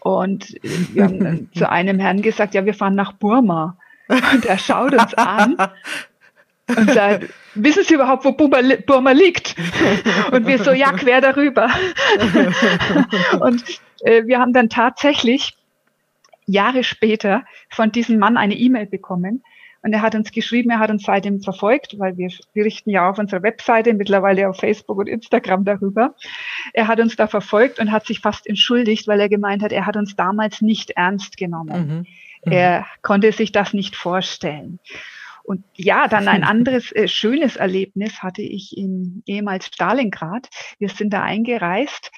Und 0.00 0.56
wir 0.62 1.04
haben 1.04 1.50
zu 1.54 1.68
einem 1.68 1.98
Herrn 1.98 2.22
gesagt, 2.22 2.54
ja, 2.54 2.64
wir 2.64 2.74
fahren 2.74 2.94
nach 2.94 3.12
Burma. 3.12 3.76
Und 4.08 4.46
er 4.46 4.58
schaut 4.58 4.92
uns 4.92 5.14
an 5.14 5.56
und 6.66 6.90
sagt, 6.92 7.28
wissen 7.54 7.84
Sie 7.84 7.94
überhaupt, 7.94 8.24
wo 8.24 8.32
Burma 8.32 9.12
liegt? 9.12 9.54
Und 10.32 10.46
wir 10.46 10.58
so, 10.58 10.72
ja, 10.72 10.92
quer 10.92 11.20
darüber. 11.20 11.68
Und 13.40 13.62
äh, 14.02 14.24
wir 14.26 14.38
haben 14.38 14.52
dann 14.52 14.68
tatsächlich 14.68 15.54
Jahre 16.46 16.82
später 16.82 17.44
von 17.68 17.92
diesem 17.92 18.18
Mann 18.18 18.36
eine 18.36 18.54
E-Mail 18.54 18.86
bekommen, 18.86 19.44
und 19.82 19.92
er 19.92 20.02
hat 20.02 20.14
uns 20.14 20.30
geschrieben, 20.30 20.70
er 20.70 20.78
hat 20.78 20.90
uns 20.90 21.04
seitdem 21.04 21.40
verfolgt, 21.40 21.98
weil 21.98 22.16
wir 22.18 22.30
berichten 22.52 22.90
ja 22.90 23.08
auf 23.08 23.18
unserer 23.18 23.42
Webseite, 23.42 23.94
mittlerweile 23.94 24.48
auf 24.48 24.58
Facebook 24.58 24.98
und 24.98 25.08
Instagram 25.08 25.64
darüber. 25.64 26.14
Er 26.74 26.86
hat 26.86 27.00
uns 27.00 27.16
da 27.16 27.26
verfolgt 27.26 27.78
und 27.78 27.90
hat 27.90 28.06
sich 28.06 28.20
fast 28.20 28.46
entschuldigt, 28.46 29.08
weil 29.08 29.20
er 29.20 29.28
gemeint 29.28 29.62
hat, 29.62 29.72
er 29.72 29.86
hat 29.86 29.96
uns 29.96 30.16
damals 30.16 30.60
nicht 30.60 30.90
ernst 30.90 31.36
genommen. 31.36 31.88
Mhm. 31.88 32.06
Mhm. 32.44 32.52
Er 32.52 32.86
konnte 33.02 33.32
sich 33.32 33.52
das 33.52 33.72
nicht 33.72 33.96
vorstellen. 33.96 34.80
Und 35.42 35.64
ja, 35.74 36.06
dann 36.06 36.28
ein 36.28 36.44
anderes 36.44 36.92
äh, 36.92 37.08
schönes 37.08 37.56
Erlebnis 37.56 38.22
hatte 38.22 38.42
ich 38.42 38.76
in 38.76 39.22
ehemals 39.26 39.66
Stalingrad. 39.66 40.48
Wir 40.78 40.90
sind 40.90 41.12
da 41.12 41.22
eingereist 41.22 42.10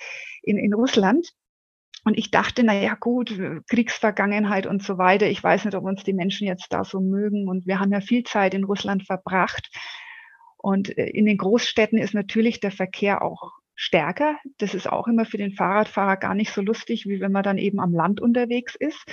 in, 0.43 0.59
in 0.59 0.75
Russland 0.75 1.33
und 2.05 2.19
ich 2.19 2.31
dachte, 2.31 2.65
na 2.65 2.75
ja, 2.75 2.95
gut, 2.95 3.39
Kriegsvergangenheit 3.69 4.67
und 4.67 4.83
so 4.83 4.99
weiter. 4.99 5.29
Ich 5.29 5.43
weiß 5.43 5.65
nicht, 5.65 5.77
ob 5.77 5.85
uns 5.85 6.03
die 6.03 6.13
Menschen 6.13 6.47
jetzt 6.47 6.73
da 6.73 6.85
so 6.85 7.01
mögen. 7.01 7.49
Und 7.49 7.67
wir 7.67 7.79
haben 7.79 7.93
ja 7.93 8.01
viel 8.01 8.25
Zeit 8.25 8.55
in 8.55 8.65
Russland 8.65 9.07
verbracht. 9.07 9.71
Und 10.57 10.97
äh, 10.99 11.07
in 11.07 11.27
den 11.27 11.39
Großstädten 11.39 11.99
ist 11.99 12.15
natürlich 12.15 12.59
der 12.61 12.73
Verkehr 12.73 13.23
auch 13.23 13.53
stärker. 13.75 14.37
Das 14.59 14.75
ist 14.75 14.91
auch 14.91 15.07
immer 15.07 15.25
für 15.25 15.39
den 15.39 15.53
Fahrradfahrer 15.53 16.17
gar 16.17 16.35
nicht 16.35 16.53
so 16.53 16.61
lustig, 16.61 17.07
wie 17.07 17.21
wenn 17.21 17.33
man 17.33 17.45
dann 17.45 17.59
eben 17.59 17.79
am 17.81 17.95
Land 17.95 18.21
unterwegs 18.21 18.75
ist. 18.75 19.05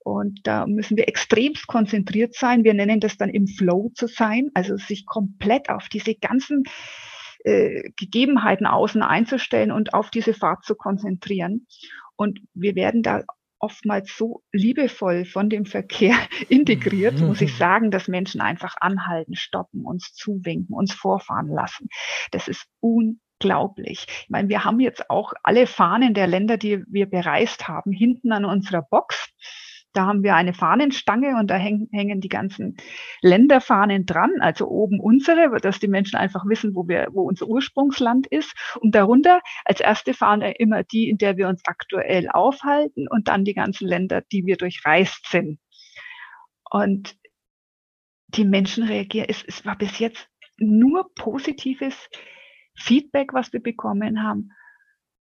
Und 0.00 0.40
da 0.44 0.66
müssen 0.66 0.96
wir 0.96 1.08
extremst 1.08 1.66
konzentriert 1.66 2.34
sein. 2.34 2.62
Wir 2.62 2.72
nennen 2.72 3.00
das 3.00 3.16
dann 3.16 3.30
im 3.30 3.48
Flow 3.48 3.90
zu 3.94 4.06
sein, 4.06 4.50
also 4.54 4.76
sich 4.76 5.06
komplett 5.06 5.70
auf 5.70 5.88
diese 5.88 6.14
ganzen 6.14 6.62
äh, 7.44 7.90
Gegebenheiten 7.96 8.66
außen 8.66 9.02
einzustellen 9.02 9.72
und 9.72 9.94
auf 9.94 10.10
diese 10.10 10.34
Fahrt 10.34 10.64
zu 10.64 10.76
konzentrieren. 10.76 11.66
Und 12.18 12.40
wir 12.52 12.74
werden 12.74 13.02
da 13.02 13.22
oftmals 13.60 14.16
so 14.16 14.42
liebevoll 14.52 15.24
von 15.24 15.48
dem 15.48 15.64
Verkehr 15.66 16.16
integriert, 16.48 17.20
muss 17.20 17.40
ich 17.40 17.56
sagen, 17.56 17.90
dass 17.90 18.08
Menschen 18.08 18.40
einfach 18.40 18.74
anhalten, 18.80 19.36
stoppen, 19.36 19.84
uns 19.84 20.12
zuwinken, 20.14 20.74
uns 20.74 20.92
vorfahren 20.92 21.48
lassen. 21.48 21.88
Das 22.32 22.48
ist 22.48 22.66
unglaublich. 22.80 24.06
Ich 24.08 24.30
meine, 24.30 24.48
wir 24.48 24.64
haben 24.64 24.80
jetzt 24.80 25.10
auch 25.10 25.32
alle 25.42 25.66
Fahnen 25.66 26.14
der 26.14 26.26
Länder, 26.26 26.56
die 26.56 26.84
wir 26.88 27.06
bereist 27.06 27.68
haben, 27.68 27.92
hinten 27.92 28.32
an 28.32 28.44
unserer 28.44 28.82
Box. 28.82 29.30
Da 29.94 30.06
haben 30.06 30.22
wir 30.22 30.34
eine 30.34 30.52
Fahnenstange 30.52 31.36
und 31.38 31.48
da 31.48 31.56
hängen, 31.56 31.88
hängen 31.92 32.20
die 32.20 32.28
ganzen 32.28 32.76
Länderfahnen 33.22 34.04
dran, 34.04 34.32
also 34.40 34.68
oben 34.68 35.00
unsere, 35.00 35.50
dass 35.60 35.80
die 35.80 35.88
Menschen 35.88 36.16
einfach 36.16 36.44
wissen, 36.46 36.74
wo 36.74 36.86
wir, 36.86 37.08
wo 37.12 37.22
unser 37.22 37.46
Ursprungsland 37.46 38.26
ist. 38.26 38.54
Und 38.80 38.94
darunter 38.94 39.40
als 39.64 39.80
erste 39.80 40.12
Fahne 40.12 40.52
immer 40.58 40.84
die, 40.84 41.08
in 41.08 41.18
der 41.18 41.36
wir 41.36 41.48
uns 41.48 41.62
aktuell 41.64 42.28
aufhalten 42.28 43.08
und 43.08 43.28
dann 43.28 43.44
die 43.44 43.54
ganzen 43.54 43.88
Länder, 43.88 44.22
die 44.30 44.44
wir 44.44 44.56
durchreist 44.56 45.26
sind. 45.28 45.58
Und 46.70 47.16
die 48.28 48.44
Menschen 48.44 48.84
reagieren, 48.84 49.26
es, 49.30 49.42
es 49.42 49.64
war 49.64 49.76
bis 49.76 49.98
jetzt 49.98 50.28
nur 50.58 51.10
positives 51.14 52.10
Feedback, 52.76 53.32
was 53.32 53.52
wir 53.52 53.62
bekommen 53.62 54.22
haben 54.22 54.50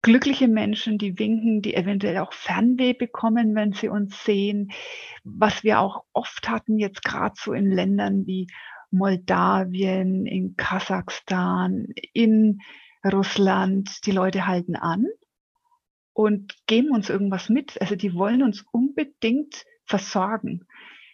glückliche 0.03 0.49
Menschen, 0.49 0.99
die 0.99 1.19
winken, 1.19 1.63
die 1.63 1.75
eventuell 1.75 2.19
auch 2.19 2.33
Fernweh 2.33 2.93
bekommen, 2.93 3.55
wenn 3.55 3.73
sie 3.73 3.89
uns 3.89 4.25
sehen, 4.25 4.71
was 5.25 5.65
wir 5.65 5.81
auch 5.81 6.05
oft 6.13 6.49
hatten, 6.49 6.79
jetzt 6.79 7.03
gerade 7.03 7.35
so 7.37 7.53
in 7.53 7.71
Ländern 7.71 8.27
wie 8.27 8.47
Moldawien, 8.91 10.27
in 10.27 10.57
Kasachstan, 10.57 11.89
in 12.13 12.61
Russland, 13.05 14.07
die 14.07 14.13
Leute 14.13 14.47
halten 14.47 14.77
an 14.77 15.07
und 16.13 16.57
geben 16.67 16.91
uns 16.91 17.11
irgendwas 17.11 17.49
mit. 17.49 17.81
Also 17.81 17.95
die 17.95 18.15
wollen 18.15 18.43
uns 18.43 18.65
unbedingt 18.73 19.65
versorgen. 19.85 20.67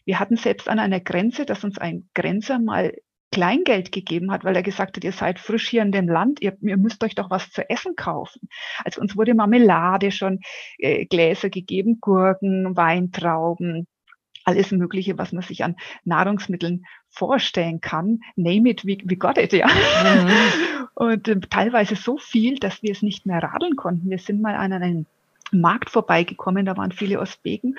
Wir 0.05 0.20
hatten 0.20 0.37
selbst 0.37 0.68
an 0.68 0.78
einer 0.78 1.01
Grenze, 1.01 1.47
dass 1.47 1.64
uns 1.64 1.78
ein 1.78 2.09
Grenzer 2.14 2.59
mal 2.59 2.95
Kleingeld 3.35 3.91
gegeben 3.91 4.30
hat, 4.30 4.45
weil 4.45 4.55
er 4.55 4.62
gesagt 4.62 4.97
hat, 4.97 5.03
ihr 5.03 5.11
seid 5.11 5.41
frisch 5.41 5.68
hier 5.68 5.82
in 5.82 5.91
dem 5.91 6.09
Land, 6.09 6.41
ihr, 6.41 6.57
ihr 6.61 6.76
müsst 6.76 7.03
euch 7.03 7.16
doch 7.16 7.30
was 7.30 7.51
zu 7.51 7.68
essen 7.68 7.97
kaufen. 7.97 8.49
Also 8.85 9.01
uns 9.01 9.16
wurde 9.16 9.35
Marmelade 9.35 10.12
schon, 10.12 10.39
äh, 10.78 11.05
Gläser 11.07 11.51
gegeben, 11.51 11.99
Gurken, 12.01 12.76
Weintrauben, 12.76 13.89
alles 14.45 14.70
Mögliche, 14.70 15.18
was 15.18 15.32
man 15.32 15.43
sich 15.43 15.64
an 15.64 15.74
Nahrungsmitteln 16.05 16.85
vorstellen 17.09 17.80
kann. 17.80 18.20
Name 18.37 18.70
it, 18.70 18.85
we, 18.85 18.99
we 19.05 19.16
got 19.16 19.37
it, 19.37 19.53
ja. 19.53 19.66
Mhm. 19.66 20.30
Und 20.95 21.26
äh, 21.26 21.41
teilweise 21.41 21.97
so 21.97 22.18
viel, 22.18 22.61
dass 22.61 22.85
wir 22.85 22.93
es 22.93 23.03
nicht 23.03 23.26
mehr 23.26 23.43
radeln 23.43 23.74
konnten. 23.74 24.11
Wir 24.11 24.18
sind 24.18 24.41
mal 24.41 24.55
an 24.55 24.72
einem 24.72 25.07
Markt 25.51 25.91
vorbeigekommen, 25.91 26.66
da 26.66 26.76
waren 26.76 26.93
viele 26.93 27.18
Ostbeken 27.18 27.74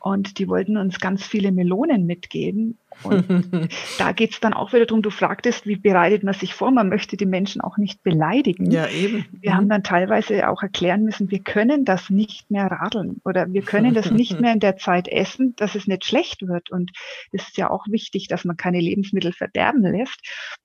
und 0.00 0.38
die 0.38 0.48
wollten 0.48 0.78
uns 0.78 0.98
ganz 0.98 1.24
viele 1.24 1.52
Melonen 1.52 2.06
mitgeben. 2.06 2.78
Und 3.02 3.24
da 3.98 4.12
geht's 4.12 4.40
dann 4.40 4.54
auch 4.54 4.72
wieder 4.72 4.86
darum, 4.86 5.02
du 5.02 5.10
fragtest, 5.10 5.66
wie 5.66 5.76
bereitet 5.76 6.22
man 6.22 6.32
sich 6.32 6.54
vor? 6.54 6.70
Man 6.70 6.88
möchte 6.88 7.18
die 7.18 7.26
Menschen 7.26 7.60
auch 7.60 7.76
nicht 7.76 8.02
beleidigen. 8.02 8.70
Ja, 8.70 8.88
eben. 8.88 9.26
Wir 9.32 9.50
mhm. 9.50 9.56
haben 9.56 9.68
dann 9.68 9.82
teilweise 9.82 10.48
auch 10.48 10.62
erklären 10.62 11.04
müssen, 11.04 11.30
wir 11.30 11.40
können 11.40 11.84
das 11.84 12.08
nicht 12.08 12.50
mehr 12.50 12.66
radeln 12.66 13.20
oder 13.24 13.52
wir 13.52 13.62
können 13.62 13.92
das 13.92 14.10
nicht 14.10 14.40
mehr 14.40 14.54
in 14.54 14.60
der 14.60 14.78
Zeit 14.78 15.06
essen, 15.06 15.54
dass 15.56 15.74
es 15.74 15.86
nicht 15.86 16.06
schlecht 16.06 16.48
wird. 16.48 16.70
Und 16.70 16.92
es 17.30 17.48
ist 17.48 17.58
ja 17.58 17.70
auch 17.70 17.86
wichtig, 17.88 18.26
dass 18.28 18.46
man 18.46 18.56
keine 18.56 18.80
Lebensmittel 18.80 19.32
verderben 19.32 19.82
lässt. 19.82 20.18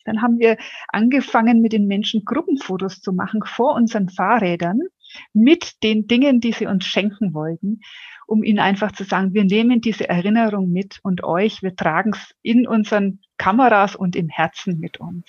Dann 0.06 0.22
haben 0.22 0.40
wir 0.40 0.58
angefangen, 0.88 1.62
mit 1.62 1.74
den 1.74 1.88
Menschen 1.88 2.24
Gruppenfotos 2.24 3.02
zu 3.02 3.12
machen 3.12 3.42
vor 3.46 3.76
unseren 3.76 4.08
Fahrrädern 4.08 4.80
mit 5.34 5.84
den 5.84 6.08
Dingen, 6.08 6.42
die 6.42 6.52
sie 6.52 6.66
uns 6.66 6.86
schenken 6.86 7.34
wollten 7.34 7.80
um 8.28 8.44
ihnen 8.44 8.60
einfach 8.60 8.92
zu 8.92 9.04
sagen, 9.04 9.34
wir 9.34 9.44
nehmen 9.44 9.82
diese 9.82 10.10
Erinnerung 10.10 10.72
mit 10.72 11.00
und 11.04 11.24
euch, 11.24 11.62
wir 11.62 11.76
tragen 11.76 12.12
es 12.14 12.36
in 12.42 12.68
unseren 12.68 13.20
Kameras 13.38 13.96
und 13.96 14.16
im 14.16 14.30
Herzen 14.30 14.80
mit 14.80 15.00
uns. 15.00 15.26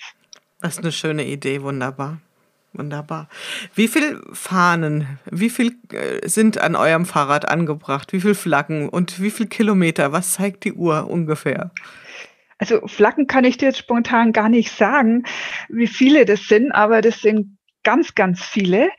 Das 0.61 0.73
ist 0.73 0.79
eine 0.83 0.91
schöne 0.91 1.25
Idee, 1.25 1.61
wunderbar. 1.61 2.19
Wunderbar. 2.73 3.27
Wie 3.73 3.87
viele 3.87 4.21
Fahnen, 4.33 5.19
wie 5.31 5.49
viel 5.49 5.75
äh, 5.91 6.27
sind 6.27 6.59
an 6.59 6.75
eurem 6.75 7.05
Fahrrad 7.05 7.49
angebracht? 7.49 8.13
Wie 8.13 8.21
viele 8.21 8.35
Flaggen 8.35 8.89
und 8.89 9.21
wie 9.21 9.31
viele 9.31 9.49
Kilometer? 9.49 10.11
Was 10.11 10.33
zeigt 10.33 10.63
die 10.63 10.73
Uhr 10.73 11.09
ungefähr? 11.09 11.71
Also 12.59 12.85
Flaggen 12.87 13.25
kann 13.25 13.45
ich 13.45 13.57
dir 13.57 13.67
jetzt 13.67 13.79
spontan 13.79 14.31
gar 14.31 14.49
nicht 14.49 14.71
sagen, 14.71 15.23
wie 15.69 15.87
viele 15.87 16.25
das 16.25 16.47
sind, 16.47 16.71
aber 16.71 17.01
das 17.01 17.21
sind 17.21 17.57
ganz, 17.83 18.15
ganz 18.15 18.43
viele. 18.43 18.89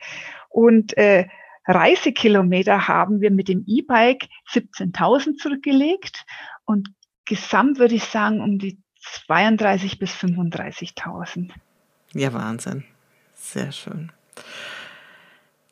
Und 0.49 0.97
äh, 0.97 1.27
Reisekilometer 1.69 2.87
haben 2.87 3.21
wir 3.21 3.29
mit 3.29 3.47
dem 3.47 3.63
E-Bike 3.67 4.27
17.000 4.51 5.37
zurückgelegt 5.37 6.25
und 6.65 6.89
gesamt 7.25 7.77
würde 7.77 7.95
ich 7.95 8.05
sagen 8.05 8.41
um 8.41 8.57
die 8.57 8.79
32 9.25 9.99
bis 9.99 10.11
35.000. 10.11 11.51
Ja, 12.13 12.33
Wahnsinn. 12.33 12.83
Sehr 13.35 13.71
schön. 13.71 14.11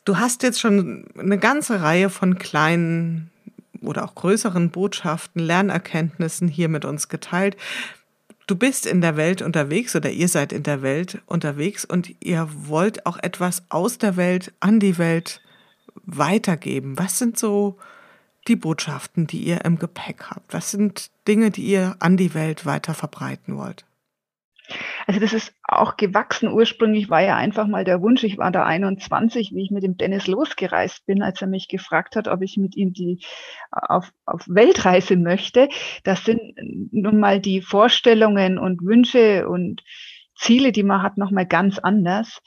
Du 0.06 0.18
hast 0.18 0.44
jetzt 0.44 0.60
schon 0.60 1.06
eine 1.18 1.38
ganze 1.38 1.82
Reihe 1.82 2.10
von 2.10 2.38
kleinen 2.38 3.32
oder 3.82 4.06
auch 4.06 4.16
größeren 4.16 4.70
Botschaften, 4.70 5.42
Lernerkenntnissen 5.42 6.48
hier 6.48 6.70
mit 6.70 6.86
uns 6.86 7.10
geteilt. 7.10 7.58
Du 8.46 8.56
bist 8.56 8.86
in 8.86 9.02
der 9.02 9.18
Welt 9.18 9.42
unterwegs 9.42 9.96
oder 9.96 10.10
ihr 10.10 10.30
seid 10.30 10.54
in 10.54 10.64
der 10.64 10.82
Welt 10.82 11.22
unterwegs 11.26 11.84
und 11.84 12.16
ihr 12.24 12.48
wollt 12.54 13.06
auch 13.06 13.18
etwas 13.18 13.64
aus 13.70 13.98
der 13.98 14.16
Welt 14.16 14.54
an 14.60 14.80
die 14.80 14.98
Welt 14.98 15.42
weitergeben? 16.08 16.98
Was 16.98 17.20
sind 17.20 17.38
so 17.38 17.78
die 18.48 18.56
Botschaften, 18.56 19.28
die 19.28 19.44
ihr 19.44 19.64
im 19.66 19.78
Gepäck 19.78 20.32
habt? 20.32 20.54
Was 20.54 20.72
sind 20.72 21.12
Dinge, 21.28 21.52
die 21.52 21.64
ihr 21.64 21.96
an 22.00 22.18
die 22.18 22.34
Welt 22.34 22.66
weiter 22.66 22.94
verbreiten 22.94 23.58
wollt? 23.58 23.86
Also 25.06 25.20
das 25.22 25.32
ist 25.32 25.54
auch 25.64 25.96
gewachsen. 25.96 26.52
Ursprünglich 26.52 27.10
war 27.10 27.22
ja 27.22 27.36
einfach 27.36 27.68
mal 27.68 27.86
der 27.86 28.02
Wunsch, 28.02 28.24
ich 28.24 28.38
war 28.38 28.52
da 28.52 28.66
21, 28.66 29.54
wie 29.54 29.64
ich 29.64 29.72
mit 29.72 29.84
dem 29.84 29.96
Dennis 29.96 30.28
losgereist 30.28 31.06
bin, 31.06 31.22
als 31.22 31.42
er 31.42 31.48
mich 31.48 31.70
gefragt 31.70 32.16
hat, 32.16 32.28
ob 32.28 32.42
ich 32.42 32.58
mit 32.58 32.76
ihm 32.76 32.92
die 32.92 33.24
auf, 33.72 34.12
auf 34.26 34.44
Weltreise 34.48 35.16
möchte. 35.16 35.70
Das 36.04 36.26
sind 36.26 36.42
nun 36.92 37.20
mal 37.20 37.40
die 37.40 37.62
Vorstellungen 37.62 38.58
und 38.58 38.82
Wünsche 38.84 39.48
und 39.48 39.84
Ziele, 40.36 40.72
die 40.72 40.84
man 40.84 41.02
hat, 41.02 41.18
nochmal 41.18 41.46
ganz 41.46 41.80
anders 41.80 42.42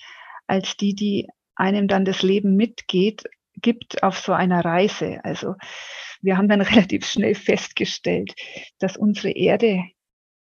als 0.46 0.76
die, 0.76 0.94
die 0.94 1.28
einem 1.54 1.88
dann 1.88 2.04
das 2.04 2.22
Leben 2.22 2.56
mitgeht 2.56 3.24
gibt 3.60 4.02
auf 4.02 4.18
so 4.18 4.32
einer 4.32 4.64
Reise. 4.64 5.20
Also 5.24 5.54
wir 6.22 6.36
haben 6.36 6.48
dann 6.48 6.60
relativ 6.60 7.06
schnell 7.06 7.34
festgestellt, 7.34 8.34
dass 8.78 8.96
unsere 8.96 9.30
Erde 9.30 9.84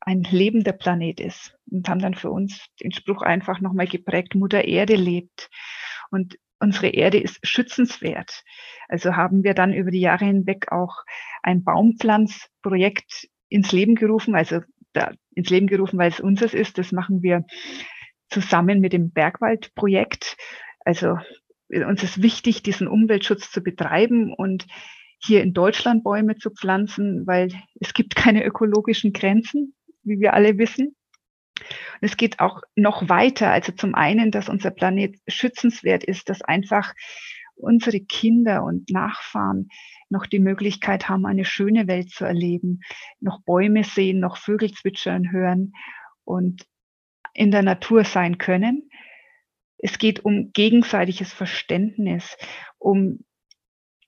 ein 0.00 0.22
lebender 0.22 0.72
Planet 0.72 1.20
ist 1.20 1.54
und 1.70 1.88
haben 1.88 2.00
dann 2.00 2.14
für 2.14 2.30
uns 2.30 2.66
den 2.82 2.92
Spruch 2.92 3.22
einfach 3.22 3.60
nochmal 3.60 3.86
geprägt, 3.86 4.34
Mutter 4.34 4.64
Erde 4.64 4.96
lebt. 4.96 5.50
Und 6.10 6.38
unsere 6.58 6.88
Erde 6.88 7.18
ist 7.18 7.38
schützenswert. 7.42 8.42
Also 8.88 9.16
haben 9.16 9.44
wir 9.44 9.54
dann 9.54 9.72
über 9.72 9.90
die 9.90 10.00
Jahre 10.00 10.24
hinweg 10.24 10.72
auch 10.72 11.04
ein 11.42 11.64
Baumpflanzprojekt 11.64 13.28
ins 13.48 13.72
Leben 13.72 13.94
gerufen, 13.94 14.34
also 14.34 14.60
da, 14.92 15.12
ins 15.34 15.50
Leben 15.50 15.66
gerufen, 15.66 15.98
weil 15.98 16.10
es 16.10 16.20
unseres 16.20 16.54
ist. 16.54 16.78
Das 16.78 16.92
machen 16.92 17.22
wir 17.22 17.44
zusammen 18.30 18.80
mit 18.80 18.92
dem 18.92 19.10
Bergwaldprojekt. 19.10 20.36
Also 20.84 21.18
uns 21.70 22.02
ist 22.02 22.22
wichtig, 22.22 22.62
diesen 22.62 22.88
Umweltschutz 22.88 23.50
zu 23.50 23.62
betreiben 23.62 24.32
und 24.32 24.66
hier 25.22 25.42
in 25.42 25.52
Deutschland 25.52 26.02
Bäume 26.02 26.36
zu 26.36 26.50
pflanzen, 26.50 27.26
weil 27.26 27.52
es 27.80 27.94
gibt 27.94 28.16
keine 28.16 28.44
ökologischen 28.44 29.12
Grenzen, 29.12 29.74
wie 30.02 30.18
wir 30.18 30.34
alle 30.34 30.58
wissen. 30.58 30.96
Und 31.58 32.08
es 32.08 32.16
geht 32.16 32.40
auch 32.40 32.62
noch 32.74 33.08
weiter. 33.08 33.50
Also 33.50 33.72
zum 33.72 33.94
einen, 33.94 34.30
dass 34.30 34.48
unser 34.48 34.70
Planet 34.70 35.16
schützenswert 35.28 36.04
ist, 36.04 36.28
dass 36.28 36.42
einfach 36.42 36.94
unsere 37.56 38.00
Kinder 38.00 38.64
und 38.64 38.90
Nachfahren 38.90 39.68
noch 40.08 40.26
die 40.26 40.38
Möglichkeit 40.38 41.08
haben, 41.08 41.26
eine 41.26 41.44
schöne 41.44 41.86
Welt 41.86 42.10
zu 42.10 42.24
erleben, 42.24 42.80
noch 43.20 43.42
Bäume 43.42 43.84
sehen, 43.84 44.18
noch 44.18 44.38
Vögel 44.38 44.72
zwitschern 44.72 45.30
hören 45.30 45.72
und 46.24 46.64
in 47.34 47.50
der 47.50 47.62
Natur 47.62 48.04
sein 48.04 48.38
können. 48.38 48.89
Es 49.82 49.98
geht 49.98 50.24
um 50.24 50.52
gegenseitiges 50.52 51.32
Verständnis, 51.32 52.36
um 52.78 53.24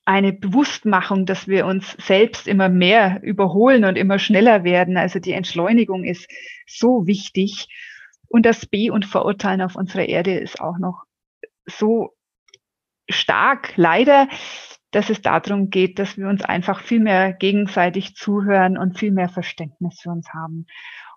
eine 0.04 0.32
Bewusstmachung, 0.32 1.26
dass 1.26 1.46
wir 1.46 1.66
uns 1.66 1.92
selbst 1.92 2.48
immer 2.48 2.68
mehr 2.68 3.20
überholen 3.22 3.84
und 3.84 3.96
immer 3.96 4.18
schneller 4.18 4.64
werden. 4.64 4.96
Also 4.96 5.20
die 5.20 5.32
Entschleunigung 5.32 6.04
ist 6.04 6.28
so 6.66 7.06
wichtig. 7.06 7.68
Und 8.28 8.46
das 8.46 8.66
B 8.66 8.90
und 8.90 9.06
Verurteilen 9.06 9.62
auf 9.62 9.76
unserer 9.76 10.06
Erde 10.06 10.38
ist 10.38 10.60
auch 10.60 10.78
noch 10.78 11.04
so 11.66 12.14
stark, 13.08 13.74
leider, 13.76 14.28
dass 14.90 15.10
es 15.10 15.22
darum 15.22 15.70
geht, 15.70 15.98
dass 15.98 16.18
wir 16.18 16.28
uns 16.28 16.42
einfach 16.42 16.80
viel 16.80 17.00
mehr 17.00 17.32
gegenseitig 17.32 18.14
zuhören 18.14 18.76
und 18.76 18.98
viel 18.98 19.12
mehr 19.12 19.28
Verständnis 19.28 20.00
für 20.00 20.10
uns 20.10 20.28
haben. 20.32 20.66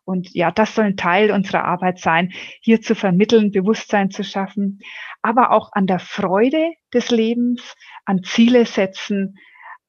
Und 0.05 0.33
ja, 0.33 0.51
das 0.51 0.75
soll 0.75 0.85
ein 0.85 0.97
Teil 0.97 1.31
unserer 1.31 1.65
Arbeit 1.65 1.99
sein, 1.99 2.31
hier 2.61 2.81
zu 2.81 2.95
vermitteln, 2.95 3.51
Bewusstsein 3.51 4.11
zu 4.11 4.23
schaffen, 4.23 4.79
aber 5.21 5.51
auch 5.51 5.71
an 5.73 5.87
der 5.87 5.99
Freude 5.99 6.73
des 6.93 7.09
Lebens, 7.09 7.75
an 8.05 8.23
Ziele 8.23 8.65
setzen, 8.65 9.37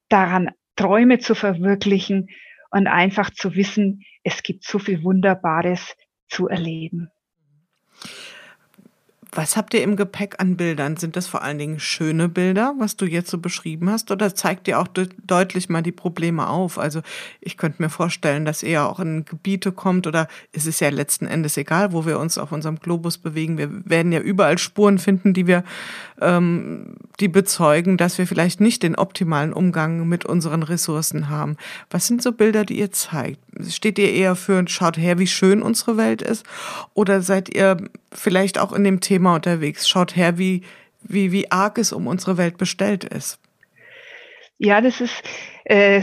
daran, 0.09 0.49
Träume 0.75 1.19
zu 1.19 1.35
verwirklichen 1.35 2.29
und 2.71 2.87
einfach 2.87 3.29
zu 3.31 3.55
wissen, 3.55 4.03
es 4.23 4.43
gibt 4.43 4.63
so 4.63 4.79
viel 4.79 5.03
Wunderbares 5.03 5.95
zu 6.27 6.47
erleben. 6.47 7.09
Was 9.37 9.55
habt 9.55 9.75
ihr 9.75 9.83
im 9.83 9.95
Gepäck 9.95 10.37
an 10.39 10.57
Bildern? 10.57 10.97
Sind 10.97 11.15
das 11.15 11.27
vor 11.27 11.43
allen 11.43 11.59
Dingen 11.59 11.79
schöne 11.79 12.27
Bilder, 12.27 12.73
was 12.79 12.95
du 12.95 13.05
jetzt 13.05 13.29
so 13.29 13.37
beschrieben 13.37 13.87
hast, 13.87 14.09
oder 14.09 14.33
zeigt 14.33 14.67
ihr 14.67 14.79
auch 14.79 14.87
de 14.87 15.09
deutlich 15.23 15.69
mal 15.69 15.83
die 15.83 15.91
Probleme 15.91 16.49
auf? 16.49 16.79
Also 16.79 17.01
ich 17.39 17.55
könnte 17.55 17.83
mir 17.83 17.89
vorstellen, 17.89 18.45
dass 18.45 18.63
ihr 18.63 18.83
auch 18.83 18.99
in 18.99 19.25
Gebiete 19.25 19.71
kommt, 19.71 20.07
oder 20.07 20.27
es 20.53 20.65
ist 20.65 20.79
ja 20.79 20.89
letzten 20.89 21.27
Endes 21.27 21.55
egal, 21.55 21.93
wo 21.93 22.07
wir 22.07 22.17
uns 22.17 22.39
auf 22.39 22.51
unserem 22.51 22.79
Globus 22.79 23.19
bewegen. 23.19 23.59
Wir 23.59 23.69
werden 23.85 24.11
ja 24.11 24.21
überall 24.21 24.57
Spuren 24.57 24.97
finden, 24.97 25.35
die 25.35 25.45
wir, 25.45 25.63
ähm, 26.19 26.95
die 27.19 27.27
bezeugen, 27.27 27.97
dass 27.97 28.17
wir 28.17 28.25
vielleicht 28.25 28.59
nicht 28.59 28.81
den 28.81 28.95
optimalen 28.95 29.53
Umgang 29.53 30.09
mit 30.09 30.25
unseren 30.25 30.63
Ressourcen 30.63 31.29
haben. 31.29 31.57
Was 31.91 32.07
sind 32.07 32.23
so 32.23 32.31
Bilder, 32.31 32.65
die 32.65 32.79
ihr 32.79 32.91
zeigt? 32.91 33.39
Steht 33.69 33.99
ihr 33.99 34.11
eher 34.11 34.35
für 34.35 34.57
und 34.57 34.71
schaut 34.71 34.97
her, 34.97 35.19
wie 35.19 35.27
schön 35.27 35.61
unsere 35.61 35.95
Welt 35.95 36.23
ist? 36.23 36.43
Oder 36.95 37.21
seid 37.21 37.53
ihr 37.53 37.77
vielleicht 38.11 38.57
auch 38.57 38.73
in 38.73 38.83
dem 38.83 38.99
Thema 38.99 39.26
unterwegs? 39.35 39.87
Schaut 39.87 40.15
her, 40.15 40.37
wie, 40.37 40.63
wie, 41.01 41.31
wie 41.31 41.51
arg 41.51 41.77
es 41.77 41.91
um 41.91 42.07
unsere 42.07 42.37
Welt 42.37 42.57
bestellt 42.57 43.03
ist. 43.03 43.39
Ja, 44.57 44.81
das 44.81 45.01
ist, 45.01 45.23
äh, 45.65 46.01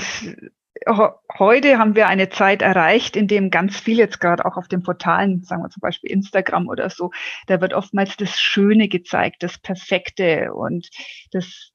heute 1.39 1.79
haben 1.79 1.97
wir 1.97 2.07
eine 2.09 2.29
Zeit 2.29 2.63
erreicht, 2.63 3.17
in 3.17 3.27
dem 3.27 3.51
ganz 3.51 3.79
viel 3.79 3.99
jetzt 3.99 4.21
gerade 4.21 4.45
auch 4.45 4.57
auf 4.57 4.69
den 4.69 4.83
Portalen, 4.83 5.43
sagen 5.43 5.63
wir 5.63 5.71
zum 5.71 5.81
Beispiel 5.81 6.11
Instagram 6.11 6.69
oder 6.69 6.91
so, 6.91 7.11
da 7.47 7.61
wird 7.61 7.75
oftmals 7.75 8.17
das 8.17 8.41
Schöne 8.41 8.89
gezeigt, 8.89 9.43
das 9.43 9.59
Perfekte 9.59 10.53
und 10.55 10.89
das 11.33 11.73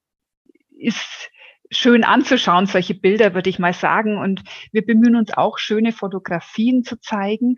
ist 0.78 1.30
schön 1.72 2.04
anzuschauen, 2.04 2.66
solche 2.66 2.96
Bilder, 2.96 3.34
würde 3.34 3.50
ich 3.50 3.60
mal 3.60 3.74
sagen. 3.74 4.18
Und 4.18 4.44
wir 4.72 4.86
bemühen 4.86 5.16
uns 5.16 5.32
auch, 5.36 5.58
schöne 5.58 5.92
Fotografien 5.92 6.84
zu 6.84 7.00
zeigen, 7.00 7.58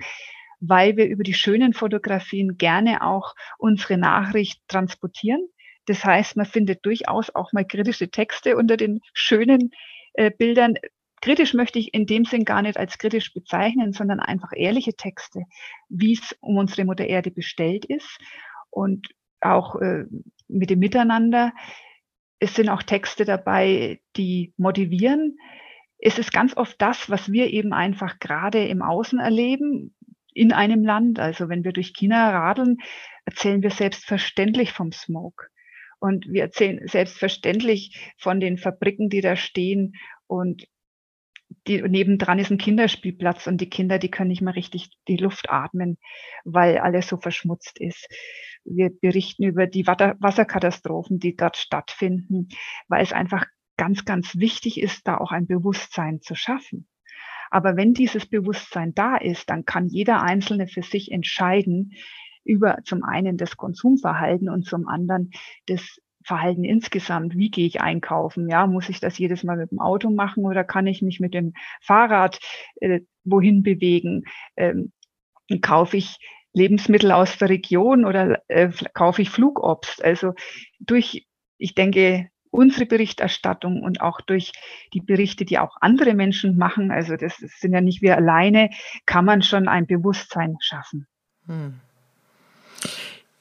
weil 0.61 0.95
wir 0.95 1.07
über 1.07 1.23
die 1.23 1.33
schönen 1.33 1.73
Fotografien 1.73 2.57
gerne 2.57 3.01
auch 3.01 3.35
unsere 3.57 3.97
Nachricht 3.97 4.61
transportieren. 4.67 5.47
Das 5.85 6.05
heißt, 6.05 6.37
man 6.37 6.45
findet 6.45 6.85
durchaus 6.85 7.33
auch 7.33 7.51
mal 7.51 7.65
kritische 7.65 8.09
Texte 8.09 8.55
unter 8.55 8.77
den 8.77 9.01
schönen 9.13 9.71
äh, 10.13 10.31
Bildern. 10.31 10.75
Kritisch 11.21 11.53
möchte 11.53 11.79
ich 11.79 11.93
in 11.93 12.05
dem 12.05 12.25
Sinn 12.25 12.45
gar 12.45 12.61
nicht 12.61 12.77
als 12.77 12.97
kritisch 12.97 13.33
bezeichnen, 13.33 13.91
sondern 13.91 14.19
einfach 14.19 14.51
ehrliche 14.55 14.93
Texte, 14.93 15.43
wie 15.89 16.13
es 16.13 16.35
um 16.39 16.57
unsere 16.57 16.85
Mutter 16.85 17.05
Erde 17.05 17.31
bestellt 17.31 17.85
ist 17.85 18.19
und 18.69 19.09
auch 19.41 19.75
äh, 19.81 20.05
mit 20.47 20.69
dem 20.69 20.79
Miteinander. 20.79 21.53
Es 22.39 22.55
sind 22.55 22.69
auch 22.69 22.83
Texte 22.83 23.25
dabei, 23.25 23.99
die 24.15 24.53
motivieren. 24.57 25.37
Es 25.97 26.17
ist 26.17 26.33
ganz 26.33 26.57
oft 26.57 26.81
das, 26.81 27.09
was 27.09 27.31
wir 27.31 27.51
eben 27.51 27.73
einfach 27.73 28.19
gerade 28.19 28.65
im 28.65 28.81
Außen 28.81 29.19
erleben, 29.19 29.95
in 30.33 30.51
einem 30.51 30.83
Land. 30.83 31.19
Also 31.19 31.49
wenn 31.49 31.63
wir 31.63 31.73
durch 31.73 31.93
China 31.93 32.29
radeln, 32.29 32.77
erzählen 33.25 33.61
wir 33.61 33.71
selbstverständlich 33.71 34.71
vom 34.71 34.91
Smoke. 34.91 35.47
Und 35.99 36.27
wir 36.27 36.41
erzählen 36.41 36.87
selbstverständlich 36.87 38.13
von 38.17 38.39
den 38.39 38.57
Fabriken, 38.57 39.09
die 39.09 39.21
da 39.21 39.35
stehen. 39.35 39.93
Und 40.25 40.67
die, 41.67 41.81
nebendran 41.81 42.39
ist 42.39 42.49
ein 42.49 42.57
Kinderspielplatz 42.57 43.47
und 43.47 43.59
die 43.59 43.69
Kinder, 43.69 43.99
die 43.99 44.09
können 44.09 44.29
nicht 44.29 44.41
mehr 44.41 44.55
richtig 44.55 44.91
die 45.07 45.17
Luft 45.17 45.49
atmen, 45.49 45.97
weil 46.43 46.77
alles 46.77 47.07
so 47.07 47.17
verschmutzt 47.17 47.79
ist. 47.79 48.07
Wir 48.63 48.89
berichten 48.89 49.43
über 49.43 49.67
die 49.67 49.85
Wasserkatastrophen, 49.85 51.19
die 51.19 51.35
dort 51.35 51.57
stattfinden, 51.57 52.49
weil 52.87 53.03
es 53.03 53.13
einfach 53.13 53.45
ganz, 53.77 54.05
ganz 54.05 54.35
wichtig 54.37 54.79
ist, 54.79 55.07
da 55.07 55.17
auch 55.17 55.31
ein 55.31 55.47
Bewusstsein 55.47 56.21
zu 56.21 56.35
schaffen. 56.35 56.87
Aber 57.51 57.75
wenn 57.75 57.93
dieses 57.93 58.25
Bewusstsein 58.25 58.95
da 58.95 59.17
ist, 59.17 59.49
dann 59.49 59.65
kann 59.65 59.87
jeder 59.87 60.23
Einzelne 60.23 60.67
für 60.67 60.81
sich 60.81 61.11
entscheiden 61.11 61.93
über 62.43 62.79
zum 62.83 63.03
einen 63.03 63.37
das 63.37 63.57
Konsumverhalten 63.57 64.49
und 64.49 64.65
zum 64.65 64.87
anderen 64.87 65.31
das 65.67 65.99
Verhalten 66.23 66.63
insgesamt. 66.63 67.35
Wie 67.35 67.51
gehe 67.51 67.67
ich 67.67 67.81
einkaufen? 67.81 68.49
Ja, 68.49 68.67
muss 68.67 68.89
ich 68.89 68.99
das 68.99 69.17
jedes 69.17 69.43
Mal 69.43 69.57
mit 69.57 69.71
dem 69.71 69.79
Auto 69.79 70.09
machen 70.09 70.45
oder 70.45 70.63
kann 70.63 70.87
ich 70.87 71.01
mich 71.01 71.19
mit 71.19 71.33
dem 71.33 71.53
Fahrrad 71.81 72.39
äh, 72.79 73.01
wohin 73.23 73.63
bewegen? 73.63 74.23
Ähm, 74.55 74.91
kaufe 75.61 75.97
ich 75.97 76.17
Lebensmittel 76.53 77.11
aus 77.11 77.37
der 77.37 77.49
Region 77.49 78.05
oder 78.05 78.41
äh, 78.47 78.69
kaufe 78.93 79.21
ich 79.21 79.29
Flugobst? 79.29 80.03
Also 80.03 80.33
durch, 80.79 81.27
ich 81.57 81.75
denke, 81.75 82.29
unsere 82.51 82.85
Berichterstattung 82.85 83.81
und 83.81 84.01
auch 84.01 84.21
durch 84.21 84.51
die 84.93 85.01
Berichte, 85.01 85.45
die 85.45 85.57
auch 85.57 85.77
andere 85.81 86.13
Menschen 86.13 86.57
machen, 86.57 86.91
also 86.91 87.15
das 87.15 87.37
sind 87.37 87.73
ja 87.73 87.81
nicht 87.81 88.01
wir 88.01 88.17
alleine, 88.17 88.69
kann 89.05 89.25
man 89.25 89.41
schon 89.41 89.67
ein 89.67 89.87
Bewusstsein 89.87 90.57
schaffen. 90.59 91.07
Hm. 91.47 91.79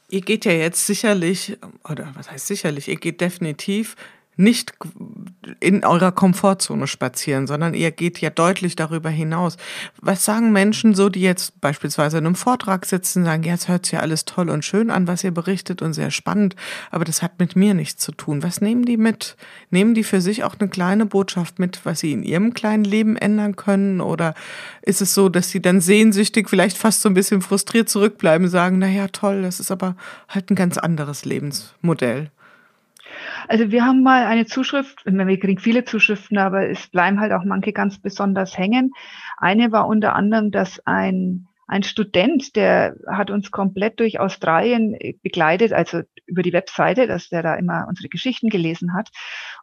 Ihr 0.09 0.23
geht 0.23 0.45
ja 0.45 0.53
jetzt 0.53 0.87
sicherlich, 0.87 1.57
oder 1.89 2.13
was 2.15 2.31
heißt 2.31 2.47
sicherlich, 2.47 2.89
ihr 2.89 2.97
geht 2.97 3.21
definitiv 3.21 3.97
nicht 4.37 4.73
in 5.61 5.85
eurer 5.85 6.13
Komfortzone 6.13 6.87
spazieren, 6.87 7.47
sondern 7.47 7.75
ihr 7.75 7.91
geht 7.91 8.21
ja 8.21 8.31
deutlich 8.31 8.75
darüber 8.75 9.11
hinaus. 9.11 9.57
Was 10.01 10.25
sagen 10.25 10.53
Menschen 10.53 10.95
so, 10.95 11.09
die 11.09 11.21
jetzt 11.21 11.61
beispielsweise 11.61 12.19
in 12.19 12.27
einem 12.27 12.35
Vortrag 12.35 12.87
sitzen, 12.87 13.25
sagen, 13.25 13.43
ja, 13.43 13.53
jetzt 13.53 13.69
hört 13.69 13.85
sich 13.85 13.93
ja 13.93 14.01
alles 14.01 14.25
toll 14.25 14.49
und 14.49 14.65
schön 14.65 14.91
an, 14.91 15.07
was 15.07 15.25
ihr 15.25 15.31
berichtet 15.31 15.83
und 15.83 15.93
sehr 15.93 16.11
spannend, 16.11 16.57
aber 16.91 17.05
das 17.05 17.23
hat 17.23 17.39
mit 17.39 17.55
mir 17.55 17.75
nichts 17.75 18.03
zu 18.03 18.13
tun. 18.13 18.43
Was 18.43 18.61
nehmen 18.61 18.85
die 18.85 18.97
mit? 18.97 19.37
Nehmen 19.71 19.95
die 19.95 20.05
für 20.05 20.21
sich 20.21 20.43
auch 20.43 20.57
eine 20.59 20.71
kleine 20.71 21.07
Botschaft 21.07 21.59
mit, 21.59 21.81
was 21.85 22.01
sie 22.01 22.13
in 22.13 22.23
ihrem 22.23 22.55
kleinen 22.55 22.85
Leben 22.85 23.17
ändern 23.17 23.57
können? 23.57 24.01
Oder 24.01 24.35
ist 24.83 25.03
es 25.03 25.13
so, 25.13 25.29
dass 25.29 25.51
sie 25.51 25.61
dann 25.61 25.81
sehnsüchtig, 25.81 26.49
vielleicht 26.49 26.79
fast 26.79 27.03
so 27.03 27.11
ein 27.11 27.15
bisschen 27.15 27.43
frustriert 27.43 27.91
zurückbleiben, 27.91 28.49
sagen, 28.49 28.79
na 28.79 28.89
ja, 28.89 29.09
toll, 29.09 29.43
das 29.43 29.61
ist 29.61 29.71
aber 29.71 29.97
halt 30.29 30.51
ein 30.51 30.55
ganz 30.55 30.79
anderes 30.79 31.25
Lebensmodell? 31.25 32.31
Also 33.51 33.73
wir 33.73 33.85
haben 33.85 34.05
mal 34.05 34.27
eine 34.27 34.47
Zuschrift, 34.47 35.05
wir 35.05 35.41
kriegen 35.41 35.59
viele 35.59 35.85
Zuschriften, 35.85 36.39
aber 36.39 36.71
es 36.71 36.87
bleiben 36.87 37.19
halt 37.19 37.33
auch 37.33 37.43
manche 37.45 37.73
ganz 37.73 37.99
besonders 37.99 38.57
hängen. 38.57 38.93
Eine 39.39 39.73
war 39.73 39.89
unter 39.89 40.15
anderem, 40.15 40.53
dass 40.53 40.79
ein 40.87 41.49
ein 41.67 41.83
Student, 41.83 42.55
der 42.55 42.95
hat 43.09 43.33
uns 43.33 43.51
komplett 43.51 43.99
durch 43.99 44.21
Australien 44.21 44.97
begleitet, 45.25 45.73
also 45.73 46.03
über 46.27 46.43
die 46.43 46.53
Webseite, 46.53 47.09
dass 47.09 47.29
der 47.29 47.43
da 47.43 47.57
immer 47.57 47.87
unsere 47.89 48.09
Geschichten 48.09 48.51
gelesen 48.51 48.95
hat 48.95 49.09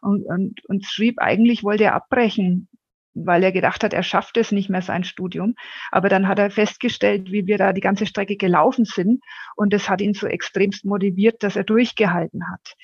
und, 0.02 0.24
und 0.26 0.62
uns 0.66 0.90
schrieb, 0.90 1.18
eigentlich 1.18 1.64
wollte 1.64 1.84
er 1.84 1.94
abbrechen, 1.94 2.68
weil 3.14 3.42
er 3.42 3.52
gedacht 3.52 3.84
hat, 3.84 3.94
er 3.94 4.02
schafft 4.02 4.36
es 4.36 4.52
nicht 4.52 4.68
mehr 4.68 4.82
sein 4.82 5.04
Studium. 5.04 5.54
Aber 5.90 6.10
dann 6.10 6.28
hat 6.28 6.38
er 6.38 6.50
festgestellt, 6.50 7.32
wie 7.32 7.46
wir 7.46 7.56
da 7.56 7.72
die 7.72 7.80
ganze 7.80 8.04
Strecke 8.04 8.36
gelaufen 8.36 8.84
sind 8.84 9.22
und 9.56 9.72
das 9.72 9.88
hat 9.88 10.02
ihn 10.02 10.12
so 10.12 10.26
extremst 10.26 10.84
motiviert, 10.84 11.42
dass 11.42 11.56
er 11.56 11.64
durchgehalten 11.64 12.50
hat. 12.50 12.74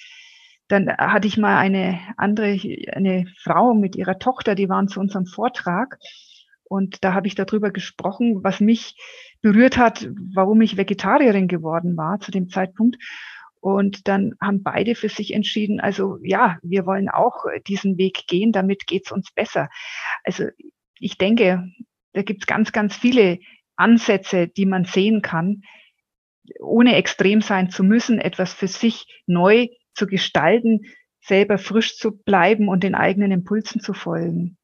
Dann 0.69 0.89
hatte 0.97 1.29
ich 1.29 1.37
mal 1.37 1.59
eine 1.59 2.01
andere, 2.17 2.59
eine 2.93 3.27
Frau 3.39 3.75
mit 3.75 3.97
ihrer 3.97 4.19
Tochter, 4.19 4.55
die 4.55 4.69
waren 4.69 4.89
zu 4.89 5.01
unserem 5.01 5.27
Vortrag. 5.27 5.99
Und 6.65 7.05
da 7.05 7.13
habe 7.13 7.27
ich 7.27 7.35
darüber 7.35 7.71
gesprochen, 7.71 8.43
was 8.43 8.61
mich 8.61 8.97
berührt 9.43 9.77
hat, 9.77 10.09
warum 10.35 10.63
ich 10.63 10.77
Vegetarierin 10.77 11.49
geworden 11.49 11.97
war 11.97 12.19
zu 12.21 12.31
dem 12.31 12.49
Zeitpunkt. 12.49 12.97
Und 13.61 14.09
dann 14.09 14.35
haben 14.41 14.63
beide 14.63 14.95
für 14.95 15.09
sich 15.09 15.33
entschieden, 15.33 15.81
also 15.81 16.19
ja, 16.23 16.59
wir 16.63 16.85
wollen 16.87 17.09
auch 17.09 17.45
diesen 17.67 17.97
Weg 17.97 18.27
gehen, 18.27 18.53
damit 18.53 18.87
geht's 18.87 19.13
uns 19.13 19.33
besser. 19.33 19.69
Also 20.23 20.45
ich 20.99 21.17
denke, 21.19 21.67
da 22.13 22.23
gibt's 22.23 22.47
ganz, 22.47 22.73
ganz 22.73 22.97
viele 22.97 23.39
Ansätze, 23.77 24.49
die 24.49 24.67
man 24.67 24.85
sehen 24.85 25.23
kann, 25.23 25.63
ohne 26.61 26.97
extrem 26.97 27.41
sein 27.41 27.71
zu 27.71 27.85
müssen, 27.85 28.19
etwas 28.19 28.53
für 28.53 28.69
sich 28.69 29.07
neu 29.27 29.69
zu 29.95 30.07
gestalten, 30.07 30.87
selber 31.21 31.59
frisch 31.59 31.97
zu 31.97 32.13
bleiben 32.13 32.69
und 32.69 32.85
den 32.85 32.95
eigenen 32.95 33.31
Impulsen 33.31 33.81
zu 33.81 33.95
folgen. 33.95 34.57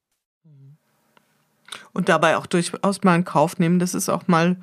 Und 1.92 2.08
dabei 2.08 2.36
auch 2.36 2.46
durchaus 2.46 3.02
mal 3.02 3.16
in 3.16 3.24
Kauf 3.24 3.58
nehmen, 3.58 3.78
dass 3.78 3.94
es 3.94 4.08
auch 4.08 4.28
mal 4.28 4.56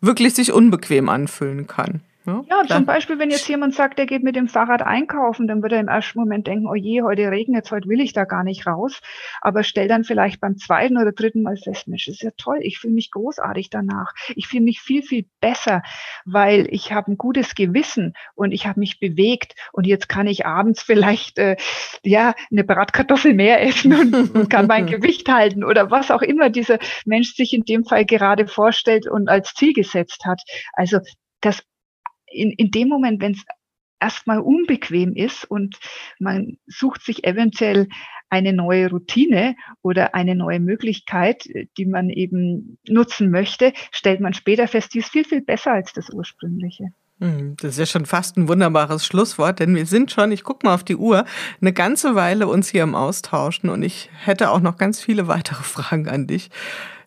wirklich 0.00 0.34
sich 0.34 0.52
unbequem 0.52 1.08
anfühlen 1.08 1.66
kann. 1.66 2.02
Ja, 2.28 2.62
ja 2.62 2.66
zum 2.66 2.84
Beispiel, 2.84 3.18
wenn 3.18 3.30
jetzt 3.30 3.48
jemand 3.48 3.74
sagt, 3.74 3.98
er 3.98 4.06
geht 4.06 4.22
mit 4.22 4.36
dem 4.36 4.48
Fahrrad 4.48 4.82
einkaufen, 4.82 5.48
dann 5.48 5.62
würde 5.62 5.76
er 5.76 5.80
im 5.80 5.88
ersten 5.88 6.18
Moment 6.18 6.46
denken, 6.46 6.66
oh 6.66 6.74
je, 6.74 7.02
heute 7.02 7.30
regnet 7.30 7.64
es, 7.64 7.70
heute 7.70 7.88
will 7.88 8.00
ich 8.00 8.12
da 8.12 8.24
gar 8.24 8.44
nicht 8.44 8.66
raus. 8.66 9.00
Aber 9.40 9.62
stell 9.62 9.88
dann 9.88 10.04
vielleicht 10.04 10.40
beim 10.40 10.58
zweiten 10.58 10.98
oder 10.98 11.12
dritten 11.12 11.42
Mal 11.42 11.56
fest, 11.56 11.88
Mensch, 11.88 12.08
ist 12.08 12.22
ja 12.22 12.30
toll, 12.36 12.58
ich 12.60 12.78
fühle 12.78 12.94
mich 12.94 13.10
großartig 13.10 13.70
danach. 13.70 14.12
Ich 14.36 14.46
fühle 14.46 14.62
mich 14.62 14.80
viel, 14.80 15.02
viel 15.02 15.24
besser, 15.40 15.82
weil 16.24 16.66
ich 16.70 16.92
habe 16.92 17.12
ein 17.12 17.18
gutes 17.18 17.54
Gewissen 17.54 18.14
und 18.34 18.52
ich 18.52 18.66
habe 18.66 18.80
mich 18.80 19.00
bewegt 19.00 19.54
und 19.72 19.86
jetzt 19.86 20.08
kann 20.08 20.26
ich 20.26 20.46
abends 20.46 20.82
vielleicht 20.82 21.38
äh, 21.38 21.56
ja 22.02 22.34
eine 22.50 22.64
Bratkartoffel 22.64 23.34
mehr 23.34 23.62
essen 23.62 23.94
und, 23.94 24.34
und 24.34 24.50
kann 24.50 24.66
mein 24.66 24.86
Gewicht 24.98 25.28
halten 25.28 25.64
oder 25.64 25.90
was 25.90 26.10
auch 26.10 26.22
immer 26.22 26.50
dieser 26.50 26.78
Mensch 27.06 27.34
sich 27.34 27.52
in 27.52 27.64
dem 27.64 27.84
Fall 27.84 28.04
gerade 28.04 28.46
vorstellt 28.46 29.08
und 29.08 29.28
als 29.28 29.54
Ziel 29.54 29.72
gesetzt 29.72 30.24
hat. 30.24 30.42
Also 30.74 30.98
das 31.40 31.62
in, 32.30 32.52
in 32.52 32.70
dem 32.70 32.88
Moment, 32.88 33.20
wenn 33.20 33.32
es 33.32 33.44
erstmal 34.00 34.38
unbequem 34.38 35.14
ist 35.14 35.44
und 35.44 35.78
man 36.18 36.58
sucht 36.66 37.02
sich 37.02 37.24
eventuell 37.24 37.88
eine 38.30 38.52
neue 38.52 38.90
Routine 38.90 39.56
oder 39.82 40.14
eine 40.14 40.34
neue 40.34 40.60
Möglichkeit, 40.60 41.48
die 41.76 41.86
man 41.86 42.10
eben 42.10 42.78
nutzen 42.86 43.30
möchte, 43.30 43.72
stellt 43.90 44.20
man 44.20 44.34
später 44.34 44.68
fest, 44.68 44.94
die 44.94 44.98
ist 44.98 45.10
viel, 45.10 45.24
viel 45.24 45.40
besser 45.40 45.72
als 45.72 45.92
das 45.92 46.10
ursprüngliche. 46.10 46.92
Hm, 47.20 47.56
das 47.56 47.72
ist 47.72 47.78
ja 47.78 47.86
schon 47.86 48.06
fast 48.06 48.36
ein 48.36 48.46
wunderbares 48.46 49.04
Schlusswort, 49.04 49.58
denn 49.58 49.74
wir 49.74 49.86
sind 49.86 50.12
schon, 50.12 50.30
ich 50.30 50.44
gucke 50.44 50.66
mal 50.66 50.74
auf 50.74 50.84
die 50.84 50.96
Uhr, 50.96 51.24
eine 51.60 51.72
ganze 51.72 52.14
Weile 52.14 52.46
uns 52.46 52.68
hier 52.68 52.84
im 52.84 52.94
Austauschen 52.94 53.70
und 53.70 53.82
ich 53.82 54.08
hätte 54.24 54.50
auch 54.50 54.60
noch 54.60 54.76
ganz 54.76 55.00
viele 55.00 55.26
weitere 55.26 55.62
Fragen 55.62 56.08
an 56.08 56.26
dich. 56.26 56.50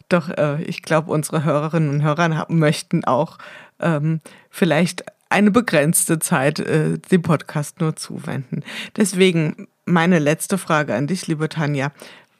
Doch 0.09 0.29
äh, 0.29 0.61
ich 0.63 0.81
glaube, 0.81 1.11
unsere 1.11 1.45
Hörerinnen 1.45 1.89
und 1.89 2.03
Hörer 2.03 2.45
möchten 2.49 3.05
auch 3.05 3.37
ähm, 3.81 4.21
vielleicht 4.49 5.03
eine 5.29 5.51
begrenzte 5.51 6.19
Zeit 6.19 6.59
äh, 6.59 6.97
dem 6.97 7.21
Podcast 7.21 7.79
nur 7.79 7.95
zuwenden. 7.95 8.63
Deswegen 8.97 9.67
meine 9.85 10.19
letzte 10.19 10.57
Frage 10.57 10.93
an 10.95 11.07
dich, 11.07 11.27
liebe 11.27 11.49
Tanja. 11.49 11.91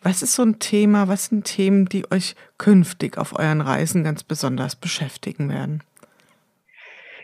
Was 0.04 0.24
ist 0.24 0.34
so 0.34 0.44
ein 0.44 0.60
Thema, 0.60 1.08
was 1.08 1.26
sind 1.26 1.46
Themen, 1.46 1.86
die 1.86 2.10
euch 2.12 2.36
künftig 2.58 3.18
auf 3.18 3.38
euren 3.38 3.62
Reisen 3.62 4.04
ganz 4.04 4.24
besonders 4.24 4.76
beschäftigen 4.76 5.48
werden? 5.50 5.84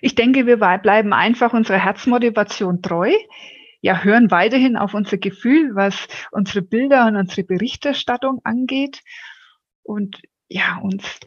Ich 0.01 0.13
denke, 0.13 0.45
wir 0.45 0.57
bleiben 0.57 1.11
einfach 1.11 1.53
unserer 1.53 1.79
Herzmotivation 1.79 2.81
treu. 2.83 3.11
Ja, 3.81 4.03
hören 4.03 4.31
weiterhin 4.31 4.75
auf 4.77 4.93
unser 4.93 5.17
Gefühl, 5.17 5.75
was 5.75 6.07
unsere 6.31 6.61
Bilder 6.61 7.07
und 7.07 7.15
unsere 7.15 7.43
Berichterstattung 7.43 8.41
angeht. 8.43 9.01
Und 9.83 10.21
ja, 10.49 10.77
uns, 10.81 11.19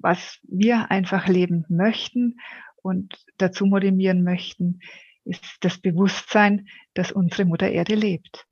was 0.00 0.38
wir 0.42 0.90
einfach 0.90 1.28
leben 1.28 1.64
möchten 1.68 2.38
und 2.82 3.14
dazu 3.38 3.66
motivieren 3.66 4.24
möchten, 4.24 4.80
ist 5.24 5.44
das 5.60 5.78
Bewusstsein, 5.78 6.68
dass 6.94 7.12
unsere 7.12 7.44
Mutter 7.44 7.70
Erde 7.70 7.94
lebt. 7.94 8.46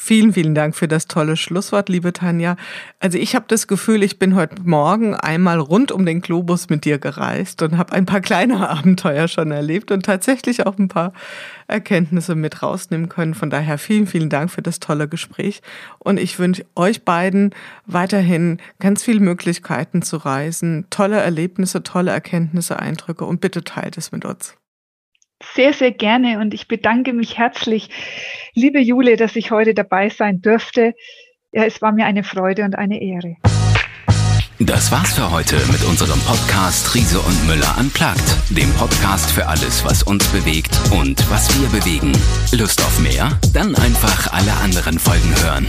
Vielen, 0.00 0.32
vielen 0.32 0.54
Dank 0.54 0.76
für 0.76 0.86
das 0.86 1.08
tolle 1.08 1.36
Schlusswort, 1.36 1.88
liebe 1.88 2.12
Tanja. 2.12 2.56
Also 3.00 3.18
ich 3.18 3.34
habe 3.34 3.44
das 3.48 3.66
Gefühl, 3.66 4.04
ich 4.04 4.18
bin 4.18 4.36
heute 4.36 4.62
Morgen 4.62 5.14
einmal 5.14 5.58
rund 5.58 5.90
um 5.90 6.06
den 6.06 6.22
Globus 6.22 6.70
mit 6.70 6.84
dir 6.84 6.98
gereist 6.98 7.62
und 7.62 7.76
habe 7.76 7.92
ein 7.92 8.06
paar 8.06 8.20
kleine 8.20 8.68
Abenteuer 8.70 9.26
schon 9.26 9.50
erlebt 9.50 9.90
und 9.90 10.06
tatsächlich 10.06 10.64
auch 10.64 10.78
ein 10.78 10.86
paar 10.86 11.12
Erkenntnisse 11.66 12.36
mit 12.36 12.62
rausnehmen 12.62 13.08
können. 13.08 13.34
Von 13.34 13.50
daher 13.50 13.76
vielen, 13.76 14.06
vielen 14.06 14.30
Dank 14.30 14.52
für 14.52 14.62
das 14.62 14.78
tolle 14.78 15.08
Gespräch 15.08 15.62
und 15.98 16.18
ich 16.18 16.38
wünsche 16.38 16.64
euch 16.76 17.04
beiden 17.04 17.52
weiterhin 17.84 18.58
ganz 18.78 19.02
viele 19.02 19.20
Möglichkeiten 19.20 20.00
zu 20.02 20.16
reisen, 20.16 20.86
tolle 20.90 21.16
Erlebnisse, 21.16 21.82
tolle 21.82 22.12
Erkenntnisse, 22.12 22.78
Eindrücke 22.78 23.24
und 23.24 23.40
bitte 23.40 23.64
teilt 23.64 23.98
es 23.98 24.12
mit 24.12 24.24
uns 24.24 24.54
sehr, 25.54 25.72
sehr 25.72 25.92
gerne 25.92 26.40
und 26.40 26.54
ich 26.54 26.68
bedanke 26.68 27.12
mich 27.12 27.38
herzlich, 27.38 27.90
liebe 28.54 28.80
Jule, 28.80 29.16
dass 29.16 29.36
ich 29.36 29.50
heute 29.50 29.74
dabei 29.74 30.08
sein 30.08 30.40
durfte. 30.40 30.94
Ja, 31.52 31.64
es 31.64 31.80
war 31.80 31.92
mir 31.92 32.06
eine 32.06 32.24
Freude 32.24 32.64
und 32.64 32.76
eine 32.76 33.00
Ehre. 33.00 33.36
Das 34.60 34.90
war's 34.90 35.14
für 35.14 35.30
heute 35.30 35.54
mit 35.70 35.84
unserem 35.84 36.18
Podcast 36.22 36.92
Riese 36.92 37.20
und 37.20 37.46
Müller 37.46 37.76
unplugged, 37.78 38.36
dem 38.50 38.68
Podcast 38.74 39.30
für 39.30 39.46
alles, 39.46 39.84
was 39.84 40.02
uns 40.02 40.26
bewegt 40.32 40.76
und 40.90 41.30
was 41.30 41.48
wir 41.60 41.68
bewegen. 41.68 42.10
Lust 42.52 42.80
auf 42.80 42.98
mehr? 42.98 43.38
Dann 43.54 43.76
einfach 43.76 44.32
alle 44.32 44.52
anderen 44.64 44.98
Folgen 44.98 45.32
hören. 45.44 45.68